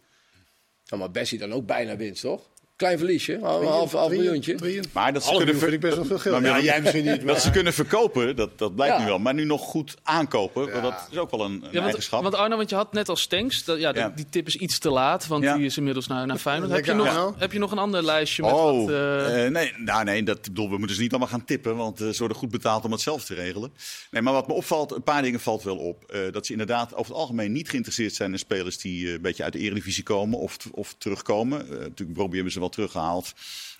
Dan 0.84 0.98
maar 0.98 1.10
Bessie 1.10 1.38
dan 1.38 1.52
ook 1.52 1.66
bijna 1.66 1.96
winst, 1.96 2.22
toch? 2.22 2.50
Klein 2.76 2.98
verliesje, 2.98 3.32
een 3.34 3.42
half, 3.42 3.92
half 3.92 4.10
miljoentje. 4.10 4.82
Maar 4.92 5.12
dat 5.12 5.24
ze 5.24 5.36
kunnen 5.36 5.58
vind 5.58 5.72
ik 5.72 5.80
best 5.80 5.96
wel 5.96 6.04
veel 6.04 6.18
geld. 6.18 6.40
Maar 6.40 6.50
Ja, 6.50 6.54
dat- 6.56 6.64
jij 6.64 6.80
misschien 6.80 7.04
niet. 7.04 7.16
Dat 7.16 7.24
maar- 7.24 7.40
ze 7.40 7.50
kunnen 7.50 7.72
verkopen, 7.72 8.36
dat, 8.36 8.58
dat 8.58 8.74
blijkt 8.74 8.94
Ja. 8.96 9.00
nu 9.02 9.06
wel. 9.08 9.18
Maar 9.18 9.34
nu 9.34 9.44
nog 9.44 9.60
goed 9.60 9.94
aankopen, 10.02 10.66
Ja. 10.66 10.80
dat 10.80 11.08
is 11.10 11.16
ook 11.18 11.30
wel 11.30 11.40
een, 11.44 11.52
een 11.52 11.58
Ja, 11.60 11.68
want, 11.70 11.84
eigenschap. 11.84 12.22
want 12.22 12.34
Arno, 12.34 12.56
want 12.56 12.70
je 12.70 12.76
had 12.76 12.92
net 12.92 13.08
al 13.08 13.16
Stenks. 13.16 13.64
Dat, 13.64 13.78
ja, 13.80 13.92
die- 13.92 14.02
Ja. 14.02 14.08
die 14.16 14.26
tip 14.30 14.46
is 14.46 14.56
iets 14.56 14.78
te 14.78 14.90
laat, 14.90 15.26
want 15.26 15.44
Ja. 15.44 15.56
die 15.56 15.64
is 15.66 15.76
inmiddels 15.76 16.06
naar, 16.06 16.26
naar 16.26 16.38
Feyenoord. 16.38 16.70
Heb 16.72 16.84
je, 16.84 16.92
nog, 16.92 17.06
Arno. 17.06 17.34
heb 17.38 17.52
je 17.52 17.58
nog 17.58 17.70
een 17.72 17.78
ander 17.78 18.04
lijstje 18.04 18.42
met 18.42 18.52
oh, 18.52 18.80
wat... 18.80 18.90
eh, 18.90 19.44
eh, 19.46 19.52
nee, 19.52 19.72
nou, 19.78 20.04
nee 20.04 20.22
dat, 20.22 20.42
bedoel, 20.42 20.70
we 20.70 20.78
moeten 20.78 20.96
ze 20.96 21.02
niet 21.02 21.10
allemaal 21.10 21.28
gaan 21.30 21.44
tippen, 21.44 21.76
want 21.76 22.00
eh, 22.00 22.08
ze 22.08 22.18
worden 22.18 22.36
goed 22.36 22.50
betaald 22.50 22.84
om 22.84 22.92
het 22.92 23.00
zelf 23.00 23.24
te 23.24 23.34
regelen. 23.34 23.72
Nee, 24.10 24.22
maar 24.22 24.32
wat 24.32 24.46
me 24.46 24.52
opvalt, 24.52 24.92
een 24.92 25.02
paar 25.02 25.22
dingen 25.22 25.40
valt 25.40 25.62
wel 25.62 25.76
op. 25.76 26.04
Eh, 26.04 26.20
dat 26.30 26.46
ze 26.46 26.52
inderdaad 26.52 26.94
over 26.94 27.12
het 27.12 27.20
algemeen 27.20 27.52
niet 27.52 27.68
geïnteresseerd 27.68 28.14
zijn 28.14 28.32
in 28.32 28.38
spelers 28.38 28.78
die 28.78 29.12
een 29.12 29.20
beetje 29.22 29.42
uit 29.44 29.52
de 29.52 29.58
eredivisie 29.58 30.02
komen 30.02 30.38
of, 30.38 30.56
of 30.72 30.94
terugkomen. 30.98 31.66
Natuurlijk, 31.70 32.32
hebben 32.34 32.52
ze 32.52 32.58
wel 32.58 32.68
teruggehaald. 32.74 33.32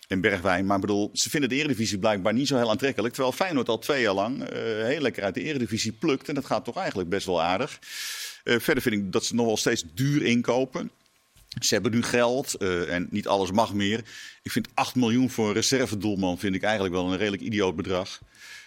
En 0.09 0.21
Bergwijn, 0.21 0.67
maar 0.67 0.79
bedoel, 0.79 1.11
ze 1.13 1.31
vinden 1.31 1.49
de 1.49 1.57
Eredivisie 1.57 1.99
blijkbaar 1.99 2.33
niet 2.33 2.49
zo 2.49 2.57
heel 2.57 2.71
aantrekkelijk. 2.71 3.15
Terwijl 3.15 3.35
Feyenoord 3.35 3.69
al 3.69 3.79
twee 3.79 4.03
jaar 4.03 4.15
lang 4.15 4.43
eh, 4.43 4.59
heel 4.63 5.01
lekker 5.01 5.23
uit 5.23 5.35
de 5.35 5.43
Eredivisie 5.43 5.93
plukt. 5.93 6.29
En 6.29 6.35
dat 6.35 6.45
gaat 6.45 6.65
toch 6.65 6.77
eigenlijk 6.77 7.09
best 7.09 7.27
wel 7.27 7.43
aardig. 7.43 7.79
Eh, 8.45 8.59
verder 8.59 8.83
vind 8.83 8.95
ik 8.95 9.13
dat 9.13 9.25
ze 9.25 9.35
nog 9.35 9.47
wel 9.47 9.57
steeds 9.57 9.85
duur 9.95 10.23
inkopen. 10.23 10.91
Ze 11.61 11.75
hebben 11.75 11.93
nu 11.93 12.03
geld 12.03 12.55
eh, 12.55 12.95
en 12.95 13.07
niet 13.11 13.29
alles 13.29 13.51
mag 13.51 13.75
meer. 13.75 14.05
Ik 14.43 14.51
vind 14.51 14.69
8 14.75 14.95
miljoen 14.95 15.31
voor 15.31 15.49
een 15.49 15.55
reservedoelman 15.55 16.39
vind 16.39 16.55
ik 16.55 16.63
eigenlijk 16.63 16.95
wel 16.95 17.13
een 17.13 17.19
redelijk 17.19 17.43
idioot 17.43 17.77
bedrag. 17.77 18.21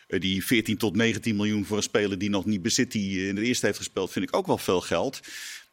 Die 0.07 0.45
14 0.45 0.77
tot 0.77 0.95
19 0.95 1.35
miljoen 1.35 1.65
voor 1.65 1.77
een 1.77 1.83
speler 1.83 2.17
die 2.17 2.29
nog 2.29 2.45
niet 2.45 2.61
bezit, 2.61 2.91
die 2.91 3.27
in 3.27 3.35
de 3.35 3.41
eerste 3.41 3.65
heeft 3.65 3.77
gespeeld, 3.77 4.11
vind 4.11 4.27
ik 4.27 4.35
ook 4.35 4.47
wel 4.47 4.57
veel 4.57 4.81
geld. 4.81 5.19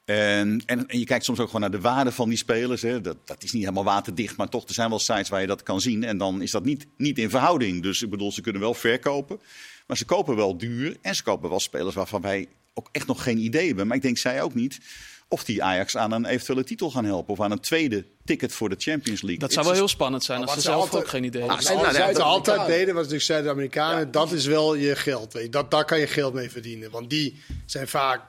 En, 0.04 0.62
en, 0.66 0.86
en 0.88 0.98
je 0.98 1.04
kijkt 1.04 1.24
soms 1.24 1.38
ook 1.40 1.46
gewoon 1.46 1.60
naar 1.60 1.70
de 1.70 1.80
waarde 1.80 2.12
van 2.12 2.28
die 2.28 2.38
spelers. 2.38 2.82
Hè. 2.82 3.00
Dat, 3.00 3.16
dat 3.24 3.42
is 3.42 3.52
niet 3.52 3.62
helemaal 3.62 3.84
waterdicht, 3.84 4.36
maar 4.36 4.48
toch, 4.48 4.68
er 4.68 4.74
zijn 4.74 4.88
wel 4.88 4.98
sites 4.98 5.28
waar 5.28 5.40
je 5.40 5.46
dat 5.46 5.62
kan 5.62 5.80
zien. 5.80 6.04
En 6.04 6.18
dan 6.18 6.42
is 6.42 6.50
dat 6.50 6.64
niet, 6.64 6.86
niet 6.96 7.18
in 7.18 7.30
verhouding. 7.30 7.82
Dus 7.82 8.02
ik 8.02 8.10
bedoel, 8.10 8.32
ze 8.32 8.40
kunnen 8.40 8.60
wel 8.60 8.74
verkopen. 8.74 9.40
Maar 9.86 9.96
ze 9.96 10.04
kopen 10.04 10.36
wel 10.36 10.56
duur. 10.56 10.96
En 11.02 11.14
ze 11.14 11.22
kopen 11.22 11.48
wel 11.50 11.60
spelers 11.60 11.94
waarvan 11.94 12.20
wij 12.20 12.48
ook 12.74 12.88
echt 12.92 13.06
nog 13.06 13.22
geen 13.22 13.38
idee 13.38 13.66
hebben. 13.66 13.86
Maar 13.86 13.96
ik 13.96 14.02
denk 14.02 14.18
zij 14.18 14.42
ook 14.42 14.54
niet 14.54 14.78
of 15.28 15.44
die 15.44 15.62
Ajax 15.62 15.96
aan 15.96 16.12
een 16.12 16.24
eventuele 16.24 16.64
titel 16.64 16.90
gaan 16.90 17.04
helpen. 17.04 17.32
Of 17.32 17.40
aan 17.40 17.50
een 17.50 17.60
tweede 17.60 18.04
ticket 18.24 18.52
voor 18.52 18.68
de 18.68 18.74
Champions 18.78 19.20
League. 19.22 19.38
dat 19.40 19.52
zou 19.52 19.64
wel 19.66 19.74
heel 19.74 19.88
spannend 19.88 20.24
zijn 20.24 20.40
als 20.40 20.48
ze 20.50 20.54
wat 20.54 20.64
ze 20.64 20.70
zelf 20.70 20.82
altijd- 20.82 21.02
ook 21.02 21.08
geen 21.08 21.24
idee 21.24 21.40
Wat 21.40 21.48
hebben. 21.50 21.66
ze 21.66 21.72
nou, 21.74 21.86
altijd, 21.86 22.06
dat- 22.06 22.16
ze 22.16 22.22
altijd 22.22 22.66
deden, 22.66 22.86
was 22.86 22.94
natuurlijk 23.02 23.22
zeiden 23.22 23.46
de 23.48 23.52
Amerikanen, 23.54 24.10
dat 24.10 24.32
is 24.32 24.46
wel 24.46 24.74
je 24.74 24.96
geld. 24.96 25.32
Weet 25.32 25.42
je. 25.42 25.48
Dat, 25.50 25.70
daar 25.70 25.84
kan 25.84 25.98
je 25.98 26.06
geld 26.06 26.34
mee 26.34 26.50
verdienen. 26.50 26.90
Want 26.90 27.10
die 27.10 27.42
zijn 27.66 27.88
vaak 27.88 28.20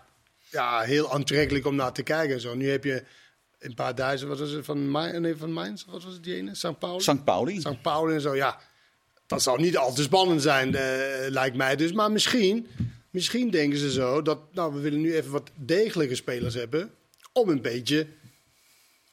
ja, 0.55 0.81
heel 0.81 1.13
aantrekkelijk 1.13 1.65
om 1.65 1.75
naar 1.75 1.93
te 1.93 2.03
kijken. 2.03 2.33
En 2.35 2.41
zo. 2.41 2.55
Nu 2.55 2.69
heb 2.69 2.83
je 2.83 3.03
een 3.59 3.73
paar 3.73 3.95
duizend, 3.95 4.29
wat 4.29 4.39
was 4.39 4.51
het, 4.51 4.65
van, 4.65 4.89
Mai- 4.89 5.19
nee, 5.19 5.35
van 5.35 5.51
Mainz, 5.51 5.85
wat 5.85 6.03
was 6.03 6.13
het 6.13 6.23
die 6.23 6.35
ene? 6.35 6.55
St. 6.55 6.79
Pauli? 6.79 7.03
St. 7.03 7.23
Pauli. 7.23 7.59
St. 7.59 7.81
Pauli 7.81 8.13
en 8.13 8.21
zo, 8.21 8.35
ja. 8.35 8.59
Dat 9.27 9.41
zal 9.41 9.57
niet 9.57 9.77
al 9.77 9.93
te 9.93 10.01
spannend 10.01 10.41
zijn, 10.41 10.75
eh, 10.75 11.29
lijkt 11.29 11.55
mij. 11.55 11.75
Dus, 11.75 11.91
maar 11.91 12.11
misschien, 12.11 12.67
misschien 13.09 13.49
denken 13.49 13.79
ze 13.79 13.91
zo 13.91 14.21
dat, 14.21 14.39
nou, 14.53 14.73
we 14.73 14.79
willen 14.79 15.01
nu 15.01 15.15
even 15.15 15.31
wat 15.31 15.49
degelijke 15.55 16.15
spelers 16.15 16.53
hebben. 16.53 16.91
Om 17.33 17.49
een 17.49 17.61
beetje 17.61 18.07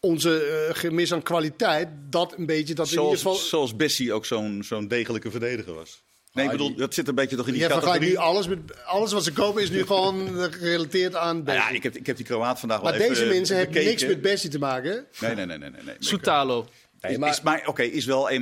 onze 0.00 0.44
eh, 0.44 0.74
gemis 0.74 1.12
aan 1.12 1.22
kwaliteit, 1.22 1.88
dat 2.11 2.35
een 2.38 2.46
beetje, 2.46 2.74
dat 2.74 2.87
in 2.87 2.92
ieder 2.92 3.18
Zoals, 3.18 3.22
geval... 3.22 3.35
zoals 3.48 3.76
Bessie 3.76 4.12
ook 4.12 4.26
zo'n 4.26 4.62
zo'n 4.64 4.88
degelijke 4.88 5.31
verdediger 5.31 5.74
was. 5.74 6.02
Nee, 6.33 6.45
ik 6.45 6.51
bedoel, 6.51 6.75
dat 6.75 6.95
zit 6.95 7.09
een 7.09 7.14
beetje 7.14 7.37
toch 7.37 7.47
in 7.47 7.53
die 7.53 7.66
categorie. 7.66 8.01
nu 8.09 8.16
alles 8.16 8.47
met 8.49 8.59
alles 8.85 9.12
wat 9.12 9.25
ze 9.25 9.33
kopen 9.33 9.62
is 9.62 9.71
nu 9.71 9.87
gewoon 9.87 10.38
eh, 10.40 10.45
gerelateerd 10.51 11.14
aan 11.14 11.35
Nou 11.35 11.45
Bessie. 11.45 11.62
ja, 11.71 11.71
ik 11.77 11.83
heb, 11.83 11.97
ik 11.97 12.07
heb 12.07 12.16
die 12.16 12.25
Kroaat 12.25 12.59
vandaag 12.59 12.81
wel 12.81 12.90
maar 12.90 13.01
even 13.01 13.14
deze 13.14 13.27
mensen 13.27 13.57
hebben 13.57 13.85
niks 13.85 14.07
met 14.07 14.21
Bessie 14.21 14.51
te 14.51 14.59
maken. 14.59 15.07
Nee, 15.21 15.35
nee, 15.35 15.47
nee. 15.47 15.59
nee, 15.59 15.71
nee, 15.71 15.83
nee. 15.85 15.95
Soetalo. 15.99 16.66
Nee, 17.01 17.12
Is, 17.12 17.18
maar- 17.18 17.31
is 17.31 17.40
maar, 17.40 17.62
oké, 17.66 17.83
is 17.83 18.05
wel 18.05 18.31
1,93 18.31 18.38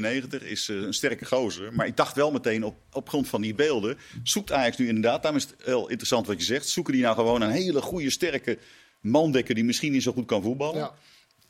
meter, 0.00 0.42
is 0.42 0.68
eh, 0.68 0.76
een 0.76 0.92
sterke 0.94 1.24
gozer. 1.24 1.72
Maar 1.72 1.86
ik 1.86 1.96
dacht 1.96 2.16
wel 2.16 2.30
meteen 2.30 2.64
op, 2.64 2.74
op 2.92 3.08
grond 3.08 3.28
van 3.28 3.40
die 3.40 3.54
beelden. 3.54 3.98
Zoekt 4.22 4.52
Ajax 4.52 4.76
nu 4.76 4.88
inderdaad, 4.88 5.22
daarom 5.22 5.40
is 5.40 5.46
het 5.50 5.54
heel 5.64 5.88
interessant 5.88 6.26
wat 6.26 6.38
je 6.38 6.44
zegt. 6.44 6.68
Zoeken 6.68 6.92
die 6.92 7.02
nou 7.02 7.14
gewoon 7.14 7.40
een 7.42 7.50
hele 7.50 7.80
goede, 7.80 8.10
sterke 8.10 8.58
mandekker 9.00 9.54
die 9.54 9.64
misschien 9.64 9.92
niet 9.92 10.02
zo 10.02 10.12
goed 10.12 10.26
kan 10.26 10.42
voetballen? 10.42 10.76
Ja. 10.78 10.92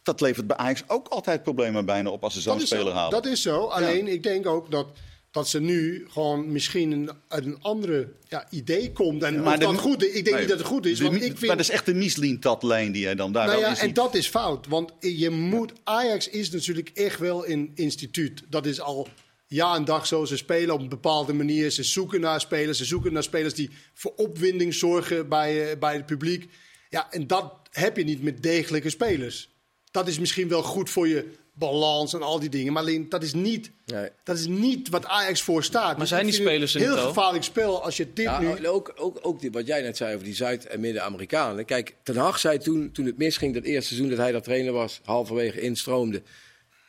Dat 0.03 0.21
levert 0.21 0.47
bij 0.47 0.57
Ajax 0.57 0.83
ook 0.87 1.09
altijd 1.09 1.43
problemen 1.43 1.85
bijna 1.85 2.11
op 2.11 2.25
als 2.25 2.35
ze 2.35 2.41
zo'n 2.41 2.53
Dat 2.53 2.63
is, 2.63 2.69
speler 2.69 2.87
zo. 2.87 2.93
halen. 2.93 3.11
dat 3.11 3.27
is 3.27 3.43
zo. 3.43 3.65
Alleen 3.67 4.07
ik 4.09 4.23
denk 4.23 4.47
ook 4.47 4.71
dat, 4.71 4.87
dat 5.35 5.49
ze 5.49 5.61
nu 5.61 6.07
gewoon 6.09 6.53
misschien 6.53 6.91
een, 6.93 7.11
uit 7.29 7.45
een 7.45 7.63
andere 7.63 8.13
ja, 8.29 8.47
idee 8.51 8.93
komt. 8.93 9.23
En 9.23 9.43
Maar 9.43 9.53
of 9.53 9.59
de- 9.59 9.65
dat 9.65 9.79
goed 9.79 10.03
is, 10.03 10.09
ik 10.09 10.15
denk 10.15 10.27
Nee, 10.31 10.39
niet 10.39 10.49
dat 10.49 10.59
het 10.59 10.67
goed 10.67 10.87
is. 10.87 10.99
de- 10.99 11.05
Want 11.05 11.17
ik 11.23 11.29
Maar 11.29 11.37
vind, 11.39 11.51
dat 11.51 11.61
is 11.61 11.71
echt 11.71 11.87
de 11.87 11.95
Michelin-tatlijn 11.95 12.93
die 12.93 13.03
jij 13.03 13.15
dan 13.15 13.33
daar 13.33 13.47
nou 13.47 13.61
wel 13.61 13.71
ja, 13.71 13.79
en 13.79 13.93
dat 13.95 14.15
is 14.15 14.29
fout. 14.29 14.67
Want 14.67 14.93
je 15.01 15.31
moet, 15.31 15.73
Ajax 15.85 16.29
is 16.29 16.51
natuurlijk 16.51 16.91
echt 16.95 17.19
wel 17.19 17.49
een 17.49 17.71
instituut. 17.75 18.43
Dat 18.49 18.67
is 18.67 18.81
al 18.81 19.09
jaar 19.47 19.77
en 19.77 19.85
dag 19.85 20.07
zo. 20.07 20.25
Ze 20.25 20.37
spelen 20.37 20.75
op 20.75 20.81
een 20.81 20.89
bepaalde 20.89 21.33
manier. 21.33 21.71
Ze 21.71 21.83
zoeken 21.83 22.21
naar 22.21 22.41
spelers. 22.41 22.79
Ze 22.79 22.85
zoeken 22.85 23.13
naar 23.13 23.23
spelers 23.23 23.55
die 23.55 23.71
voor 23.95 24.13
opwinding 24.17 24.75
zorgen 24.75 25.29
bij, 25.29 25.71
eh, 25.71 25.79
bij 25.79 25.95
het 25.95 26.07
publiek. 26.07 26.49
Ja, 26.91 27.11
en 27.13 27.27
dat 27.27 27.53
heb 27.71 27.97
je 27.97 28.05
niet 28.05 28.23
met 28.23 28.43
degelijke 28.43 28.91
spelers. 28.91 29.49
Dat 29.91 30.09
is 30.09 30.19
misschien 30.19 30.49
wel 30.49 30.63
goed 30.63 30.91
voor 30.91 31.09
je 31.09 31.31
balans 31.55 32.15
en 32.15 32.23
al 32.23 32.39
die 32.41 32.49
dingen. 32.49 32.73
Maar 32.73 32.83
alleen, 32.83 33.09
dat 33.09 33.23
is 33.23 33.33
niet, 33.35 33.71
Nee. 33.87 34.09
dat 34.25 34.39
is 34.39 34.47
niet 34.47 34.89
wat 34.89 35.07
Ajax 35.07 35.43
voor 35.43 35.65
staat. 35.65 35.99
Dus 35.99 36.09
zijn 36.09 36.25
die 36.25 36.35
spelers 36.35 36.75
er 36.75 36.81
Een 36.81 36.87
niet 36.87 36.97
heel 36.97 37.05
al? 37.07 37.13
gevaarlijk 37.13 37.45
spel 37.45 37.83
als 37.83 37.97
je 37.97 38.13
dit 38.13 38.25
Ja, 38.25 38.41
nu... 38.41 38.69
ook, 38.69 38.93
ook, 38.97 39.19
ook 39.23 39.41
die, 39.41 39.51
wat 39.53 39.67
jij 39.67 39.83
net 39.83 39.97
zei 39.97 40.13
over 40.15 40.25
die 40.27 40.35
Zuid- 40.35 40.67
en 40.67 40.81
Midden-Amerikanen. 40.81 41.65
Kijk, 41.65 41.95
Ten 42.03 42.17
Hag 42.17 42.39
zei 42.39 42.59
toen, 42.59 42.91
toen 42.93 43.07
het 43.07 43.19
misging, 43.19 43.55
dat 43.55 43.65
eerste 43.65 43.87
seizoen 43.95 44.09
dat 44.09 44.19
hij 44.19 44.33
dat 44.33 44.45
trainer 44.45 44.73
was, 44.73 45.01
halverwege 45.05 45.61
instroomde. 45.61 46.23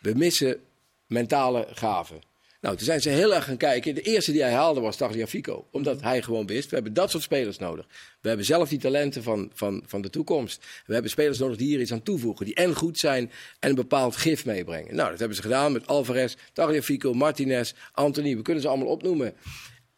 We 0.01 0.13
missen 0.15 0.60
mentale 1.08 1.67
gaven. 1.69 2.21
Nou, 2.65 2.78
toen 2.78 2.86
zijn 2.86 3.01
ze 3.01 3.10
heel 3.10 3.36
erg 3.36 3.45
gaan 3.45 3.58
kijken. 3.58 3.95
De 3.95 4.01
eerste 4.01 4.32
die 4.32 4.41
hij 4.41 4.54
haalde 4.54 4.80
was 4.80 4.95
Tagliafico. 4.95 5.67
Omdat 5.71 6.01
hij 6.01 6.21
gewoon 6.21 6.45
wist, 6.45 6.69
we 6.69 6.75
hebben 6.75 6.93
dat 6.93 7.12
soort 7.12 7.23
spelers 7.23 7.58
nodig. 7.58 7.88
We 8.21 8.28
hebben 8.28 8.45
zelf 8.45 8.69
die 8.69 8.80
talenten 8.80 9.23
van, 9.23 9.51
van, 9.54 9.84
van 9.86 10.01
de 10.01 10.10
toekomst. 10.10 10.65
We 10.86 10.93
hebben 10.93 11.12
spelers 11.12 11.39
nodig 11.39 11.58
die 11.58 11.67
hier 11.67 11.80
iets 11.80 11.91
aan 11.91 12.04
toevoegen. 12.04 12.45
Die 12.45 12.56
en 12.56 12.75
goed 12.75 12.99
zijn 12.99 13.32
en 13.60 13.69
een 13.69 13.75
bepaald 13.75 14.15
gif 14.15 14.45
meebrengen. 14.45 14.95
Nou, 14.95 15.10
dat 15.10 15.19
hebben 15.19 15.38
ze 15.38 15.43
gedaan 15.43 15.71
met 15.71 15.88
Alvarez, 15.88 16.36
Tagliafico, 16.54 17.13
Martinez, 17.13 17.73
Anthony. 17.91 18.36
We 18.36 18.41
kunnen 18.41 18.62
ze 18.62 18.67
allemaal 18.67 18.88
opnoemen. 18.88 19.34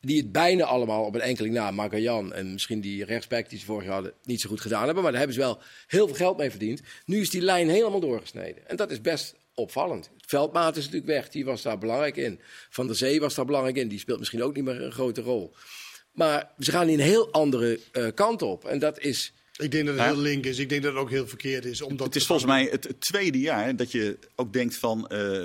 Die 0.01 0.17
het 0.17 0.32
bijna 0.32 0.63
allemaal 0.63 1.03
op 1.03 1.15
een 1.15 1.21
enkeling 1.21 1.53
na, 1.53 1.71
Marco-Jan 1.71 2.34
en 2.34 2.51
misschien 2.51 2.82
die 2.82 3.06
rechtsback 3.06 3.49
die 3.49 3.60
ze 3.60 3.65
vorig 3.65 3.84
jaar 3.84 3.93
hadden, 3.93 4.13
niet 4.23 4.41
zo 4.41 4.49
goed 4.49 4.62
gedaan 4.62 4.86
hebben. 4.86 5.03
Maar 5.03 5.12
daar 5.12 5.21
hebben 5.21 5.38
ze 5.38 5.43
wel 5.43 5.62
heel 5.88 6.08
veel 6.08 6.15
geld 6.15 6.38
mee 6.38 6.49
verdiend. 6.49 6.82
Nu 7.06 7.21
is 7.21 7.30
die 7.30 7.41
lijn 7.41 7.69
helemaal 7.69 7.99
doorgesneden. 7.99 8.69
En 8.69 8.75
dat 8.75 8.91
is 8.91 9.01
best 9.01 9.36
opvallend. 9.58 10.10
Veldmaat 10.28 10.76
is 10.78 10.84
natuurlijk 10.84 11.12
weg, 11.12 11.30
die 11.30 11.46
was 11.46 11.62
daar 11.62 11.78
belangrijk 11.78 12.17
in. 12.17 12.39
Van 12.70 12.88
der 12.88 12.96
Zee 12.96 13.20
was 13.20 13.36
daar 13.36 13.46
belangrijk 13.46 13.76
in, 13.78 13.88
die 13.88 14.00
speelt 14.00 14.20
misschien 14.20 14.43
ook 14.43 14.56
niet 14.56 14.63
meer 14.63 14.82
een 14.82 14.91
grote 14.91 15.22
rol. 15.22 15.56
Maar 16.12 16.52
ze 16.60 16.72
gaan 16.72 16.88
in 16.88 16.93
een 17.00 17.06
heel 17.06 17.32
andere 17.32 17.80
eh, 17.91 18.08
kant 18.15 18.41
op. 18.41 18.65
En 18.65 18.80
dat 18.80 19.00
is. 19.00 19.34
Ik 19.58 19.72
denk 19.72 19.86
dat 19.86 19.96
het 19.96 20.04
Ja. 20.04 20.12
heel 20.12 20.22
link 20.22 20.46
is. 20.46 20.60
Ik 20.60 20.70
denk 20.70 20.84
dat 20.84 20.93
het 20.93 21.02
ook 21.02 21.10
heel 21.10 21.28
verkeerd 21.28 21.65
is. 21.65 21.82
Omdat 21.82 22.08
Het 22.08 22.15
is 22.15 22.26
volgens 22.26 22.48
mij 22.48 22.67
het, 22.72 22.96
tweede 23.00 23.39
jaar 23.39 23.76
dat 23.76 23.91
je 23.91 24.17
ook 24.36 24.54
denkt 24.54 24.76
van 24.78 25.08
eh, 25.08 25.43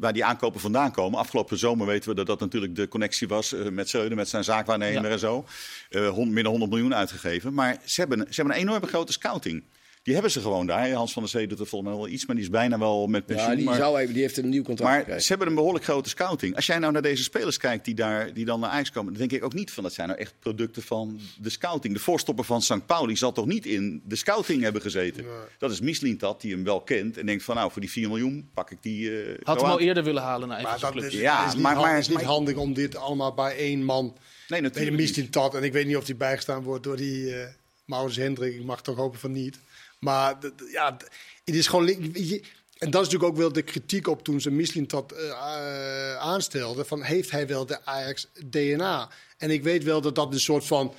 waar 0.00 0.12
die 0.12 0.24
aankopen 0.24 0.60
vandaan 0.60 0.92
komen. 0.92 1.18
Afgelopen 1.18 1.58
zomer 1.58 1.86
weten 1.86 2.08
we 2.08 2.14
dat 2.14 2.26
dat 2.26 2.40
natuurlijk 2.40 2.76
de 2.76 2.88
connectie 2.88 3.28
was 3.28 3.52
eh, 3.52 3.68
met 3.68 3.88
Schreuder, 3.88 4.16
met 4.16 4.28
zijn 4.28 4.44
zaakwaarnemer 4.44 5.02
Ja. 5.04 5.10
en 5.10 5.18
zo. 5.18 5.44
Eh 5.90 6.08
hond- 6.08 6.30
meer 6.30 6.42
dan 6.42 6.52
100 6.52 6.70
miljoen 6.72 6.94
uitgegeven. 6.94 7.54
Maar 7.54 7.78
ze 7.84 8.00
hebben, 8.00 8.18
ze 8.18 8.34
hebben 8.34 8.54
een 8.54 8.60
enorme 8.62 8.86
grote 8.86 9.12
scouting. 9.12 9.64
Die 10.02 10.14
hebben 10.14 10.32
ze 10.32 10.40
gewoon 10.40 10.66
daar. 10.66 10.90
Hans 10.92 11.12
van 11.12 11.22
der 11.22 11.30
Zee 11.30 11.46
doet 11.46 11.58
er 11.60 11.66
volgens 11.66 11.90
mij 11.90 12.00
wel 12.00 12.08
iets, 12.10 12.26
maar 12.26 12.34
die 12.36 12.44
is 12.44 12.50
bijna 12.50 12.78
wel 12.78 13.06
met 13.06 13.26
pensioen. 13.26 13.50
Ja, 13.50 13.56
die, 13.56 13.64
maar- 13.64 13.76
zou 13.76 13.98
even, 13.98 14.12
die 14.12 14.22
heeft 14.22 14.36
een 14.36 14.48
nieuw 14.48 14.62
contract 14.62 14.90
Maar 14.90 14.98
gekregen. 14.98 15.22
ze 15.22 15.28
hebben 15.28 15.48
een 15.48 15.54
behoorlijk 15.54 15.84
grote 15.84 16.08
scouting. 16.08 16.56
Als 16.56 16.66
jij 16.66 16.78
nou 16.78 16.92
naar 16.92 17.02
deze 17.02 17.22
spelers 17.22 17.56
kijkt 17.56 17.84
die, 17.84 17.94
daar, 17.94 18.32
die 18.32 18.44
dan 18.44 18.60
naar 18.60 18.70
Ajax 18.70 18.90
komen, 18.90 19.12
dan 19.12 19.20
denk 19.28 19.32
ik 19.40 19.44
ook 19.44 19.52
niet 19.54 19.70
van 19.70 19.82
dat 19.82 19.92
zijn 19.92 20.08
nou 20.08 20.20
echt 20.20 20.34
producten 20.38 20.82
van 20.82 21.20
de 21.40 21.50
scouting. 21.50 21.94
De 21.94 22.00
voorstopper 22.00 22.44
van 22.44 22.62
St. 22.62 22.86
Pauli 22.86 23.16
zal 23.16 23.32
toch 23.32 23.46
niet 23.46 23.66
in 23.66 24.02
de 24.04 24.16
scouting 24.16 24.62
hebben 24.62 24.82
gezeten. 24.82 25.24
Dat 25.58 25.70
is 25.70 25.80
Mislintat 25.80 26.40
die 26.40 26.52
hem 26.52 26.64
wel 26.64 26.80
kent 26.80 27.18
en 27.18 27.26
denkt 27.26 27.44
van 27.44 27.56
nou 27.56 27.70
voor 27.72 27.80
die 27.80 27.90
4 27.90 28.08
miljoen 28.08 28.48
pak 28.54 28.70
ik 28.70 28.78
die. 28.80 29.22
eh, 29.22 29.38
Had 29.42 29.60
hem 29.60 29.70
al 29.70 29.80
eerder 29.80 30.04
willen 30.04 30.22
halen 30.22 30.48
naar 30.48 30.62
Maar 30.62 30.80
dat 30.80 30.90
club. 30.90 31.04
is, 31.04 31.12
Ja, 31.12 31.46
is 31.46 31.52
niet, 31.54 31.62
maar- 31.62 31.74
hand- 31.74 31.86
maar- 31.86 31.98
is 31.98 32.08
niet 32.08 32.16
maar- 32.16 32.26
handig 32.26 32.56
om 32.56 32.72
dit 32.74 32.96
allemaal 32.96 33.34
bij 33.34 33.56
één 33.56 33.84
man... 33.84 34.16
Nee, 34.48 34.60
natuurlijk. 34.60 34.90
niet. 34.96 35.00
Mistin 35.00 35.30
Tat. 35.30 35.54
En 35.54 35.62
ik 35.62 35.72
weet 35.72 35.86
niet 35.86 35.96
of 35.96 36.04
die 36.04 36.14
bijgestaan 36.14 36.62
wordt 36.62 36.84
door 36.84 36.96
die 36.96 37.34
eh 37.36 37.46
Maurits 37.84 38.16
Hendrik. 38.16 38.54
Ik 38.54 38.64
mag 38.64 38.82
toch 38.82 38.96
hopen 38.96 39.18
van 39.18 39.32
niet. 39.32 39.58
Maar 40.02 40.36
ja, 40.70 40.96
het 41.44 41.54
is 41.54 41.66
gewoon... 41.66 41.88
En 41.88 42.90
dat 42.90 43.00
is 43.00 43.08
natuurlijk 43.08 43.32
ook 43.32 43.36
wel 43.36 43.52
de 43.52 43.62
kritiek 43.62 44.06
op 44.06 44.24
toen 44.24 44.40
ze 44.40 44.50
Mislin 44.50 44.86
Tat 44.86 45.12
eh, 45.12 45.28
eh, 45.28 46.16
aanstelde. 46.16 46.84
Van 46.84 47.02
heeft 47.02 47.30
hij 47.30 47.46
wel 47.46 47.66
de 47.66 47.84
Ajax 47.84 48.28
DNA? 48.46 49.10
En 49.38 49.50
ik 49.50 49.62
weet 49.62 49.84
wel 49.84 50.00
dat 50.00 50.14
dat 50.14 50.32
een 50.32 50.40
soort 50.40 50.64
van 50.64 50.94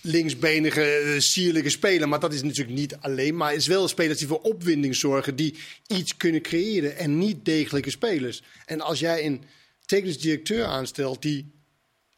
linksbenige, 0.00 0.82
eh, 0.82 1.20
sierlijke 1.20 1.70
speler. 1.70 2.08
Maar 2.08 2.20
dat 2.20 2.32
is 2.32 2.42
natuurlijk 2.42 2.76
niet 2.76 2.96
alleen. 2.96 3.36
Maar 3.36 3.54
is 3.54 3.66
wel 3.66 3.88
spelers 3.88 4.18
die 4.18 4.28
voor 4.28 4.40
opwinding 4.40 4.96
zorgen. 4.96 5.36
Die 5.36 5.58
iets 5.86 6.16
kunnen 6.16 6.42
creëren. 6.42 6.96
En 6.96 7.18
niet 7.18 7.44
degelijke 7.44 7.90
spelers. 7.90 8.42
En 8.66 8.80
als 8.80 8.98
jij 8.98 9.24
een 9.24 9.42
technisch 9.86 10.18
directeur 10.18 10.64
aanstelt 10.64 11.22
die 11.22 11.50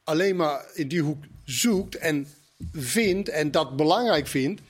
alleen 0.04 0.36
maar 0.36 0.64
in 0.74 0.88
die 0.88 1.02
hoek 1.02 1.24
zoekt 1.44 1.96
en 1.96 2.28
vindt 2.72 3.28
en 3.28 3.50
dat 3.50 3.76
belangrijk 3.76 4.26
vindt. 4.26 4.60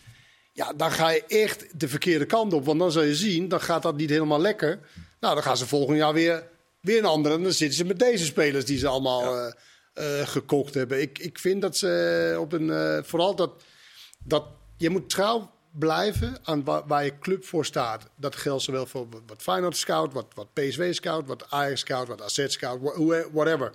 Ja, 0.59 0.73
dan 0.73 0.91
ga 0.91 1.09
je 1.11 1.25
echt 1.27 1.81
de 1.81 1.89
verkeerde 1.89 2.27
kant 2.27 2.53
op. 2.53 2.65
Want 2.65 2.79
dan 2.79 2.93
zal 2.93 3.03
je 3.03 3.15
zien, 3.15 3.49
dan 3.49 3.61
gaat 3.61 3.83
dat 3.83 3.97
niet 3.97 4.11
helemaal 4.11 4.41
lekker. 4.41 4.79
Nou, 5.21 5.35
dan 5.35 5.43
gaan 5.43 5.57
ze 5.57 5.67
volgend 5.67 5.97
jaar 5.99 6.13
weer, 6.13 6.49
weer 6.81 6.99
een 6.99 7.05
andere. 7.05 7.35
En 7.35 7.43
dan 7.43 7.53
zitten 7.53 7.77
ze 7.79 7.85
met 7.85 7.99
deze 7.99 8.25
spelers 8.25 8.65
die 8.65 8.79
ze 8.79 8.89
allemaal 8.89 9.37
eh, 9.37 9.53
eh, 9.93 10.29
gekocht 10.29 10.75
hebben. 10.75 11.01
Ik, 11.01 11.19
ik 11.19 11.39
vind 11.39 11.63
dat 11.63 11.77
ze 11.77 12.37
op 12.41 12.53
een... 12.53 12.71
eh, 12.71 12.99
vooral 13.03 13.35
dat, 13.35 13.65
dat... 14.25 14.45
Je 14.77 14.91
moet 14.91 15.11
trouw 15.11 15.51
blijven 15.79 16.37
aan 16.43 16.65
wa- 16.65 16.87
waar 16.87 17.05
je 17.05 17.19
club 17.19 17.45
voor 17.45 17.65
staat. 17.65 18.09
Dat 18.17 18.37
geldt 18.37 18.63
zowel 18.63 18.87
voor 18.87 19.07
wat 19.27 19.43
Feyenoord 19.43 19.77
scout, 19.77 20.13
wat, 20.13 20.27
wat 20.35 20.53
PSV 20.53 20.95
scout, 20.95 21.27
wat 21.27 21.51
Ajax 21.51 21.81
scout, 21.81 22.09
wat 22.09 22.23
AZ 22.23 22.45
scout, 22.49 22.81
whatever. 23.33 23.73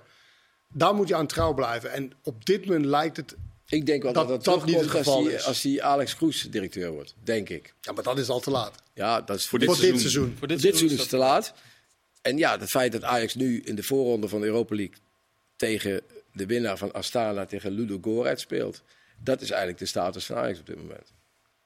Daar 0.68 0.94
moet 0.94 1.08
je 1.08 1.14
aan 1.14 1.26
trouw 1.26 1.54
blijven. 1.54 1.92
En 1.92 2.12
op 2.22 2.44
dit 2.46 2.66
moment 2.66 2.84
lijkt 2.84 3.16
het... 3.16 3.36
Ik 3.68 3.86
denk 3.86 4.02
wel 4.02 4.12
Dat 4.12 4.28
dat 4.28 4.44
dat, 4.44 4.54
dat 4.58 4.66
niet 4.66 4.80
het 4.80 4.90
geval 4.90 5.14
als 5.14 5.24
die, 5.24 5.34
is. 5.34 5.44
als 5.44 5.60
die 5.60 5.82
Alex 5.84 6.16
Kroes 6.16 6.46
directeur 6.50 6.90
wordt. 6.90 7.14
Denk 7.24 7.48
ik. 7.48 7.74
Ja, 7.80 7.92
maar 7.92 8.02
dat 8.02 8.18
is 8.18 8.28
al 8.28 8.40
te 8.40 8.50
laat. 8.50 8.82
Ja, 8.94 9.20
dat 9.20 9.36
is 9.36 9.46
Voor 9.46 9.58
dit 9.58 9.68
Voor 9.68 9.76
dit 9.76 9.84
seizoen. 9.84 10.10
seizoen. 10.10 10.36
Voor 10.38 10.48
dit, 10.48 10.60
dit, 10.60 10.76
seizoen 10.76 10.94
is 10.96 11.00
het 11.00 11.08
te 11.08 11.16
laat. 11.16 11.52
En 12.22 12.36
ja, 12.38 12.58
het 12.58 12.70
feit 12.70 12.92
dat 12.92 13.02
Ajax 13.02 13.34
nu 13.34 13.62
in 13.64 13.74
de 13.74 13.82
voorronde 13.82 14.28
van 14.28 14.40
de 14.40 14.46
Europa 14.46 14.74
League 14.74 14.94
tegen 15.56 16.00
de 16.32 16.46
winnaar 16.46 16.78
van 16.78 16.92
Astana, 16.92 17.46
tegen 17.46 17.72
Ludo 17.72 17.98
Goretz 18.02 18.42
speelt. 18.42 18.82
Dat 19.22 19.40
is 19.40 19.48
eigenlijk 19.50 19.80
de 19.80 19.86
status 19.86 20.24
van 20.26 20.36
Ajax 20.36 20.58
op 20.58 20.66
dit 20.66 20.76
moment. 20.76 21.12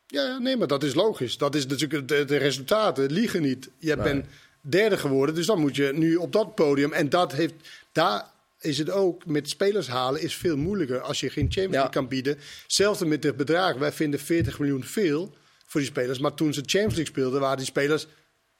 Ja, 0.07 0.23
ja, 0.23 0.39
nee, 0.39 0.57
maar 0.57 0.67
dat 0.67 0.83
is 0.83 0.95
logisch. 0.95 1.37
Dat 1.39 1.55
is 1.55 1.67
natuurlijk 1.67 2.09
de, 2.09 2.25
de 2.25 2.37
resultaten 2.37 3.13
liegen 3.13 3.43
niet. 3.43 3.69
Je 3.79 3.97
bent 3.97 4.27
derde 4.61 4.97
geworden, 4.99 5.35
dus 5.35 5.47
dan 5.47 5.61
moet 5.61 5.77
je 5.77 5.93
nu 5.95 6.17
op 6.17 6.33
dat 6.33 6.55
podium. 6.55 6.93
En 6.93 7.09
dat 7.09 7.33
heeft, 7.33 7.55
daar 7.93 8.27
is 8.61 8.79
het 8.79 8.91
ook 8.91 9.27
met 9.27 9.49
spelers 9.49 9.89
halen 9.89 10.21
is 10.21 10.35
veel 10.35 10.57
moeilijker 10.57 11.01
als 11.01 11.21
je 11.21 11.31
geen 11.31 11.45
Champions 11.45 11.75
Ja. 11.75 11.81
League 11.81 11.91
kan 12.01 12.09
bieden. 12.09 12.39
Zelfs 12.67 13.05
met 13.05 13.25
het 13.25 13.37
bedrag. 13.37 13.75
Wij 13.77 13.93
vinden 13.93 14.21
40 14.21 14.59
miljoen 14.59 14.85
veel 14.85 15.35
voor 15.67 15.81
die 15.81 15.91
spelers. 15.91 16.19
Maar 16.19 16.35
toen 16.35 16.53
ze 16.53 16.61
Champions 16.61 16.95
League 16.95 17.13
speelden, 17.13 17.41
waren 17.41 17.57
die 17.57 17.67
spelers 17.67 18.07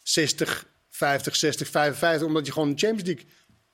60, 0.03 0.67
50, 0.91 1.37
60, 1.37 1.69
55. 1.69 2.27
Omdat 2.27 2.47
je 2.47 2.53
gewoon 2.53 2.69
een 2.69 2.79
Champions 2.79 3.09
League 3.09 3.27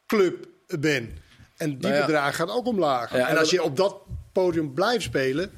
club 0.07 0.49
bent. 0.81 1.11
En 1.57 1.71
die 1.71 1.79
Nou 1.79 1.95
ja. 1.95 2.07
bedrag 2.07 2.37
gaat 2.37 2.51
ook 2.51 2.67
omlaag. 2.67 3.13
Ja, 3.13 3.19
en 3.19 3.27
en 3.27 3.39
als 3.39 3.51
je 3.51 3.63
op 3.63 3.77
dat 3.77 3.97
podium 4.33 4.75
blijft 4.75 5.05
spelen, 5.05 5.51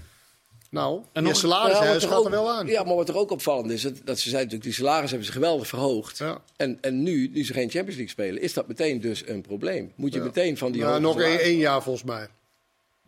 nou, 0.71 1.01
En 1.13 1.23
je 1.23 1.29
nog- 1.29 1.37
salarishuis 1.39 2.05
gaat 2.05 2.25
er 2.25 2.31
wel 2.31 2.51
aan. 2.51 2.67
Ja, 2.67 2.83
maar 2.83 2.95
wat 2.95 3.09
er 3.09 3.17
ook 3.17 3.31
opvallend 3.31 3.71
is, 3.71 3.83
dat, 3.83 3.93
dat 4.05 4.19
ze 4.19 4.29
zijn 4.29 4.43
natuurlijk, 4.43 4.65
die 4.65 4.73
salaris 4.73 5.09
hebben 5.11 5.27
ze 5.27 5.33
geweldig 5.33 5.67
verhoogd. 5.67 6.19
Ja. 6.19 6.39
En, 6.57 6.79
en 6.81 7.03
nu, 7.03 7.31
nu 7.33 7.45
ze 7.45 7.53
geen 7.53 7.71
Champions 7.71 7.97
League 7.97 8.09
spelen, 8.09 8.43
is 8.43 8.53
dat 8.53 8.69
meteen 8.69 9.01
dus 9.01 9.29
een 9.29 9.41
probleem. 9.41 9.93
Moet 9.95 10.15
je 10.15 10.21
meteen 10.21 10.57
van 10.59 10.73
die 10.73 10.81
Ja, 10.81 10.89
hoge 10.89 11.01
nog 11.01 11.21
één 11.21 11.57
jaar 11.59 11.83
volgens 11.83 12.05
mij. 12.05 12.29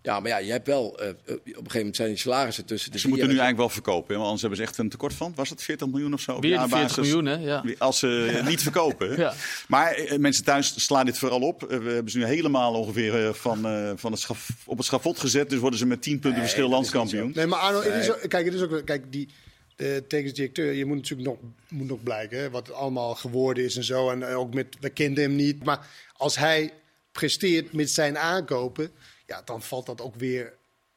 Ja, 0.08 0.20
maar 0.20 0.30
ja, 0.30 0.38
je 0.38 0.50
hebt 0.50 0.66
wel, 0.66 0.98
eh, 0.98 1.08
eh, 1.08 1.14
op 1.14 1.28
een 1.28 1.40
gegeven 1.44 1.78
moment 1.78 1.96
zijn 1.96 2.08
die 2.08 2.18
salarissen 2.18 2.64
tussen 2.64 2.92
de 2.92 2.98
Ze 2.98 3.08
moeten 3.08 3.26
nu 3.26 3.32
eigenlijk 3.32 3.60
wel 3.60 3.68
verkopen, 3.68 4.14
want 4.14 4.22
anders 4.24 4.40
hebben 4.40 4.58
ze 4.58 4.64
echt 4.64 4.78
een 4.78 4.88
tekort 4.88 5.14
van, 5.14 5.32
was 5.34 5.50
het 5.50 5.62
40 5.62 5.88
miljoen 5.88 6.12
of 6.12 6.20
zo? 6.20 6.40
Weer 6.40 6.50
jaarbasis? 6.50 6.94
40 6.94 6.96
miljoen, 6.96 7.24
hè? 7.24 7.34
Ja. 7.34 7.64
Als 7.78 7.98
ze 7.98 8.40
niet 8.48 8.62
verkopen. 8.62 9.16
Ja. 9.16 9.34
Maar 9.68 9.92
eh, 9.92 10.18
mensen 10.18 10.44
thuis 10.44 10.84
slaan 10.84 11.04
dit 11.04 11.18
vooral 11.18 11.40
op. 11.40 11.60
We 11.60 11.90
hebben 11.90 12.10
ze 12.10 12.18
nu 12.18 12.24
helemaal 12.24 12.74
ongeveer 12.74 13.34
van, 13.34 13.66
eh, 13.66 13.92
van 13.96 14.12
het 14.12 14.20
schaf, 14.20 14.48
op 14.64 14.76
het 14.76 14.86
schafot 14.86 15.18
gezet. 15.18 15.50
Dus 15.50 15.58
worden 15.58 15.78
ze 15.78 15.86
met 15.86 16.02
10 16.02 16.18
punten 16.18 16.40
verschil 16.40 16.62
dat 16.62 16.72
landskampioen. 16.72 17.32
Nee, 17.34 17.46
maar 17.46 17.58
Arno, 17.58 17.82
het 17.82 17.94
is 17.94 18.10
ook, 18.10 18.28
kijk, 18.28 18.44
het 18.44 18.54
is 18.54 18.62
ook, 18.62 18.84
kijk, 18.84 19.12
die 19.12 19.28
de 19.76 20.04
technisch 20.08 20.34
directeur, 20.34 20.72
je 20.72 20.84
moet 20.84 20.96
natuurlijk 20.96 21.28
nog, 21.28 21.38
moet 21.68 21.88
nog 21.88 22.02
blijken 22.02 22.38
hè, 22.38 22.50
wat 22.50 22.66
het 22.66 22.76
allemaal 22.76 23.14
geworden 23.14 23.64
is 23.64 23.76
en 23.76 23.84
zo. 23.84 24.10
En 24.10 24.24
ook 24.24 24.54
met, 24.54 24.76
we 24.80 24.90
kenden 24.90 25.24
hem 25.24 25.36
niet. 25.36 25.64
Maar 25.64 25.86
als 26.16 26.36
hij 26.36 26.72
presteert 27.12 27.72
met 27.72 27.90
zijn 27.90 28.18
aankopen, 28.18 28.90
ja, 29.28 29.42
dan 29.44 29.62
valt 29.62 29.86
dat 29.86 30.00
ook 30.00 30.14
weer, 30.14 30.52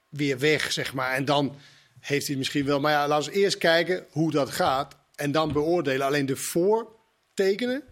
weer 0.10 0.40
weg, 0.40 0.72
zeg 0.72 0.94
maar. 0.94 1.12
En 1.14 1.26
dan 1.26 1.56
heeft 2.00 2.28
hij 2.28 2.36
misschien 2.36 2.66
wel, 2.66 2.80
maar 2.80 2.92
ja, 2.92 3.08
laten 3.08 3.32
we 3.32 3.38
eerst 3.38 3.58
kijken 3.58 4.06
hoe 4.10 4.32
dat 4.32 4.50
gaat. 4.50 4.96
En 5.16 5.32
dan 5.32 5.52
beoordelen. 5.52 6.08
Alleen 6.08 6.26
de 6.26 6.36
voortekenen 6.36 7.84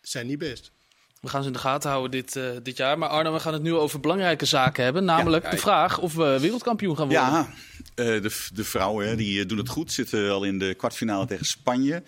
zijn 0.00 0.26
niet 0.26 0.38
best. 0.38 0.72
We 1.20 1.28
gaan 1.28 1.40
ze 1.42 1.46
in 1.46 1.52
de 1.52 1.58
gaten 1.58 1.90
houden 1.90 2.10
dit, 2.10 2.36
eh, 2.36 2.50
dit 2.62 2.76
jaar. 2.76 2.98
Maar 2.98 3.08
Arno, 3.08 3.32
we 3.32 3.40
gaan 3.40 3.52
het 3.52 3.62
nu 3.62 3.74
over 3.74 4.00
belangrijke 4.00 4.44
zaken 4.44 4.84
hebben. 4.84 5.04
Namelijk 5.04 5.44
Ja, 5.44 5.50
de 5.50 5.56
ja. 5.56 5.62
vraag 5.62 5.98
of 5.98 6.14
we 6.14 6.40
wereldkampioen 6.40 6.96
gaan 6.96 7.08
worden. 7.08 7.24
Ja, 7.26 7.48
eh, 7.94 8.22
de, 8.22 8.48
de 8.52 8.64
vrouwen 8.64 9.08
hè, 9.08 9.16
die 9.16 9.40
eh, 9.40 9.48
doen 9.48 9.58
het 9.58 9.68
goed. 9.68 9.92
Zitten 9.92 10.30
al 10.30 10.44
in 10.44 10.58
de 10.58 10.74
kwartfinale 10.74 11.26
tegen 11.26 11.46
Spanje. 11.46 12.02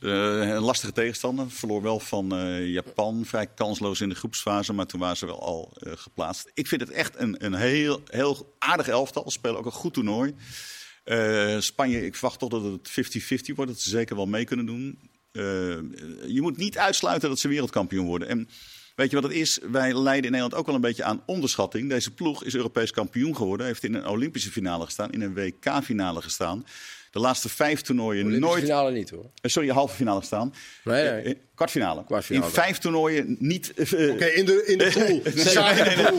Eh, 0.00 0.48
een 0.48 0.62
lastige 0.62 0.92
tegenstander. 0.92 1.50
Verloor 1.50 1.82
wel 1.82 2.00
van 2.00 2.36
eh, 2.36 2.68
Japan. 2.68 3.24
Vrij 3.24 3.46
kansloos 3.46 4.00
in 4.00 4.08
de 4.08 4.14
groepsfase. 4.14 4.72
Maar 4.72 4.86
toen 4.86 5.00
waren 5.00 5.16
ze 5.16 5.26
wel 5.26 5.42
al 5.42 5.72
eh, 5.78 5.92
geplaatst. 5.96 6.50
Ik 6.54 6.66
vind 6.66 6.80
het 6.80 6.90
echt 6.90 7.18
een, 7.18 7.44
een 7.44 7.54
heel, 7.54 8.02
heel 8.06 8.54
aardig 8.58 8.88
elftal. 8.88 9.22
Ze 9.24 9.30
spelen 9.30 9.58
ook 9.58 9.66
een 9.66 9.72
goed 9.72 9.94
toernooi. 9.94 10.34
Spanje, 11.58 12.06
ik 12.06 12.14
verwacht 12.14 12.38
toch 12.38 12.48
dat 12.48 12.62
het 12.62 12.90
50-50 12.90 13.54
wordt. 13.54 13.70
Dat 13.70 13.80
ze 13.80 13.90
zeker 13.90 14.16
wel 14.16 14.26
mee 14.26 14.44
kunnen 14.44 14.66
doen. 14.66 14.98
Je 16.26 16.38
moet 16.40 16.56
niet 16.56 16.78
uitsluiten 16.78 17.28
dat 17.28 17.38
ze 17.38 17.48
wereldkampioen 17.48 18.06
worden. 18.06 18.28
En 18.28 18.48
weet 18.94 19.10
je 19.10 19.20
wat 19.20 19.24
het 19.24 19.38
is? 19.38 19.60
Wij 19.70 19.94
leiden 19.94 20.24
in 20.24 20.30
Nederland 20.30 20.54
ook 20.54 20.66
wel 20.66 20.74
een 20.74 20.80
beetje 20.80 21.04
aan 21.04 21.22
onderschatting. 21.26 21.88
Deze 21.88 22.10
ploeg 22.14 22.44
is 22.44 22.54
Europees 22.54 22.90
kampioen 22.90 23.36
geworden. 23.36 23.66
Heeft 23.66 23.84
in 23.84 23.94
een 23.94 24.06
Olympische 24.06 24.50
finale 24.50 24.84
gestaan. 24.84 25.12
In 25.12 25.20
een 25.20 25.34
WK-finale 25.34 26.22
gestaan. 26.22 26.64
De 27.16 27.22
laatste 27.22 27.48
vijf 27.48 27.80
toernooien 27.80 28.24
Olympische 28.26 28.48
nooit... 28.50 28.62
finale 28.64 28.90
niet 28.90 29.10
hoor. 29.10 29.30
Eh, 29.40 29.50
Sorry, 29.50 29.68
halve 29.68 29.94
finale 29.94 30.18
gestaan. 30.20 30.54
Nee, 30.84 31.02
nee. 31.10 31.22
Eh, 31.22 31.30
eh, 31.30 31.36
kwartfinale. 31.54 32.04
Kwartfinale. 32.04 32.46
In 32.46 32.52
vijf 32.52 32.78
toernooien 32.78 33.36
niet... 33.38 33.72
eh, 33.74 34.12
Oké, 34.12 34.24
in 34.24 34.44
de, 34.46 34.64
in 34.66 34.78
de 34.78 34.90
pool. 34.94 35.06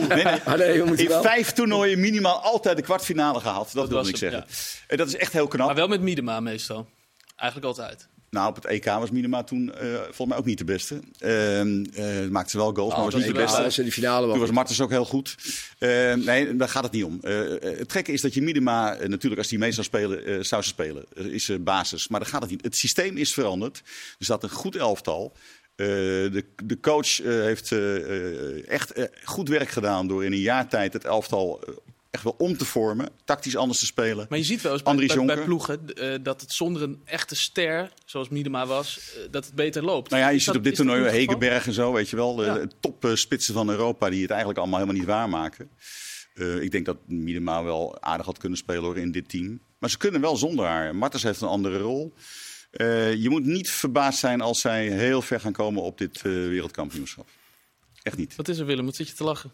Nee, 0.08 0.24
nee. 0.24 0.26
Ah, 0.44 0.54
nee, 0.54 0.82
In 0.96 1.08
wel. 1.08 1.22
vijf 1.22 1.52
toernooien 1.52 2.00
minimaal 2.00 2.40
altijd 2.40 2.76
de 2.76 2.82
kwartfinale 2.82 3.40
gehaald. 3.40 3.64
Dat, 3.64 3.74
wilde 3.74 3.94
was 3.94 4.08
ik 4.08 4.16
zeggen. 4.16 4.46
En 4.86 4.96
dat 4.96 5.08
is 5.08 5.16
echt 5.16 5.32
heel 5.32 5.46
knap. 5.48 5.66
Maar 5.66 5.76
wel 5.76 5.88
met 5.88 6.00
Miedema 6.00 6.40
meestal. 6.40 6.88
Eigenlijk 7.36 7.78
altijd. 7.78 8.08
Nou, 8.30 8.48
op 8.48 8.54
het 8.54 8.64
EK 8.64 8.84
was 8.84 9.10
Minima 9.10 9.42
toen 9.42 9.74
eh, 9.74 9.94
volgens 9.94 10.26
mij 10.26 10.36
ook 10.36 10.44
niet 10.44 10.58
de 10.58 10.64
beste. 10.64 11.00
Ehm 11.18 11.78
eh, 11.94 12.28
maakte 12.28 12.50
ze 12.50 12.56
wel 12.56 12.74
goals, 12.74 12.94
maar 12.94 13.04
was 13.04 13.14
niet 13.14 13.26
de 13.26 13.32
beste. 13.32 13.70
ze 13.70 13.82
die 13.82 13.92
finale 13.92 14.26
wel 14.26 14.30
Toen 14.30 14.40
was. 14.40 14.50
Martens 14.50 14.80
ook 14.80 14.90
heel 14.90 15.04
goed. 15.04 15.34
Eh, 15.78 16.14
nee, 16.14 16.56
daar 16.56 16.68
gaat 16.68 16.82
het 16.82 16.92
niet 16.92 17.04
om. 17.04 17.18
Eh, 17.22 17.38
het 17.60 17.92
gekke 17.92 18.12
is 18.12 18.20
dat 18.20 18.34
je 18.34 18.42
Minima, 18.42 18.96
natuurlijk 19.06 19.40
als 19.40 19.50
hij 19.50 19.58
mee 19.58 19.72
zou 19.72 19.86
spelen, 19.86 20.44
zou 20.44 20.62
ze 20.62 20.68
spelen. 20.68 21.04
Is 21.14 21.50
basis. 21.60 22.08
Maar 22.08 22.20
daar 22.20 22.28
gaat 22.28 22.40
het 22.40 22.50
niet. 22.50 22.62
Het 22.62 22.76
systeem 22.76 23.16
is 23.16 23.32
veranderd. 23.32 23.82
Er 24.18 24.24
staat 24.24 24.42
een 24.42 24.50
goed 24.50 24.76
elftal. 24.76 25.36
De, 25.76 26.44
de 26.64 26.80
coach 26.80 27.16
heeft 27.16 27.74
echt 28.66 28.92
goed 29.24 29.48
werk 29.48 29.68
gedaan 29.68 30.06
door 30.06 30.24
in 30.24 30.32
een 30.32 30.38
jaar 30.38 30.68
tijd 30.68 30.92
het 30.92 31.04
elftal 31.04 31.64
echt 32.10 32.22
wel 32.22 32.34
om 32.38 32.56
te 32.56 32.64
vormen. 32.64 33.08
Tactisch 33.24 33.56
anders 33.56 33.78
te 33.78 33.86
spelen. 33.86 34.26
Maar 34.28 34.38
je 34.38 34.44
ziet 34.44 34.60
wel 34.60 34.72
eens 34.72 34.82
bij, 35.26 35.44
ploegen 35.44 35.94
eh, 35.94 36.14
dat 36.22 36.40
het 36.40 36.52
zonder 36.52 36.82
een 36.82 37.00
echte 37.04 37.36
ster, 37.36 37.92
zoals 38.04 38.28
Miedema 38.28 38.66
was, 38.66 39.12
eh, 39.16 39.22
dat 39.30 39.44
het 39.46 39.54
beter 39.54 39.84
loopt. 39.84 40.10
Nou 40.10 40.22
ja, 40.22 40.28
je 40.28 40.34
Is 40.36 40.44
ziet 40.44 40.46
dat- 40.52 40.56
op 40.56 40.64
dit 40.64 40.74
toernooi? 40.74 41.02
Hegenberg 41.08 41.66
en 41.66 41.72
zo, 41.72 41.92
weet 41.92 42.08
je 42.10 42.16
wel. 42.16 42.34
De, 42.36 42.44
Ja. 42.44 42.66
topspitsen 43.00 43.54
van 43.54 43.70
Europa 43.70 44.10
die 44.10 44.20
het 44.20 44.30
eigenlijk 44.30 44.58
allemaal 44.60 44.78
helemaal 44.78 45.00
niet 45.00 45.10
waarmaken. 45.10 45.70
Eh 46.34 46.62
ik 46.62 46.70
denk 46.70 46.86
dat 46.86 46.96
Miedema 47.06 47.62
wel 47.64 48.02
aardig 48.02 48.26
had 48.26 48.38
kunnen 48.38 48.58
spelen 48.58 48.82
hoor, 48.82 48.98
in 48.98 49.12
dit 49.12 49.28
team. 49.28 49.60
Maar 49.78 49.90
ze 49.90 49.98
kunnen 49.98 50.20
wel 50.20 50.36
zonder 50.36 50.64
haar. 50.66 50.96
Martens 50.96 51.22
heeft 51.22 51.40
een 51.40 51.48
andere 51.48 51.78
rol. 51.78 52.12
Eh, 52.70 53.14
je 53.14 53.30
moet 53.30 53.44
niet 53.44 53.70
verbaasd 53.70 54.18
zijn 54.18 54.40
als 54.40 54.60
zij 54.60 54.88
heel 54.88 55.22
ver 55.22 55.40
gaan 55.40 55.52
komen 55.52 55.82
op 55.82 55.98
dit 55.98 56.16
eh, 56.16 56.22
wereldkampioenschap. 56.22 57.28
Echt 58.02 58.16
niet. 58.16 58.36
Wat 58.36 58.48
is 58.48 58.58
er, 58.58 58.66
Willem? 58.66 58.84
Wat 58.84 58.96
zit 58.96 59.08
je 59.08 59.14
te 59.14 59.24
lachen? 59.24 59.52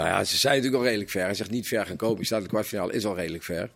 Nou 0.00 0.12
ja, 0.12 0.24
ze 0.24 0.36
zijn 0.36 0.54
natuurlijk 0.54 0.82
al 0.82 0.86
redelijk 0.88 1.10
ver. 1.10 1.24
Hij 1.24 1.34
zegt 1.34 1.50
niet 1.50 1.68
ver 1.68 1.86
gaan 1.86 1.96
komen. 1.96 2.18
Je 2.18 2.24
staat 2.24 2.38
in 2.38 2.44
de 2.44 2.50
kwartfinale, 2.50 2.92
is 2.92 3.04
al 3.04 3.16
redelijk 3.16 3.42
ver. 3.42 3.70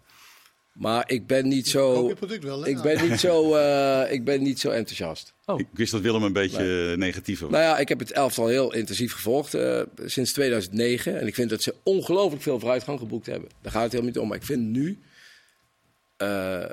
Maar 0.73 1.05
ik 1.11 1.27
ben 1.27 1.49
niet 1.49 1.73
Koop 1.73 1.95
zo, 1.95 2.09
je 2.09 2.15
product 2.15 2.45
wel, 2.45 2.63
hè? 2.63 2.69
ik 2.69 2.81
ben 2.83 3.09
niet 3.09 3.21
zo, 3.21 3.55
eh, 3.55 4.13
ik 4.13 4.25
ben 4.25 4.43
niet 4.43 4.61
zo 4.61 4.71
enthousiast. 4.71 5.33
Oh, 5.45 5.61
Ik 5.61 5.67
wist 5.73 5.93
dat 5.93 6.01
Willem 6.01 6.23
een 6.23 6.33
beetje 6.33 6.91
eh, 6.91 6.99
negatief 6.99 7.41
was. 7.41 7.51
Nou 7.51 7.63
ja, 7.63 7.79
ik 7.79 7.89
heb 7.89 7.99
het 7.99 8.13
elftal 8.13 8.47
heel 8.47 8.75
intensief 8.75 9.13
gevolgd 9.13 9.55
eh, 9.55 9.83
sinds 10.05 10.33
2009. 10.33 11.21
En 11.21 11.27
ik 11.27 11.35
vind 11.35 11.51
dat 11.51 11.63
ze 11.63 11.75
ongelooflijk 11.83 12.43
veel 12.43 12.59
vooruitgang 12.59 12.99
geboekt 12.99 13.27
hebben. 13.27 13.49
Daar 13.63 13.73
gaat 13.73 13.83
het 13.83 13.93
helemaal 13.93 14.13
niet 14.13 14.23
om. 14.23 14.29
Maar 14.29 14.37
ik 14.37 14.45
vind 14.45 14.63
nu... 14.63 14.99
eh, 16.17 16.65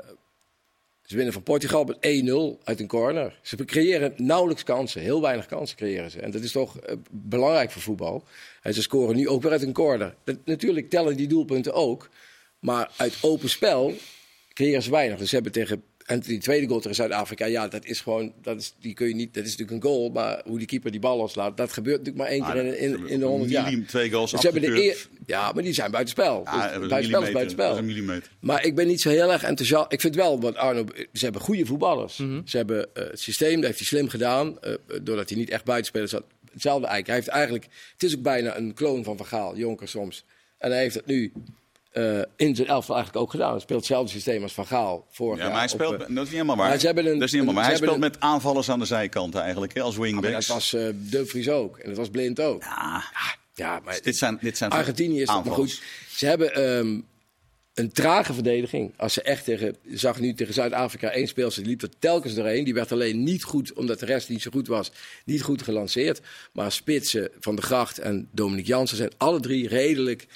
ze 1.12 1.16
winnen 1.16 1.34
van 1.34 1.42
Portugal 1.42 1.84
met 1.84 1.96
1-0 1.96 2.64
uit 2.64 2.80
een 2.80 2.86
corner. 2.86 3.38
Ze 3.42 3.64
creëren 3.64 4.12
nauwelijks 4.16 4.62
kansen. 4.62 5.00
Heel 5.00 5.20
weinig 5.20 5.46
kansen 5.46 5.76
creëren 5.76 6.10
ze. 6.10 6.20
En 6.20 6.30
dat 6.30 6.42
is 6.42 6.52
toch 6.52 6.78
eh, 6.78 6.96
belangrijk 7.10 7.70
voor 7.70 7.82
voetbal. 7.82 8.24
En 8.62 8.74
ze 8.74 8.82
scoren 8.82 9.16
nu 9.16 9.28
ook 9.28 9.42
weer 9.42 9.52
uit 9.52 9.62
een 9.62 9.72
corner. 9.72 10.14
Dat- 10.24 10.36
natuurlijk 10.44 10.90
tellen 10.90 11.16
die 11.16 11.26
doelpunten 11.26 11.72
ook. 11.74 12.08
Maar 12.58 12.90
uit 12.96 13.18
open 13.20 13.48
spel 13.48 13.92
creëren 14.52 14.82
ze 14.82 14.90
weinig. 14.90 15.18
Dus 15.18 15.28
ze 15.28 15.34
hebben 15.34 15.52
tegen 15.52 15.82
en 16.06 16.20
die 16.20 16.38
tweede 16.38 16.66
goal 16.66 16.80
tegen 16.80 16.94
Zuid-Afrika, 16.94 17.44
ja, 17.44 17.68
dat 17.68 17.84
is 17.84 18.00
gewoon, 18.00 18.32
dat 18.42 18.60
is, 18.60 18.74
die 18.80 18.94
kun 18.94 19.08
je 19.08 19.14
niet, 19.14 19.34
dat 19.34 19.44
is 19.44 19.50
natuurlijk 19.56 19.84
een 19.84 19.90
goal, 19.90 20.10
maar 20.10 20.42
hoe 20.44 20.58
die 20.58 20.66
keeper 20.66 20.90
die 20.90 21.00
bal 21.00 21.16
loslaat, 21.16 21.56
dat 21.56 21.72
gebeurt 21.72 21.98
natuurlijk 21.98 22.24
maar 22.24 22.32
één 22.32 22.44
keer 22.44 22.64
in, 22.64 22.78
in, 22.98 23.08
in 23.08 23.18
de 23.18 23.24
100 23.26 23.50
jaar. 23.50 23.74
Twee 23.86 24.10
goals 24.10 24.30
Dus 24.30 24.42
hebben 24.42 24.60
de 24.62 24.82
eer, 24.84 25.06
ja, 25.26 25.52
maar 25.52 25.62
die 25.62 25.72
zijn 25.72 25.90
buitenspel. 25.90 26.42
Ja, 26.44 26.78
Dus 26.78 26.88
dat 26.88 26.98
is 26.98 27.04
een 27.04 27.10
buitenspel 27.10 27.20
is 27.22 27.30
millimeter. 27.30 27.32
Dat 27.32 27.46
is 27.50 27.54
buitenspel. 27.54 27.78
een 27.78 27.84
millimeter. 27.84 28.30
Maar 28.40 28.64
ik 28.64 28.74
ben 28.74 28.86
niet 28.86 29.00
zo 29.00 29.08
heel 29.08 29.32
erg 29.32 29.42
enthousiast. 29.42 29.92
Ik 29.92 30.00
vind 30.00 30.14
wel, 30.14 30.40
want 30.40 30.56
Arno, 30.56 30.84
ze 31.12 31.24
hebben 31.24 31.40
goede 31.42 31.66
voetballers. 31.66 32.16
Mhm. 32.16 32.40
Ze 32.44 32.56
hebben 32.56 32.94
eh, 32.94 33.04
het 33.04 33.20
systeem, 33.20 33.54
dat 33.54 33.64
heeft 33.64 33.78
hij 33.78 33.86
slim 33.86 34.08
gedaan. 34.08 34.60
eh, 34.60 34.72
doordat 35.02 35.28
hij 35.28 35.38
niet 35.38 35.50
echt 35.50 35.64
buitenspelers 35.64 36.12
had. 36.12 36.24
Hetzelfde 36.52 36.86
eigenlijk. 36.86 37.06
Hij 37.06 37.16
heeft 37.16 37.28
eigenlijk, 37.28 37.64
het 37.92 38.02
is 38.02 38.16
ook 38.16 38.22
bijna 38.22 38.56
een 38.56 38.74
kloon 38.74 39.04
van 39.04 39.16
Van 39.16 39.26
Gaal, 39.26 39.56
Jonker 39.56 39.88
soms. 39.88 40.24
En 40.58 40.70
hij 40.70 40.80
heeft 40.80 40.94
het 40.94 41.06
nu 41.06 41.32
eh, 41.92 42.18
in 42.36 42.56
zijn 42.56 42.68
elftal 42.68 42.94
eigenlijk 42.94 43.24
ook 43.24 43.30
gedaan. 43.30 43.50
Hij 43.50 43.60
speelt 43.60 43.78
hetzelfde 43.78 44.12
systeem 44.12 44.42
als 44.42 44.52
Van 44.52 44.66
Gaal 44.66 45.06
vorig 45.10 45.36
Ja, 45.36 45.42
jaar. 45.42 45.50
maar 45.52 45.60
hij 45.60 45.68
speelt, 45.68 45.92
eh, 45.92 45.98
dat 45.98 46.08
is 46.08 46.14
niet 46.16 46.28
helemaal 46.28 46.56
waar. 46.56 46.68
maar 46.68 46.78
ze 46.78 46.86
hebben 46.86 47.06
een- 47.06 47.12
dat 47.18 47.22
is 47.22 47.32
niet 47.32 47.40
helemaal 47.40 47.54
waar. 47.62 47.70
Hij 47.70 47.76
speelt 47.80 47.98
met 47.98 48.20
aanvallers 48.20 48.70
aan 48.70 48.78
de 48.78 48.84
zijkanten 48.84 49.40
eigenlijk, 49.40 49.74
hè, 49.74 49.80
als 49.80 49.96
maar 49.96 50.06
wingbacks. 50.06 50.46
dat 50.46 50.56
was 50.56 50.72
eh 50.72 50.86
De 51.10 51.26
Vries 51.26 51.48
ook. 51.48 51.78
En 51.78 51.88
dat 51.88 51.96
was 51.96 52.08
Blind 52.08 52.40
ook. 52.40 52.62
Ja, 52.62 53.04
Ja, 53.54 53.80
maar 53.84 53.98
dit 54.02 54.16
zijn, 54.16 54.38
dit 54.40 54.56
zijn 54.56 54.70
Argentinië 54.70 55.20
is 55.20 55.26
dat 55.26 55.34
maar 55.36 55.44
aanvallers. 55.44 55.74
goed. 55.78 56.16
Ze 56.18 56.26
hebben 56.26 56.54
ehm, 56.54 57.00
een 57.74 57.92
trage 57.92 58.32
verdediging. 58.32 58.92
Als 58.96 59.12
ze 59.12 59.22
echt 59.22 59.44
tegen, 59.44 59.76
zag 59.90 60.20
nu 60.20 60.34
tegen 60.34 60.54
Zuid-Afrika 60.54 61.10
één 61.10 61.26
speelster, 61.28 61.62
die 61.62 61.70
liep 61.72 61.82
er 61.82 61.98
telkens 61.98 62.34
doorheen. 62.34 62.64
Die 62.64 62.74
werd 62.74 62.92
alleen 62.92 63.22
niet 63.22 63.42
goed, 63.42 63.72
omdat 63.72 63.98
de 64.00 64.06
rest 64.06 64.28
niet 64.28 64.42
zo 64.42 64.50
goed 64.50 64.66
was, 64.66 64.92
niet 65.24 65.42
goed 65.42 65.62
gelanceerd. 65.62 66.20
Maar 66.52 66.72
Spitsen, 66.72 67.30
Van 67.40 67.56
de 67.56 67.62
Gracht 67.62 67.98
en 67.98 68.28
Dominic 68.32 68.66
Jansen 68.66 68.96
zijn 68.96 69.10
alle 69.16 69.40
drie 69.40 69.68
redelijk 69.68 70.26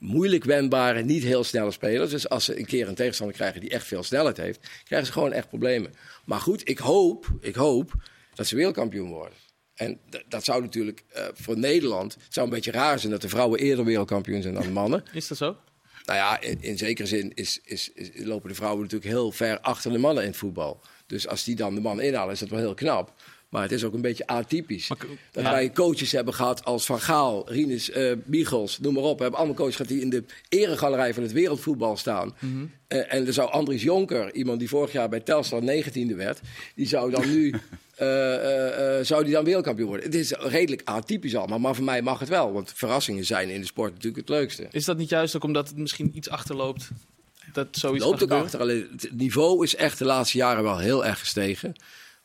moeilijk 0.00 0.44
wendbare, 0.44 1.02
niet 1.02 1.22
heel 1.22 1.44
snelle 1.44 1.70
spelers. 1.70 2.10
Dus 2.10 2.28
als 2.28 2.44
ze 2.44 2.58
een 2.58 2.66
keer 2.66 2.88
een 2.88 2.94
tegenstander 2.94 3.36
krijgen 3.36 3.60
die 3.60 3.70
echt 3.70 3.86
veel 3.86 4.02
snelheid 4.02 4.36
heeft, 4.36 4.68
krijgen 4.84 5.06
ze 5.06 5.12
gewoon 5.12 5.32
echt 5.32 5.48
problemen. 5.48 5.92
Maar 6.24 6.40
goed, 6.40 6.68
ik 6.68 6.78
hoop, 6.78 7.26
ik 7.40 7.54
hoop 7.54 7.92
dat 8.34 8.46
ze 8.46 8.56
wereldkampioen 8.56 9.08
worden. 9.10 9.38
En 9.74 10.00
dat 10.28 10.44
zou 10.44 10.62
natuurlijk 10.62 11.02
eh, 11.08 11.24
voor 11.32 11.58
Nederland, 11.58 12.14
het 12.14 12.22
zou 12.34 12.46
een 12.46 12.52
beetje 12.52 12.70
raar 12.70 12.98
zijn 12.98 13.12
dat 13.12 13.22
de 13.22 13.28
vrouwen 13.28 13.58
eerder 13.60 13.84
wereldkampioen 13.84 14.42
zijn 14.42 14.54
dan 14.54 14.62
de 14.62 14.70
mannen. 14.70 15.04
Is 15.12 15.28
dat 15.28 15.38
zo? 15.38 15.56
Nou 16.04 16.18
ja, 16.18 16.40
in, 16.40 16.58
in 16.62 16.78
zekere 16.78 17.08
zin 17.08 17.32
is, 17.34 17.60
is, 17.64 17.90
is- 17.94 18.10
lopen 18.14 18.48
de 18.48 18.54
vrouwen 18.54 18.82
natuurlijk 18.82 19.10
heel 19.10 19.32
ver 19.32 19.60
achter 19.60 19.92
de 19.92 19.98
mannen 19.98 20.22
in 20.22 20.28
het 20.28 20.38
voetbal. 20.38 20.80
Dus 21.06 21.28
als 21.28 21.44
die 21.44 21.56
dan 21.56 21.74
de 21.74 21.80
mannen 21.80 22.04
inhalen, 22.04 22.32
is 22.32 22.38
dat 22.40 22.48
wel 22.48 22.58
heel 22.58 22.74
knap. 22.74 23.14
Maar 23.50 23.62
het 23.62 23.72
is 23.72 23.84
ook 23.84 23.94
een 23.94 24.00
beetje 24.00 24.26
atypisch. 24.26 24.88
Maar- 24.88 24.98
dat 25.30 25.44
ja. 25.44 25.50
wij 25.50 25.72
coaches 25.72 26.12
hebben 26.12 26.34
gehad 26.34 26.64
als 26.64 26.86
Van 26.86 27.00
Gaal, 27.00 27.50
Rinus, 27.50 27.90
Michels, 28.24 28.78
noem 28.78 28.94
maar 28.94 29.02
op. 29.02 29.16
We 29.16 29.22
hebben 29.22 29.38
allemaal 29.38 29.56
coaches 29.58 29.76
gehad 29.76 29.90
die 29.90 30.00
in 30.00 30.10
de 30.10 30.24
eregalerij 30.48 31.14
van 31.14 31.22
het 31.22 31.32
wereldvoetbal 31.32 31.96
staan. 31.96 32.34
Mhm. 32.38 32.64
Eh, 32.90 33.14
en 33.14 33.26
er 33.26 33.32
zou 33.32 33.50
Andries 33.50 33.82
Jonker, 33.82 34.34
iemand 34.34 34.58
die 34.58 34.68
vorig 34.68 34.92
jaar 34.92 35.08
bij 35.08 35.20
Telstar 35.20 35.62
19e 35.62 36.14
werd, 36.14 36.40
die 36.74 36.86
zou 36.86 37.10
dan 37.10 37.30
nu 37.30 37.50
eh, 37.94 39.00
zou 39.02 39.24
die 39.24 39.32
dan 39.32 39.44
wereldkampioen 39.44 39.88
worden. 39.88 40.06
Het 40.06 40.14
is 40.14 40.30
redelijk 40.30 40.82
atypisch 40.84 41.36
allemaal, 41.36 41.58
maar 41.58 41.74
voor 41.74 41.84
mij 41.84 42.02
mag 42.02 42.18
het 42.18 42.28
wel. 42.28 42.52
Want 42.52 42.72
verrassingen 42.74 43.24
zijn 43.24 43.48
in 43.48 43.60
de 43.60 43.66
sport 43.66 43.92
natuurlijk 43.92 44.28
het 44.28 44.36
leukste. 44.36 44.66
Is 44.70 44.84
dat 44.84 44.96
niet 44.96 45.08
juist 45.08 45.36
ook 45.36 45.44
omdat 45.44 45.68
het 45.68 45.76
misschien 45.76 46.10
iets 46.14 46.28
achterloopt? 46.28 46.88
Dat 47.52 47.68
zoiets 47.70 48.04
loopt 48.04 48.22
ook 48.22 48.30
achter. 48.30 48.60
Alleen 48.60 48.88
het 48.92 49.10
niveau 49.12 49.64
is 49.64 49.76
echt 49.76 49.98
de 49.98 50.04
laatste 50.04 50.38
jaren 50.38 50.62
wel 50.62 50.78
heel 50.78 51.06
erg 51.06 51.18
gestegen. 51.18 51.74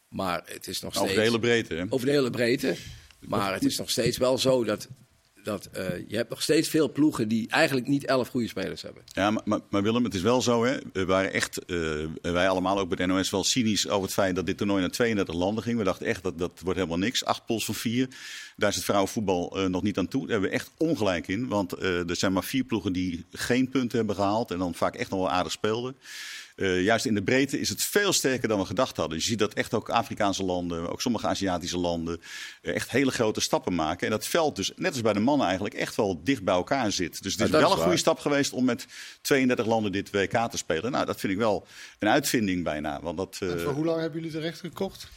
Maar 0.09 0.41
het 0.45 0.67
is 0.67 0.81
nog 0.81 0.93
steeds... 0.93 1.05
Over 1.05 1.15
de 1.15 1.27
hele 1.27 1.39
breedte. 1.39 1.73
Hè? 1.75 1.85
over 1.89 2.05
de 2.05 2.11
hele 2.11 2.29
breedte. 2.29 2.75
Maar 3.19 3.53
het 3.53 3.65
is 3.65 3.77
nog 3.77 3.89
steeds 3.89 4.17
wel 4.17 4.37
zo 4.37 4.63
dat... 4.63 4.87
dat 5.43 5.69
eh, 5.71 5.85
je 6.07 6.15
hebt 6.15 6.29
nog 6.29 6.41
steeds 6.41 6.69
veel 6.69 6.91
ploegen 6.91 7.27
die 7.27 7.49
eigenlijk 7.49 7.87
niet 7.87 8.05
elf 8.05 8.27
goede 8.27 8.47
spelers 8.47 8.81
hebben. 8.81 9.03
Ja, 9.05 9.31
maar, 9.31 9.41
maar, 9.45 9.59
maar 9.69 9.83
Willem, 9.83 10.03
het 10.03 10.13
is 10.13 10.21
wel 10.21 10.41
zo, 10.41 10.65
hè? 10.65 10.77
We 10.93 11.05
waren 11.05 11.33
echt, 11.33 11.65
eh, 11.65 12.05
wij 12.21 12.49
allemaal 12.49 12.79
ook 12.79 12.87
bij 12.87 13.07
de 13.07 13.13
NOS 13.13 13.29
wel 13.29 13.43
cynisch 13.43 13.87
over 13.87 14.03
het 14.03 14.13
feit 14.13 14.35
dat 14.35 14.45
dit 14.45 14.57
toernooi 14.57 14.81
naar 14.81 14.91
32 14.91 15.35
landen 15.35 15.63
ging. 15.63 15.77
We 15.77 15.83
dachten 15.83 16.07
echt 16.07 16.23
dat 16.23 16.37
dat 16.39 16.59
wordt 16.63 16.79
helemaal 16.79 16.99
niks. 16.99 17.25
Acht 17.25 17.45
pols 17.45 17.65
van 17.65 17.75
vier. 17.75 18.07
Daar 18.55 18.69
is 18.69 18.75
het 18.75 18.85
vrouwenvoetbal 18.85 19.57
eh, 19.57 19.65
nog 19.65 19.83
niet 19.83 19.97
aan 19.97 20.07
toe. 20.07 20.21
Daar 20.21 20.31
hebben 20.31 20.49
we 20.49 20.55
echt 20.55 20.71
ongelijk 20.77 21.27
in. 21.27 21.47
Want 21.47 21.71
er 21.81 22.15
zijn 22.15 22.33
maar 22.33 22.43
vier 22.43 22.63
ploegen 22.63 22.93
die 22.93 23.25
geen 23.31 23.69
punten 23.69 23.97
hebben 23.97 24.15
gehaald 24.15 24.51
en 24.51 24.57
dan 24.57 24.75
vaak 24.75 24.95
echt 24.95 25.09
nog 25.09 25.19
wel 25.19 25.31
aardig 25.31 25.51
speelden. 25.51 25.95
Eh, 26.55 26.83
juist 26.83 27.05
in 27.05 27.15
de 27.15 27.23
breedte 27.23 27.59
is 27.59 27.69
het 27.69 27.83
veel 27.83 28.13
sterker 28.13 28.47
dan 28.47 28.59
we 28.59 28.65
gedacht 28.65 28.97
hadden. 28.97 29.17
Je 29.17 29.23
ziet 29.23 29.39
dat 29.39 29.53
echt 29.53 29.73
ook 29.73 29.89
Afrikaanse 29.89 30.43
landen, 30.43 30.89
ook 30.89 31.01
sommige 31.01 31.27
Aziatische 31.27 31.77
landen, 31.77 32.21
eh, 32.61 32.75
echt 32.75 32.91
hele 32.91 33.11
grote 33.11 33.41
stappen 33.41 33.75
maken. 33.75 34.05
En 34.05 34.11
dat 34.11 34.27
veld 34.27 34.55
dus, 34.55 34.71
net 34.75 34.91
als 34.91 35.01
bij 35.01 35.13
de 35.13 35.19
mannen 35.19 35.45
eigenlijk, 35.45 35.75
echt 35.75 35.95
wel 35.95 36.21
dicht 36.23 36.43
bij 36.43 36.53
elkaar 36.53 36.91
zit. 36.91 37.23
Dus 37.23 37.33
het 37.33 37.41
is 37.41 37.49
wel 37.49 37.71
is 37.71 37.75
een 37.75 37.81
goede 37.81 37.97
stap 37.97 38.19
geweest 38.19 38.53
om 38.53 38.65
met 38.65 38.85
32 39.21 39.65
landen 39.65 39.91
dit 39.91 40.11
WK 40.11 40.49
te 40.49 40.57
spelen. 40.57 40.91
Nou, 40.91 41.05
dat 41.05 41.19
vind 41.19 41.33
ik 41.33 41.39
wel 41.39 41.67
een 41.99 42.09
uitvinding 42.09 42.63
bijna. 42.63 43.01
Want 43.01 43.17
dat, 43.17 43.37
eh, 43.39 43.51
En 43.51 43.59
voor 43.59 43.73
hoe 43.73 43.85
lang 43.85 43.99
hebben 43.99 44.19
jullie 44.21 44.35
terecht 44.35 44.59
gekocht? 44.59 45.07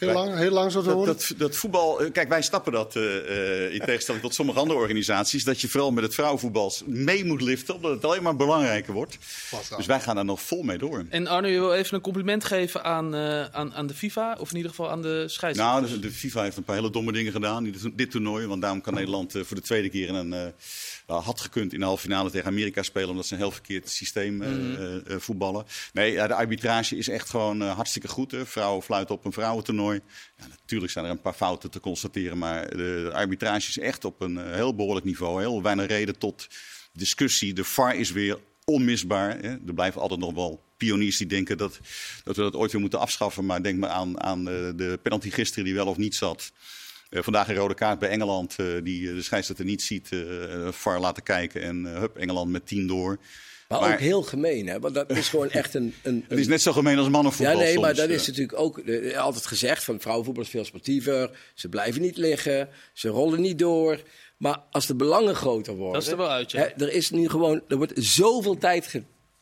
Heel 0.00 0.12
lang, 0.12 0.36
heel 0.36 0.50
lang 0.50 0.72
zo 0.72 0.80
te 0.80 0.86
dat, 0.86 0.94
horen? 0.94 1.16
dat, 1.16 1.32
dat 1.36 1.56
voetbal, 1.56 2.02
eh, 2.02 2.12
kijk, 2.12 2.28
wij 2.28 2.42
snappen 2.42 2.72
dat 2.72 2.96
eh, 2.96 3.64
eh, 3.66 3.74
in 3.74 3.80
tegenstelling 3.80 4.22
tot 4.22 4.34
sommige 4.34 4.58
andere 4.58 4.78
organisaties, 4.78 5.44
dat 5.44 5.60
je 5.60 5.68
vooral 5.68 5.90
met 5.90 6.04
het 6.04 6.14
vrouwenvoetbal 6.14 6.72
mee 6.86 7.24
moet 7.24 7.40
liften, 7.40 7.74
omdat 7.74 7.90
het 7.90 8.04
alleen 8.04 8.22
maar 8.22 8.36
belangrijker 8.36 8.92
wordt. 8.92 9.18
Dus 9.76 9.86
wij 9.86 10.00
gaan 10.00 10.14
daar 10.14 10.24
nog 10.24 10.42
vol 10.42 10.62
mee 10.62 10.78
door. 10.78 11.04
En 11.08 11.26
Arno, 11.26 11.48
je 11.48 11.58
wil 11.58 11.74
even 11.74 11.94
een 11.94 12.00
compliment 12.00 12.44
geven 12.44 12.84
aan, 12.84 13.14
eh, 13.14 13.44
aan, 13.44 13.74
aan 13.74 13.86
de 13.86 13.94
FIFA, 13.94 14.36
of 14.38 14.50
in 14.50 14.56
ieder 14.56 14.70
geval 14.70 14.90
aan 14.90 15.02
de 15.02 15.28
scheidsrechter. 15.28 15.80
Nou, 15.80 15.92
de, 15.92 16.00
de 16.00 16.10
FIFA 16.12 16.42
heeft 16.42 16.56
een 16.56 16.62
paar 16.62 16.76
hele 16.76 16.90
domme 16.90 17.12
dingen 17.12 17.32
gedaan 17.32 17.66
in 17.66 17.72
dit, 17.72 17.90
dit 17.94 18.10
toernooi. 18.10 18.46
Want 18.46 18.60
daarom 18.60 18.80
kan 18.80 18.94
Nederland 18.94 19.32
voor 19.32 19.56
de 19.56 19.62
tweede 19.62 19.88
keer 19.88 20.08
in 20.08 20.14
een, 20.14 20.52
had 21.18 21.40
gekund 21.40 21.72
in 21.72 21.78
de 21.78 21.84
halve 21.84 22.02
finale 22.02 22.30
tegen 22.30 22.46
Amerika 22.46 22.82
spelen. 22.82 23.08
Omdat 23.08 23.26
ze 23.26 23.32
een 23.32 23.40
heel 23.40 23.50
verkeerd 23.50 23.88
systeem 23.88 24.42
eh, 24.42 24.50
eh, 24.50 24.96
eh, 24.96 25.20
voetballen. 25.20 25.64
Nee, 25.92 26.14
de 26.14 26.34
arbitrage 26.34 26.96
is 26.96 27.08
echt 27.08 27.30
gewoon 27.30 27.60
hartstikke 27.60 28.08
goed. 28.08 28.30
Hè. 28.30 28.46
Vrouwen 28.46 28.82
fluiten 28.82 29.14
op 29.14 29.24
een 29.24 29.32
vrouwentoernooi. 29.32 30.00
Ja, 30.36 30.46
natuurlijk 30.46 30.92
zijn 30.92 31.04
er 31.04 31.10
een 31.10 31.20
paar 31.20 31.32
fouten 31.32 31.70
te 31.70 31.80
constateren. 31.80 32.38
Maar 32.38 32.76
de, 32.76 33.10
arbitrage 33.12 33.68
is 33.68 33.78
echt 33.78 34.04
op 34.04 34.20
een 34.20 34.52
heel 34.54 34.74
behoorlijk 34.74 35.06
niveau. 35.06 35.40
Heel 35.40 35.62
weinig 35.62 35.86
reden 35.86 36.18
tot 36.18 36.48
discussie. 36.92 37.54
De 37.54 37.64
VAR 37.64 37.94
is 37.94 38.12
weer 38.12 38.38
onmisbaar. 38.64 39.38
Hè. 39.40 39.48
Er 39.48 39.74
blijven 39.74 40.00
altijd 40.00 40.20
nog 40.20 40.34
wel 40.34 40.62
pioniers 40.76 41.16
die 41.16 41.26
denken 41.26 41.58
dat, 41.58 41.80
dat 42.24 42.36
we 42.36 42.42
dat 42.42 42.54
ooit 42.56 42.72
weer 42.72 42.80
moeten 42.80 43.00
afschaffen. 43.00 43.46
Maar 43.46 43.62
denk 43.62 43.78
maar 43.78 43.90
aan, 43.90 44.22
aan 44.22 44.44
de 44.44 44.98
penalty 45.02 45.30
gisteren 45.30 45.64
die 45.64 45.74
wel 45.74 45.86
of 45.86 45.96
niet 45.96 46.14
zat. 46.14 46.52
Eh, 47.10 47.22
vandaag 47.22 47.48
een 47.48 47.54
rode 47.54 47.74
kaart 47.74 47.98
bij 47.98 48.08
Engeland, 48.08 48.56
eh, 48.58 48.66
die 48.82 49.08
eh, 49.08 49.14
de 49.14 49.22
scheidsrechter 49.22 49.64
niet 49.64 49.82
ziet, 49.82 50.08
eh 50.12 50.68
VAR 50.70 51.00
laten 51.00 51.22
kijken. 51.22 51.62
En 51.62 51.94
eh, 51.94 52.00
hup, 52.00 52.16
Engeland 52.16 52.50
met 52.50 52.66
10 52.66 52.86
door. 52.86 53.18
Maar, 53.68 53.80
Maar- 53.80 53.92
ook 53.92 53.98
heel 53.98 54.22
gemeen, 54.22 54.66
hè? 54.66 54.80
Want 54.80 54.94
dat 54.94 55.10
is 55.10 55.28
gewoon 55.28 55.50
echt 55.50 55.74
een... 55.74 55.94
een, 56.02 56.24
Het 56.28 56.38
is 56.38 56.46
net 56.46 56.62
zo 56.62 56.72
gemeen 56.72 56.98
als 56.98 57.08
mannenvoetbal 57.08 57.58
Ja, 57.58 57.62
nee, 57.62 57.78
maar 57.78 57.94
dat 57.94 58.08
is 58.08 58.26
natuurlijk 58.26 58.58
ook 58.58 58.82
altijd 59.16 59.46
gezegd 59.46 59.84
van 59.84 60.00
vrouwenvoetbal 60.00 60.44
is 60.44 60.50
veel 60.50 60.64
sportiever. 60.64 61.30
Ze 61.54 61.68
blijven 61.68 62.00
niet 62.00 62.16
liggen, 62.16 62.68
ze 62.92 63.08
rollen 63.08 63.40
niet 63.40 63.58
door. 63.58 64.02
Maar 64.36 64.58
als 64.70 64.86
de 64.86 64.94
belangen 64.94 65.34
groter 65.34 65.74
worden... 65.74 65.92
Dat 65.92 66.02
is 66.02 66.08
er 66.08 66.16
wel 66.16 66.30
uit, 66.30 66.50
ja. 66.50 66.58
hè, 66.58 66.84
er 66.84 66.92
is 66.92 67.10
nu 67.10 67.28
gewoon... 67.28 67.62
Er 67.68 67.76
wordt 67.76 67.92
zoveel 67.96 68.58
tijd 68.58 68.86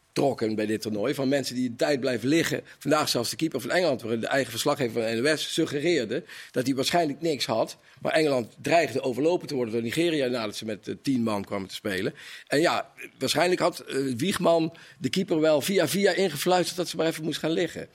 getrokken 0.09 0.55
bij 0.55 0.67
dit 0.67 0.81
toernooi. 0.81 1.15
Van 1.15 1.29
mensen 1.29 1.55
die 1.55 1.71
de 1.71 1.77
tijd 1.77 2.01
blijven 2.01 2.29
liggen. 2.29 2.63
Vandaag 2.79 3.09
zelfs 3.09 3.31
de 3.31 3.37
keeper 3.37 3.61
van 3.61 3.71
Engeland, 3.71 4.01
de 4.01 4.27
eigen 4.27 4.51
verslaggever 4.51 5.03
van 5.03 5.11
de 5.11 5.21
NOS 5.21 5.53
suggereerde... 5.53 6.25
dat 6.51 6.67
hij 6.67 6.75
waarschijnlijk 6.75 7.21
niks 7.21 7.47
had. 7.47 7.79
Maar 8.01 8.13
Engeland 8.13 8.57
dreigde 8.63 9.03
overlopen 9.03 9.49
te 9.49 9.55
worden 9.55 9.73
door 9.75 9.83
Nigeria... 9.83 10.27
nadat 10.27 10.57
ze 10.57 10.65
met 10.65 10.89
eh, 10.89 10.95
tien 11.03 11.23
man 11.23 11.45
kwamen 11.45 11.69
te 11.69 11.75
spelen. 11.75 12.15
En 12.47 12.61
ja, 12.61 12.93
waarschijnlijk 13.19 13.61
had 13.61 13.81
eh, 13.81 13.97
Wiegman 14.17 14.77
de 14.99 15.09
keeper 15.09 15.41
wel 15.41 15.61
via 15.61 15.89
via 15.89 16.13
ingefluisterd... 16.13 16.77
dat 16.77 16.89
ze 16.89 16.97
maar 16.97 17.07
even 17.07 17.25
moest 17.25 17.39
gaan 17.39 17.51
liggen. 17.51 17.89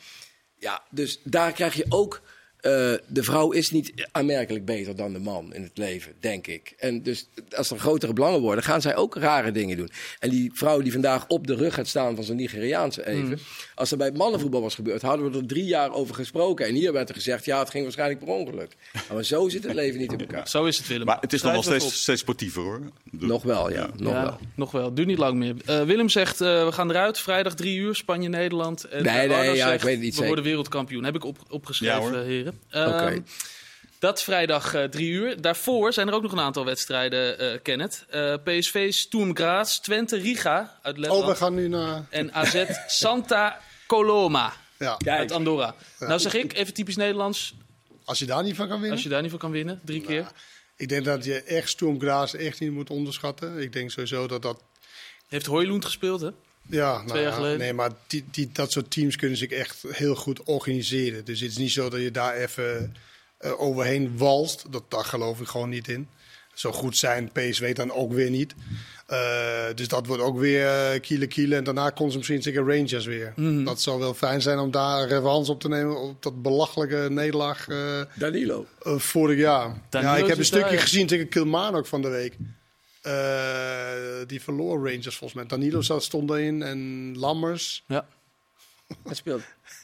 Ja, 0.60 0.84
dus 0.90 1.20
daar 1.24 1.52
krijg 1.52 1.74
je 1.74 1.86
ook. 1.90 2.22
Eh, 2.64 2.94
de 3.08 3.24
vrouw 3.24 3.52
is 3.52 3.72
niet 3.72 4.08
aanmerkelijk 4.12 4.66
beter 4.66 4.96
dan 4.96 5.14
de 5.14 5.20
man 5.20 5.54
in 5.54 5.64
het 5.64 5.78
leven, 5.78 6.14
denk 6.20 6.48
ik. 6.48 6.74
En 6.78 7.02
dus 7.04 7.28
als 7.56 7.70
er 7.72 7.80
grotere 7.80 8.14
belangen 8.14 8.40
worden, 8.40 8.64
gaan 8.64 8.82
zij 8.82 8.96
ook 8.96 9.16
rare 9.16 9.52
dingen 9.52 9.78
doen. 9.78 9.90
En 10.20 10.30
die 10.30 10.52
vrouw 10.54 10.82
die 10.82 10.92
vandaag 10.92 11.28
op 11.28 11.48
de 11.48 11.56
rug 11.56 11.74
gaat 11.74 11.88
staan 11.88 12.16
van 12.16 12.24
zo'n 12.24 12.36
Nigeriaanse 12.36 13.08
even. 13.08 13.40
Als 13.76 13.92
er 13.92 13.98
bij 13.98 14.08
het 14.08 14.18
mannenvoetbal 14.18 14.62
was 14.62 14.76
gebeurd, 14.76 15.02
hadden 15.02 15.32
we 15.32 15.38
er 15.38 15.46
drie 15.46 15.66
jaar 15.66 15.94
over 15.94 16.16
gesproken. 16.16 16.66
En 16.66 16.74
hier 16.74 16.94
werd 16.94 17.10
er 17.10 17.16
gezegd, 17.16 17.46
ja, 17.46 17.60
het 17.60 17.70
ging 17.70 17.84
waarschijnlijk 17.84 18.20
per 18.20 18.34
ongeluk. 18.34 18.76
Maar 19.14 19.24
zo 19.24 19.50
zit 19.50 19.64
het 19.64 19.74
leven 19.74 20.00
niet 20.00 20.12
in 20.12 20.20
elkaar. 20.20 20.48
Zo 20.48 20.66
is 20.66 20.78
het, 20.78 20.88
Willem. 20.88 21.06
Maar 21.06 21.18
het 21.22 21.34
is 21.34 21.42
nog 21.42 21.66
wel 21.66 21.80
steeds, 21.80 22.20
sportiever 22.22 22.62
hoor. 22.62 22.82
Nog 23.12 23.44
wel, 23.44 23.72
ja. 23.72 23.90
Nog 23.98 24.14
ja, 24.14 24.24
wel. 24.24 24.38
nog 24.56 24.72
wel. 24.72 24.94
Duurt 24.94 25.08
niet 25.08 25.18
lang 25.18 25.38
meer. 25.38 25.56
Eh, 25.66 25.84
Willem 25.84 26.10
zegt, 26.10 26.42
eh, 26.42 26.66
we 26.66 26.72
gaan 26.72 26.90
eruit. 26.90 27.20
Vrijdag 27.20 27.56
drie 27.56 27.78
uur, 27.78 27.96
Spanje-Nederland. 27.96 28.84
En 28.84 29.04
Nee, 29.04 29.28
nee, 29.28 29.56
ja, 29.56 29.56
zegt, 29.56 29.74
ik 29.74 29.82
weet 29.82 29.94
het 29.94 30.00
niet 30.00 30.10
We 30.10 30.12
zeker. 30.12 30.26
worden 30.28 30.44
wereldkampioen. 30.46 31.04
Heb 31.04 31.16
ik 31.16 31.24
op, 31.24 31.38
opgeschreven, 31.50 31.96
Ja, 31.96 32.44
hoor. 32.44 32.53
Heren. 32.70 32.94
Oké. 32.94 33.04
Ehm, 33.14 33.22
Dat 34.00 34.24
vrijdag 34.24 34.74
eh, 34.74 34.84
drie 34.84 35.10
uur. 35.12 35.42
Daarvoor 35.42 35.94
zijn 35.94 36.08
er 36.08 36.14
ook 36.14 36.22
nog 36.22 36.32
een 36.32 36.40
aantal 36.40 36.66
wedstrijden, 36.66 37.40
eh 37.40 37.60
Kenneth. 37.64 38.06
Eh, 38.10 38.34
PSV 38.44 38.94
Sturm 38.94 39.36
Graz, 39.36 39.78
Twente 39.78 40.18
Riga 40.18 40.80
uit 40.82 40.96
Oh, 40.96 41.02
Letland. 41.02 41.26
we 41.26 41.36
gaan 41.36 41.54
nu 41.56 41.68
naar... 41.68 42.06
En 42.10 42.34
AZ 42.34 42.64
Santa 42.88 43.60
Coloma 43.88 44.54
Ja, 44.80 44.98
uit 45.06 45.32
Andorra. 45.32 45.76
Nou 46.00 46.20
zeg 46.20 46.34
ik, 46.34 46.54
even 46.54 46.74
typisch 46.74 46.96
Nederlands, 46.96 47.54
als 48.06 48.20
je 48.20 48.26
daar 48.26 48.44
niet 48.44 48.56
van 48.56 48.66
kan 48.68 48.76
winnen. 48.76 48.92
als 48.92 49.04
je 49.04 49.10
daar 49.10 49.22
niet 49.22 49.32
van 49.32 49.40
kan 49.40 49.52
winnen, 49.52 49.82
drie 49.86 50.02
keer. 50.02 50.28
Ik 50.76 50.90
denk 50.90 51.06
dat 51.06 51.26
je 51.26 51.44
echt 51.44 51.70
Sturm 51.70 52.00
Graz 52.00 52.34
echt 52.34 52.60
niet 52.60 52.72
moet 52.72 52.90
onderschatten. 52.90 53.58
Ik 53.58 53.74
denk 53.74 53.92
sowieso 53.92 54.28
dat 54.28 54.42
dat... 54.42 54.62
Heeft 55.28 55.46
Hoylund 55.46 55.86
gespeeld, 55.86 56.22
hè? 56.22 56.30
Ja, 56.70 57.04
nou 57.04 57.20
jaar 57.20 57.32
geleden. 57.34 57.60
Nee, 57.60 57.74
maar 57.74 57.92
die, 58.08 58.26
die, 58.32 58.50
dat 58.54 58.72
soort 58.72 58.92
teams 58.92 59.16
kunnen 59.16 59.38
zich 59.38 59.50
echt 59.50 59.84
heel 59.88 60.16
goed 60.16 60.44
organiseren. 60.44 61.26
Dus 61.26 61.40
het 61.40 61.50
is 61.50 61.58
niet 61.58 61.72
zo 61.72 61.90
dat 61.90 62.02
je 62.02 62.12
daar 62.12 62.36
even 62.36 62.96
eh, 63.38 63.62
overheen 63.62 64.18
walst. 64.18 64.66
Dat, 64.70 64.84
daar 64.88 65.06
geloof 65.06 65.40
ik 65.42 65.48
gewoon 65.48 65.70
niet 65.70 65.88
in. 65.88 66.08
Zo 66.54 66.72
goed 66.72 66.98
zijn 66.98 67.32
PSV 67.32 67.74
dan 67.76 67.92
ook 67.92 68.14
weer 68.14 68.30
niet. 68.30 68.56
Eh, 69.08 69.66
dus 69.76 69.88
dat 69.88 70.06
wordt 70.06 70.24
ook 70.24 70.40
weer 70.40 70.68
eh, 70.68 71.00
kielen 71.02 71.28
kielen. 71.28 71.58
En 71.58 71.64
daarna 71.64 71.90
komt 71.90 72.12
ze 72.12 72.18
misschien 72.18 72.42
tegen 72.42 72.68
Rangers 72.68 73.06
weer. 73.06 73.34
Mhm. 73.36 73.64
Dat 73.64 73.82
zou 73.82 74.00
wel 74.00 74.14
fijn 74.14 74.42
zijn 74.42 74.60
om 74.60 74.72
daar 74.72 75.08
revanche 75.08 75.52
op 75.52 75.60
te 75.62 75.68
nemen 75.68 76.02
op 76.02 76.24
dat 76.24 76.42
belachelijke 76.42 77.08
nederlaag 77.10 77.68
eh, 77.68 78.02
Danilo. 78.16 78.66
eh, 78.82 78.98
vorig 78.98 79.38
jaar. 79.40 79.82
Danilo 79.90 80.12
ja, 80.12 80.18
ik 80.18 80.22
heb 80.22 80.30
een 80.32 80.36
daar, 80.36 80.46
stukje 80.46 80.76
ja. 80.76 80.82
gezien 80.82 81.08
tegen 81.08 81.30
Kilmarnock 81.30 81.86
van 81.86 82.02
de 82.02 82.10
week. 82.10 82.36
Eh, 83.04 84.28
die 84.28 84.42
verloor 84.42 84.76
Rangers 84.90 85.16
volgens 85.16 85.34
mij. 85.34 85.46
Danilo 85.46 85.82
zat, 85.82 86.04
stond 86.04 86.30
erin 86.30 86.62
en 86.62 87.12
Lammers. 87.18 87.84
Ja. 87.88 88.06
Hij 89.04 89.16
speelt. 89.16 89.42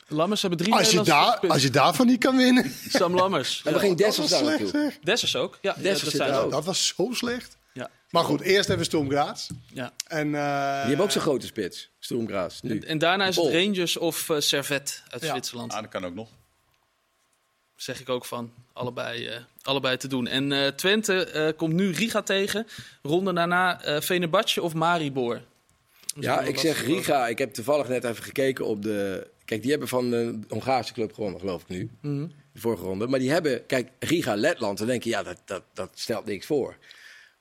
Lammers 0.08 0.42
hebben 0.42 0.60
drie 0.60 0.74
Als 0.74 0.92
je, 0.92 1.02
daar, 1.04 1.40
als 1.48 1.62
je 1.62 1.70
daarvan 1.70 2.06
niet 2.08 2.20
kan 2.20 2.38
winnen. 2.38 2.72
Sam 2.90 3.16
Lammers. 3.16 3.62
En 3.66 3.74
Ja. 3.74 3.80
gingen 3.80 3.98
dat 3.98 4.06
Dessers 4.06 4.30
daar 4.30 4.40
slecht 4.40 4.60
naartoe. 4.60 4.94
Dessers 5.04 5.36
ook. 5.36 5.58
Ja, 5.62 5.76
Dessers 5.82 6.14
zijn 6.14 6.34
ook. 6.34 6.52
Dat 6.52 6.66
was 6.66 6.88
zo 6.98 7.10
slecht. 7.12 7.58
Ja. 7.74 7.90
Maar 8.10 8.24
goed, 8.24 8.42
eerst 8.42 8.70
even 8.70 8.86
Storm 8.86 9.10
Graz. 9.10 9.50
Ja. 9.74 9.92
En, 10.08 10.26
eh, 10.36 10.42
Die 10.80 10.88
hebben 10.88 11.00
ook 11.06 11.12
zo'n 11.12 11.22
grote 11.22 11.46
spits. 11.46 11.90
Nu. 12.62 12.80
En 12.80 12.98
daarna 12.98 13.26
is 13.28 13.36
het. 13.36 13.54
Rangers 13.54 13.98
of 13.98 14.30
eh, 14.30 14.40
Servet 14.40 15.04
uit 15.10 15.22
Ja. 15.22 15.30
Zwitserland. 15.32 15.74
Ah, 15.74 15.82
dat 15.82 15.90
kan 15.90 16.06
ook 16.06 16.14
nog. 16.14 16.30
Zeg 17.80 18.00
ik 18.00 18.10
ook 18.10 18.26
van. 18.26 18.52
Allebei, 18.74 19.28
eh, 19.28 19.38
allebei 19.62 19.98
te 19.98 20.08
doen. 20.08 20.28
En 20.28 20.52
eh, 20.52 20.68
Twente 20.68 21.26
eh, 21.26 21.58
komt 21.58 21.74
nu 21.74 21.92
Riga 21.92 22.22
tegen. 22.22 22.68
Ronde 23.02 23.34
daarna 23.34 23.84
eh 23.84 24.02
Venebatje 24.02 24.62
of 24.62 24.74
Maribor. 24.74 25.42
Ja, 26.20 26.42
ik 26.42 26.58
zeg 26.58 26.86
Riga. 26.86 27.28
Ik 27.28 27.38
heb 27.38 27.54
toevallig 27.54 27.88
net 27.88 28.04
even 28.04 28.24
gekeken 28.24 28.66
op 28.66 28.84
de... 28.84 29.28
Kijk, 29.46 29.62
die 29.62 29.70
hebben 29.72 29.88
van 29.88 30.10
de 30.10 30.40
Hongaarse 30.48 30.94
club 30.94 31.14
gewonnen, 31.14 31.40
geloof 31.40 31.62
ik 31.62 31.68
nu. 31.68 31.90
Mhm. 32.02 32.28
De 32.54 32.60
vorige 32.60 32.84
ronde. 32.84 33.08
Maar 33.08 33.20
die 33.20 33.32
hebben... 33.32 33.66
Kijk, 33.66 33.90
Riga, 34.00 34.36
Letland. 34.36 34.78
Dan 34.78 34.88
denk 34.88 35.04
je, 35.04 35.10
ja, 35.10 35.24
dat, 35.24 35.42
dat, 35.46 35.64
dat 35.74 35.90
stelt 35.94 36.26
niks 36.26 36.46
voor. 36.46 36.78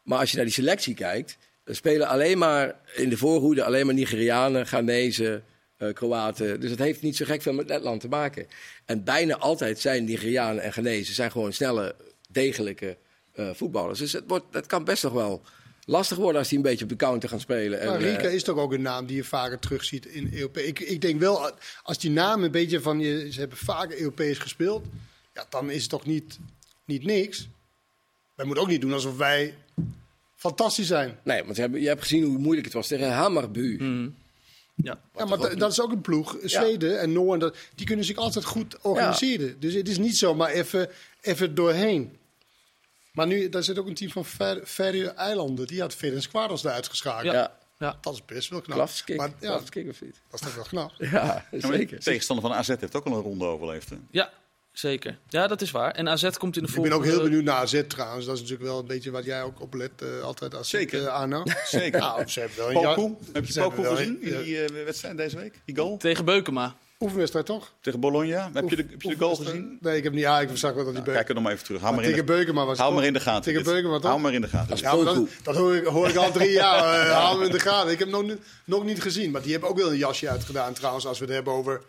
Maar 0.02 0.18
als 0.18 0.30
je 0.30 0.36
naar 0.36 0.44
die 0.44 0.54
selectie 0.54 0.94
kijkt... 0.94 1.38
Er 1.64 1.76
spelen 1.76 2.08
alleen 2.08 2.38
maar 2.38 2.74
in 2.94 3.08
de 3.08 3.16
voorhoede 3.16 3.64
alleen 3.64 3.86
maar 3.86 3.94
Nigerianen, 3.94 4.66
Ghanese, 4.66 5.42
eh, 5.78 5.92
Kroaten. 5.92 6.60
Dus 6.60 6.70
het 6.70 6.78
heeft 6.78 7.02
niet 7.02 7.16
zo 7.16 7.24
gek 7.24 7.42
veel 7.42 7.52
met 7.52 7.68
Letland 7.68 8.00
te 8.00 8.08
maken. 8.08 8.46
En 8.84 9.04
bijna 9.04 9.36
altijd 9.36 9.78
zijn 9.78 10.04
Nigerianen 10.04 10.62
en 10.62 10.72
Ghanese 10.72 11.12
zijn 11.12 11.30
gewoon 11.30 11.52
snelle, 11.52 11.94
degelijke 12.28 12.96
eh, 13.32 13.50
voetballers. 13.52 13.98
Dus 13.98 14.12
het, 14.12 14.24
wordt, 14.26 14.44
het 14.50 14.66
kan 14.66 14.84
best 14.84 15.02
nog 15.02 15.12
wel 15.12 15.42
lastig 15.84 16.16
worden 16.16 16.38
als 16.38 16.48
die 16.48 16.58
een 16.58 16.64
beetje 16.64 16.84
op 16.84 16.90
de 16.90 16.96
counter 16.96 17.28
gaan 17.28 17.40
spelen. 17.40 17.80
En, 17.80 17.86
Maar 17.86 18.00
eh, 18.00 18.10
Rika 18.10 18.28
is 18.28 18.42
toch 18.42 18.58
ook 18.58 18.72
een 18.72 18.82
naam 18.82 19.06
die 19.06 19.16
je 19.16 19.24
vaker 19.24 19.58
terugziet 19.58 20.06
in 20.06 20.30
Europe. 20.32 20.66
Ik, 20.66 20.80
ik 20.80 21.00
denk 21.00 21.20
wel, 21.20 21.50
als 21.82 21.98
die 21.98 22.10
naam 22.10 22.42
een 22.42 22.50
beetje 22.50 22.80
van 22.80 23.00
je, 23.00 23.32
ze 23.32 23.40
hebben 23.40 23.58
vaker 23.58 23.98
Europees 23.98 24.38
gespeeld, 24.38 24.84
ja, 25.34 25.46
dan 25.50 25.70
is 25.70 25.80
het 25.80 25.90
toch 25.90 26.06
niet, 26.06 26.38
niet 26.84 27.04
niks. 27.04 27.48
Wij 28.34 28.46
moeten 28.46 28.64
ook 28.64 28.70
niet 28.70 28.80
doen 28.80 28.92
alsof 28.92 29.16
wij 29.16 29.54
fantastisch 30.36 30.86
zijn. 30.86 31.18
Nee, 31.22 31.42
want 31.42 31.54
ze 31.54 31.60
hebben, 31.60 31.80
je 31.80 31.88
hebt 31.88 32.02
gezien 32.02 32.24
hoe 32.24 32.38
moeilijk 32.38 32.64
het 32.64 32.74
was 32.74 32.86
tegen 32.86 33.12
Hammarby. 33.12 33.76
Mhm. 33.78 34.08
Ja. 34.82 35.00
Ja, 35.16 35.24
maar 35.24 35.38
da- 35.38 35.54
dat 35.54 35.70
is 35.72 35.80
ook 35.80 35.92
een 35.92 36.00
ploeg. 36.00 36.36
Zweden 36.42 37.00
en 37.00 37.12
Noorden, 37.12 37.38
dat- 37.38 37.56
die 37.74 37.86
kunnen 37.86 38.04
zich 38.04 38.16
altijd 38.16 38.44
goed 38.44 38.78
organiseren. 38.82 39.60
Dus 39.60 39.74
het 39.74 39.88
is 39.88 39.98
niet 39.98 40.16
zomaar 40.16 40.50
even, 40.50 40.88
even 41.20 41.54
doorheen. 41.54 42.16
Maar 43.12 43.26
nu, 43.26 43.48
daar 43.48 43.62
zit 43.62 43.78
ook 43.78 43.86
een 43.86 43.94
team 43.94 44.10
van 44.10 44.24
Fer- 44.24 44.66
Ferry 44.66 45.06
Eilanden. 45.06 45.66
Die 45.66 45.80
had 45.80 45.94
Ferenc 45.94 46.28
Quarles 46.28 46.64
eruit 46.64 46.88
geschakeld. 46.88 47.32
Ja. 47.32 47.32
Ja, 47.32 47.56
Ja. 47.78 47.98
Dat 48.00 48.14
is 48.14 48.24
best 48.24 48.48
wel 48.48 48.60
knap. 48.60 48.76
Maar 49.16 49.30
ja, 49.40 49.54
of 49.56 49.74
niet? 50.00 50.20
dat 50.30 50.40
is 50.40 50.46
toch 50.46 50.54
wel 50.54 50.64
knap. 50.64 50.92
Ja, 51.10 51.44
zeker. 51.52 51.98
tegenstander 52.00 52.46
van 52.48 52.56
AZ 52.56 52.68
heeft 52.68 52.94
ook 52.96 53.04
al 53.06 53.12
een 53.12 53.22
ronde 53.22 53.44
overleefd. 53.44 53.90
Hè? 53.90 53.96
ja, 54.10 54.32
zeker. 54.78 55.18
Ja, 55.28 55.46
dat 55.46 55.60
is 55.60 55.70
waar. 55.70 55.90
En 55.90 56.08
AZ 56.08 56.30
komt 56.30 56.56
in 56.56 56.62
de 56.62 56.68
Ik 56.68 56.74
ben 56.74 56.84
ook 56.84 56.90
volgende... 56.90 57.14
heel 57.14 57.22
benieuwd 57.22 57.44
naar 57.44 57.54
AZ 57.54 57.82
trouwens. 57.88 58.26
Dat 58.26 58.34
is 58.34 58.40
natuurlijk 58.40 58.68
wel 58.70 58.78
een 58.78 58.86
beetje 58.86 59.10
wat 59.10 59.24
jij 59.24 59.42
ook 59.42 59.60
oplet. 59.60 59.90
eh 59.96 60.22
altijd 60.22 60.54
als 60.54 60.68
Zeker. 60.68 61.00
uh, 61.00 61.06
Arno. 61.06 61.42
Zeker. 61.70 62.00
Nou, 62.00 62.26
ze 62.28 62.40
hebben 62.40 62.58
wel 62.58 62.68
een 62.68 62.94
Poku, 62.94 63.14
heb 63.32 63.46
je 63.46 63.60
Poku 63.60 63.84
gezien 63.84 64.18
een- 64.22 64.32
in 64.32 64.42
die 64.42 64.64
eh, 64.64 64.84
wedstrijd 64.84 65.16
deze 65.16 65.36
week? 65.36 65.60
Die 65.64 65.76
goal? 65.76 65.96
Tegen 65.96 66.24
Beukema. 66.24 66.74
Oefenwedstrijd 67.00 67.46
toch? 67.46 67.72
Tegen 67.80 68.00
Bologna? 68.00 68.50
Heb 68.52 68.68
je 68.70 68.76
de, 68.76 68.84
heb 68.90 69.02
je 69.02 69.08
de 69.08 69.16
goal 69.18 69.36
gezien? 69.36 69.78
Nee, 69.80 69.96
ik 69.96 70.02
heb 70.04 70.12
niet. 70.12 70.22
Ja, 70.22 70.40
ik 70.40 70.48
zag 70.54 70.74
wel 70.74 70.84
dat 70.84 70.94
die 70.94 71.02
Nou, 71.02 71.14
kijk 71.16 71.28
er 71.28 71.34
nog 71.34 71.42
maar 71.42 71.52
even 71.52 71.64
terug. 71.64 71.80
Hou 71.80 71.94
Maar 71.94 72.02
maar, 72.02 72.10
in 72.10 72.16
tegen 72.16 72.32
de, 72.32 72.36
Beukema 72.44 72.60
was 72.60 72.70
het 72.70 72.80
hou 72.80 72.94
maar 72.94 73.04
in 73.04 73.12
de 73.12 73.20
gaten. 73.20 73.42
Tegen 73.42 73.62
Beukema 73.64 73.94
toch? 73.94 74.02
Hou 74.10 74.20
maar 74.20 74.32
in 74.34 74.40
de 74.40 74.48
gaten. 74.48 74.76
Ja, 74.76 74.94
maar 74.96 75.14
dat, 75.42 75.56
hoor, 75.56 75.76
ik, 75.76 75.84
hoor 75.84 76.08
ik 76.08 76.16
al 76.16 76.30
drie 76.32 76.50
jaar. 76.50 77.06
eh 77.06 77.12
hou 77.24 77.36
hem 77.38 77.46
in 77.46 77.52
de 77.52 77.60
gaten. 77.60 77.92
Ik 77.92 77.98
heb 77.98 78.08
nog, 78.08 78.22
niet- 78.22 78.40
nog 78.64 78.84
niet 78.84 79.02
gezien. 79.02 79.30
Maar 79.30 79.42
die 79.42 79.52
hebben 79.52 79.68
ook 79.70 79.78
wel 79.78 79.90
een 79.90 79.96
jasje 79.98 80.28
uitgedaan 80.28 80.72
trouwens. 80.72 81.06
Als 81.06 81.18
we 81.18 81.24
het 81.24 81.34
hebben 81.34 81.52
over, 81.52 81.80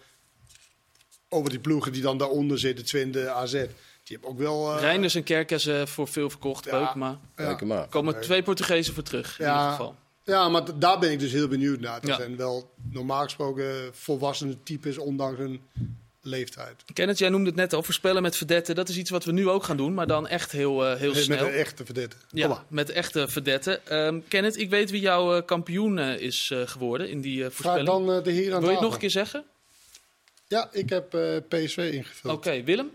over 1.29 1.49
die 1.49 1.59
ploegen 1.59 1.91
die 1.91 2.01
dan 2.01 2.17
daaronder 2.17 2.59
zitten. 2.59 2.85
Twente, 2.85 3.29
AZ. 3.29 3.51
Die 3.51 4.17
hebben 4.17 4.29
ook 4.29 4.37
wel... 4.37 4.73
eh, 4.75 4.81
Reinders 4.81 5.15
en 5.15 5.23
Kerkers 5.23 5.65
eh, 5.65 5.85
voor 5.85 6.07
veel 6.07 6.29
verkocht. 6.29 6.65
Ja. 6.65 6.71
Beukema. 6.71 7.19
ja. 7.37 7.57
Maar. 7.65 7.77
Er 7.81 7.87
komen 7.87 8.21
twee 8.21 8.43
Portugezen 8.43 8.93
voor 8.93 9.03
terug, 9.03 9.39
in 9.39 9.45
ieder 9.45 9.61
geval. 9.69 9.95
Ja, 10.23 10.49
maar 10.49 10.79
daar 10.79 10.99
ben 10.99 11.11
ik 11.11 11.19
dus 11.19 11.31
heel 11.31 11.47
benieuwd 11.47 11.79
naar. 11.79 11.99
Dat 12.01 12.09
Ja. 12.09 12.15
zijn 12.15 12.35
wel 12.37 12.69
normaal 12.91 13.23
gesproken 13.23 13.65
volwassene 13.93 14.55
types, 14.63 14.97
ondanks 14.97 15.37
hun 15.39 15.61
leeftijd. 16.21 16.75
Kenneth, 16.93 17.17
jij 17.17 17.29
noemde 17.29 17.47
het 17.47 17.55
net 17.55 17.73
al, 17.73 17.83
voorspellen 17.83 18.21
met 18.21 18.37
verdetten. 18.37 18.75
Dat 18.75 18.89
is 18.89 18.97
iets 18.97 19.09
wat 19.09 19.23
we 19.25 19.31
nu 19.31 19.49
ook 19.49 19.63
gaan 19.63 19.77
doen, 19.77 19.93
maar 19.93 20.07
dan 20.07 20.27
echt 20.27 20.51
heel, 20.51 20.85
eh, 20.85 20.99
heel 20.99 21.13
Met 21.13 21.23
snel. 21.23 21.45
een 21.47 21.51
echte 21.53 21.85
verdette. 21.85 22.15
Kom 22.29 22.39
Ja, 22.39 22.47
maar. 22.47 22.63
met 22.67 22.89
echte 22.89 23.27
verdetten. 23.27 23.87
Ehm 23.87 24.19
Kenneth, 24.27 24.57
ik 24.57 24.69
weet 24.69 24.89
wie 24.91 25.01
jouw 25.01 25.41
kampioen 25.43 25.99
is 25.99 26.49
eh, 26.53 26.61
geworden 26.65 27.09
in 27.09 27.21
die 27.21 27.43
eh 27.43 27.49
Vraag 27.51 27.53
voorspelling. 27.55 28.07
dan 28.07 28.17
eh, 28.17 28.23
de 28.23 28.31
heer 28.31 28.53
aan 28.53 28.59
Wil 28.59 28.67
je 28.69 28.75
het 28.75 28.83
nog 28.83 28.93
een 28.93 28.99
keer 28.99 29.09
zeggen? 29.09 29.43
Ja, 30.49 30.69
ik 30.71 30.89
heb 30.89 31.13
eh, 31.13 31.37
PSV 31.47 31.89
ingevuld. 31.93 32.33
Oké, 32.33 32.63
Willem 32.63 32.91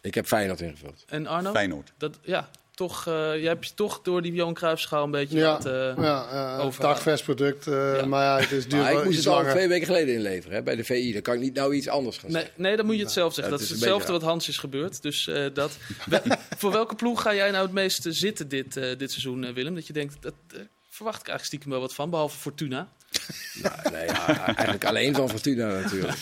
Ik 0.00 0.14
heb 0.14 0.26
Feyenoord 0.26 0.60
ingevuld. 0.60 1.04
en 1.08 1.26
Arno? 1.26 1.50
Feyenoord. 1.50 1.92
Dat, 1.98 2.18
ja, 2.22 2.50
toch, 2.74 3.06
eh 3.06 3.14
jij 3.14 3.48
hebt 3.48 3.68
je 3.68 3.74
toch 3.74 4.02
door 4.02 4.22
die 4.22 4.32
Johan 4.32 4.54
Cruijffschaal 4.54 5.04
een 5.04 5.10
beetje 5.10 5.38
Ja, 5.38 5.50
laten... 5.50 5.96
eh, 5.96 6.04
ja 6.04 6.26
uh, 6.32 6.54
eh, 6.54 6.60
Ja. 7.64 8.06
Maar 8.06 8.24
ja, 8.24 8.38
het 8.38 8.50
is 8.50 8.68
duur 8.68 8.80
Maar 8.80 8.92
ik 8.92 9.04
moest 9.04 9.16
het 9.16 9.26
al 9.26 9.44
twee 9.44 9.68
weken 9.68 9.86
geleden 9.86 10.14
inleveren 10.14 10.56
hè, 10.56 10.62
bij 10.62 10.76
de 10.76 10.84
VI. 10.84 11.12
Dan 11.12 11.22
kan 11.22 11.34
ik 11.34 11.40
niet 11.40 11.54
nou 11.54 11.74
iets 11.74 11.88
anders 11.88 12.18
gaan 12.18 12.30
Nee, 12.30 12.42
zeggen. 12.42 12.62
nee, 12.62 12.76
dan 12.76 12.86
moet 12.86 12.96
je 12.96 13.02
het 13.02 13.12
zelf 13.12 13.34
zeggen. 13.34 13.52
Ja, 13.52 13.58
dat 13.58 13.68
het 13.68 13.76
is 13.76 13.80
hetzelfde 13.80 14.06
beetje 14.06 14.20
wat 14.20 14.30
Hans 14.30 14.48
is 14.48 14.58
gebeurd. 14.58 15.02
Dus 15.02 15.26
eh, 15.26 15.44
dat. 15.52 15.76
Voor 16.58 16.72
welke 16.72 16.94
ploeg 16.94 17.22
ga 17.22 17.34
jij 17.34 17.50
nou 17.50 17.62
het 17.64 17.72
meeste 17.72 18.12
zitten 18.12 18.48
dit, 18.48 18.76
eh, 18.76 18.98
dit 18.98 19.10
seizoen, 19.10 19.44
eh, 19.44 19.54
Willem? 19.54 19.74
Dat 19.74 19.86
je 19.86 19.92
denkt, 19.92 20.16
dat 20.20 20.34
verwacht 20.88 21.20
ik 21.20 21.28
eigenlijk 21.28 21.44
stiekem 21.44 21.70
wel 21.70 21.80
wat 21.80 21.94
van, 21.94 22.10
behalve 22.10 22.38
Fortuna. 22.38 22.88
Nou, 23.62 23.90
nee, 23.92 24.06
ja, 24.06 24.46
eigenlijk 24.46 24.84
alleen 24.84 25.14
van 25.14 25.28
Fortuna 25.28 25.66
natuurlijk. 25.80 26.18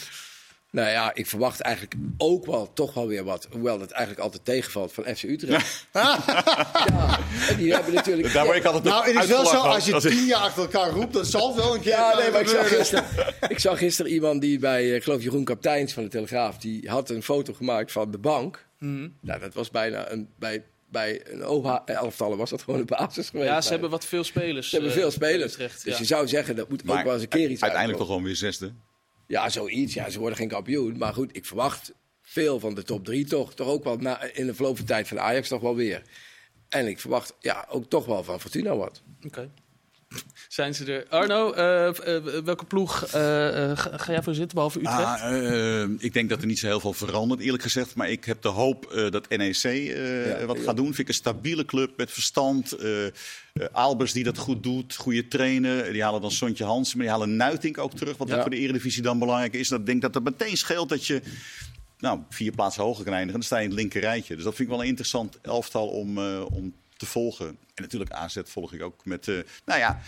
Nou 0.70 0.88
ja, 0.88 1.14
ik 1.14 1.26
verwacht 1.26 1.60
eigenlijk 1.60 1.94
ook 2.18 2.46
wel 2.46 2.72
toch 2.72 2.94
wel 2.94 3.06
weer 3.06 3.24
wat. 3.24 3.48
Hoewel 3.50 3.80
het 3.80 3.90
eigenlijk 3.90 4.24
altijd 4.24 4.44
tegenvalt 4.44 4.92
van 4.92 5.04
FC 5.04 5.22
Utrecht. 5.22 5.86
ja, 5.92 7.18
en 7.48 7.56
die 7.56 7.72
hebben 7.74 7.94
natuurlijk... 7.94 8.32
Daar 8.32 8.44
word 8.44 8.56
ik 8.56 8.64
altijd 8.64 8.84
Nou, 8.84 9.06
het 9.06 9.22
is 9.22 9.28
wel 9.28 9.46
zo, 9.46 9.56
als 9.56 9.86
je 9.86 9.94
als 9.94 10.04
ik- 10.04 10.12
tien 10.12 10.26
jaar 10.26 10.40
achter 10.40 10.62
elkaar 10.62 10.90
roept, 10.90 11.12
dat 11.12 11.26
zal 11.26 11.56
wel 11.56 11.74
een 11.74 11.80
keer 11.80 11.90
Ja, 11.90 12.18
nee, 12.18 12.30
maar 12.30 12.40
ik 12.40 12.48
zag, 12.48 12.68
gisteren, 12.68 13.04
ik 13.48 13.58
zag 13.58 13.78
gisteren 13.78 14.12
iemand 14.12 14.40
die 14.40 14.58
bij, 14.58 14.82
eh, 14.82 14.94
ik 14.94 15.02
geloof 15.02 15.22
Jeroen 15.22 15.44
Kapteins 15.44 15.92
van 15.92 16.02
de 16.02 16.08
Telegraaf, 16.08 16.58
die 16.58 16.88
had 16.90 17.10
een 17.10 17.22
foto 17.22 17.52
gemaakt 17.52 17.92
van 17.92 18.10
de 18.10 18.18
bank. 18.18 18.66
Mhm. 18.78 19.08
Nou, 19.20 19.40
dat 19.40 19.54
was 19.54 19.70
bijna 19.70 20.10
een, 20.10 20.28
bij, 20.38 20.64
bij 20.90 21.20
een 21.24 21.46
OH-elftallen 21.46 22.38
was 22.38 22.50
dat 22.50 22.62
gewoon 22.62 22.80
een 22.80 22.86
basis 22.86 23.28
geweest. 23.28 23.48
Ja, 23.48 23.60
ze 23.60 23.70
hebben 23.70 23.90
wat 23.90 24.04
veel 24.04 24.24
spelers. 24.24 24.68
Ze 24.68 24.74
hebben 24.74 24.92
eh, 24.94 24.98
veel 24.98 25.18
bij 25.18 25.28
spelers. 25.28 25.52
Utrecht, 25.52 25.84
dus 25.84 25.92
ja. 25.92 25.98
je 25.98 26.04
zou 26.04 26.28
zeggen, 26.28 26.56
dat 26.56 26.68
moet 26.68 26.80
ook 26.80 26.86
Maar 26.86 27.04
wel 27.04 27.12
eens 27.12 27.22
een 27.22 27.28
keer 27.28 27.50
iets 27.50 27.62
Uiteindelijk 27.62 28.00
toch 28.00 28.08
gewoon 28.08 28.22
weer 28.24 28.36
zesde. 28.36 28.72
Ja, 29.27 29.49
zoiets. 29.49 29.95
Ja, 29.95 30.11
ze 30.11 30.18
worden 30.18 30.39
geen 30.39 30.49
kampioen. 30.49 30.99
Maar 30.99 31.14
goed, 31.14 31.37
ik 31.37 31.45
verwacht 31.45 31.93
veel 32.22 32.61
van 32.61 32.74
de 32.74 32.83
top 32.83 33.05
drie 33.05 33.24
toch. 33.24 33.55
Toch 33.55 33.68
ook 33.68 33.85
wel 33.85 33.97
na, 33.97 34.22
in 34.22 34.47
de 34.47 34.55
verloop 34.55 34.77
van 34.77 34.87
tijd 34.87 35.09
van 35.09 35.20
Ajax 35.20 35.49
toch 35.49 35.61
wel 35.61 35.77
weer. 35.77 36.03
En 36.68 36.87
ik 36.87 37.01
verwacht 37.01 37.35
ja, 37.41 37.66
ook 37.70 37.89
toch 37.89 38.07
wel 38.07 38.24
van 38.24 38.41
Fortuna 38.41 38.77
wat. 38.77 39.03
Oké. 39.27 39.51
Zijn 40.48 40.74
ze 40.74 40.92
er? 40.92 41.07
Arno, 41.09 41.52
eh, 41.52 41.88
eh, 42.16 42.22
welke 42.44 42.64
ploeg 42.64 43.04
eh, 43.07 43.70
eh, 43.70 43.78
ga, 43.78 44.12
jij 44.12 44.22
voor 44.22 44.34
zitten, 44.34 44.54
behalve 44.54 44.78
Utrecht? 44.78 44.98
Ah, 44.98 45.82
eh, 45.82 45.88
ik 45.98 46.12
denk 46.12 46.28
dat 46.28 46.40
er 46.40 46.46
niet 46.46 46.59
zo 46.59 46.66
heel 46.66 46.80
veel 46.80 46.92
verandert, 46.92 47.40
eerlijk 47.40 47.62
gezegd. 47.62 47.94
Maar 47.94 48.11
ik 48.11 48.24
heb 48.24 48.42
de 48.42 48.48
hoop 48.48 48.84
eh, 48.92 49.11
dat 49.11 49.28
NEC 49.28 49.62
eh, 49.64 50.40
Ja, 50.40 50.46
wat 50.46 50.57
ja. 50.57 50.62
gaat 50.62 50.76
doen. 50.76 50.84
Vind 50.86 50.98
ik 50.98 51.09
een 51.09 51.14
stabiele 51.14 51.64
club 51.64 51.96
met 51.96 52.11
verstand. 52.12 52.72
eh 52.72 53.07
eh, 53.07 53.12
Albers 53.72 54.12
die 54.12 54.24
dat 54.24 54.38
goed 54.38 54.62
doet, 54.62 54.96
goede 54.96 55.28
trainer. 55.28 55.92
Die 55.92 56.02
halen 56.02 56.20
dan 56.20 56.30
Sontje 56.30 56.64
Hansen, 56.64 56.96
maar 56.96 57.07
die 57.07 57.14
halen 57.16 57.36
Nuitink 57.36 57.78
ook 57.78 57.94
terug. 57.94 58.16
Wat 58.16 58.28
Ja. 58.28 58.34
ook 58.34 58.40
voor 58.40 58.50
de 58.50 58.57
Eredivisie 58.57 59.02
dan 59.02 59.18
belangrijk 59.18 59.54
is. 59.54 59.68
Dat 59.68 59.80
ik 59.80 59.86
denk 59.86 60.02
dat 60.02 60.14
het 60.14 60.24
meteen 60.24 60.57
scheelt 60.57 60.88
dat 60.88 61.07
je 61.07 61.20
nou, 61.98 62.20
vier 62.30 62.52
plaatsen 62.52 62.82
hoger 62.82 63.04
kan 63.04 63.12
eindigen. 63.12 63.40
Dan 63.40 63.46
sta 63.48 63.57
je 63.57 63.62
in 63.64 63.70
het 63.70 63.78
linker 63.78 64.00
rijtje. 64.00 64.34
Dus 64.34 64.44
dat 64.44 64.54
vind 64.54 64.68
ik 64.68 64.74
wel 64.74 64.82
een 64.82 64.88
interessant 64.90 65.38
elftal 65.42 65.88
om, 65.88 66.18
eh, 66.18 66.44
om 66.52 66.74
te 66.97 67.07
volgen. 67.07 67.47
En 67.49 67.82
natuurlijk 67.82 68.11
AZ 68.11 68.36
volg 68.44 68.72
ik 68.72 68.82
ook 68.82 69.05
met... 69.05 69.28
eh, 69.28 69.34
nou 69.64 69.78
ja, 69.80 70.01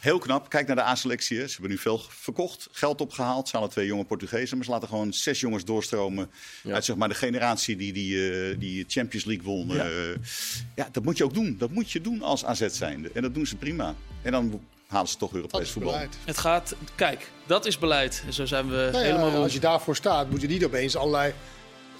Heel 0.00 0.18
knap. 0.18 0.48
Kijk 0.48 0.66
naar 0.66 0.76
de 0.76 0.82
A-selectie. 0.82 1.38
hè. 1.38 1.46
Ze 1.46 1.52
hebben 1.52 1.70
nu 1.70 1.78
veel 1.78 1.98
verkocht, 2.08 2.68
geld 2.72 3.00
opgehaald. 3.00 3.48
Ze 3.48 3.56
halen 3.56 3.70
twee 3.70 3.86
jonge 3.86 4.04
Portugezen. 4.04 4.56
Maar 4.56 4.64
ze 4.66 4.70
laten 4.72 4.88
gewoon 4.88 5.12
zes 5.12 5.40
jongens 5.40 5.64
doorstromen. 5.64 6.30
Uit 6.68 6.84
zeg 6.84 6.96
maar, 6.96 7.08
de 7.08 7.14
generatie 7.14 7.76
die 7.76 7.92
die, 7.92 8.32
eh, 8.50 8.58
die 8.58 8.84
Champions 8.88 9.24
League 9.24 9.44
won. 9.44 9.68
Ja. 9.68 9.84
Ja. 9.86 10.12
ja, 10.74 10.88
dat 10.92 11.04
moet 11.04 11.16
je 11.16 11.24
ook 11.24 11.34
doen. 11.34 11.56
Dat 11.58 11.70
moet 11.70 11.90
je 11.90 12.00
doen 12.00 12.22
als 12.22 12.44
AZ 12.44 12.66
zijnde. 12.68 13.10
En 13.14 13.22
dat 13.22 13.34
doen 13.34 13.46
ze 13.46 13.56
prima. 13.56 13.94
En 14.22 14.32
dan 14.32 14.60
halen 14.86 15.08
ze 15.08 15.16
toch 15.16 15.34
Europees 15.34 15.70
voetbal. 15.70 15.92
beleid. 15.92 16.16
Het 16.24 16.38
gaat, 16.38 16.74
kijk, 16.94 17.30
dat 17.46 17.66
is 17.66 17.78
beleid. 17.78 18.22
En 18.26 18.32
zo 18.32 18.46
zijn 18.46 18.68
we 18.68 18.74
Nou 18.76 18.92
ja, 18.92 18.98
helemaal 19.00 19.30
rond. 19.30 19.42
als 19.42 19.52
je 19.52 19.60
daarvoor 19.60 19.96
staat, 19.96 20.30
moet 20.30 20.40
je 20.40 20.46
niet 20.48 20.64
opeens 20.64 20.96
allerlei 20.96 21.32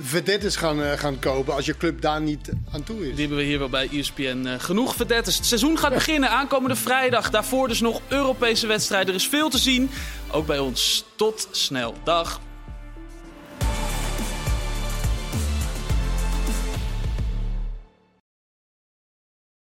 vedettes 0.03 0.57
gaan, 0.57 0.82
eh, 0.82 0.98
gaan 0.98 1.18
kopen 1.18 1.55
als 1.55 1.66
je 1.66 1.76
club 1.76 2.01
daar 2.01 2.20
niet 2.20 2.53
aan 2.72 2.82
toe 2.82 2.96
is. 2.96 3.11
Die 3.11 3.20
hebben 3.20 3.36
we 3.36 3.44
hier 3.44 3.59
wel 3.59 3.68
bij 3.68 3.88
ESPN 3.92 4.46
eh, 4.46 4.55
genoeg 4.59 4.94
verdettes. 4.94 5.36
Het 5.36 5.46
seizoen 5.46 5.78
gaat 5.78 5.94
beginnen 5.94 6.30
aankomende 6.30 6.76
vrijdag. 6.76 7.30
Daarvoor 7.30 7.68
dus 7.68 7.80
nog 7.80 8.01
Europese 8.09 8.66
wedstrijden. 8.66 9.09
Er 9.09 9.20
is 9.20 9.28
veel 9.28 9.48
te 9.48 9.59
zien. 9.59 9.90
Ook 10.30 10.46
bij 10.46 10.59
ons. 10.59 11.05
Tot 11.16 11.48
snel. 11.51 11.94
Dag. 12.05 12.40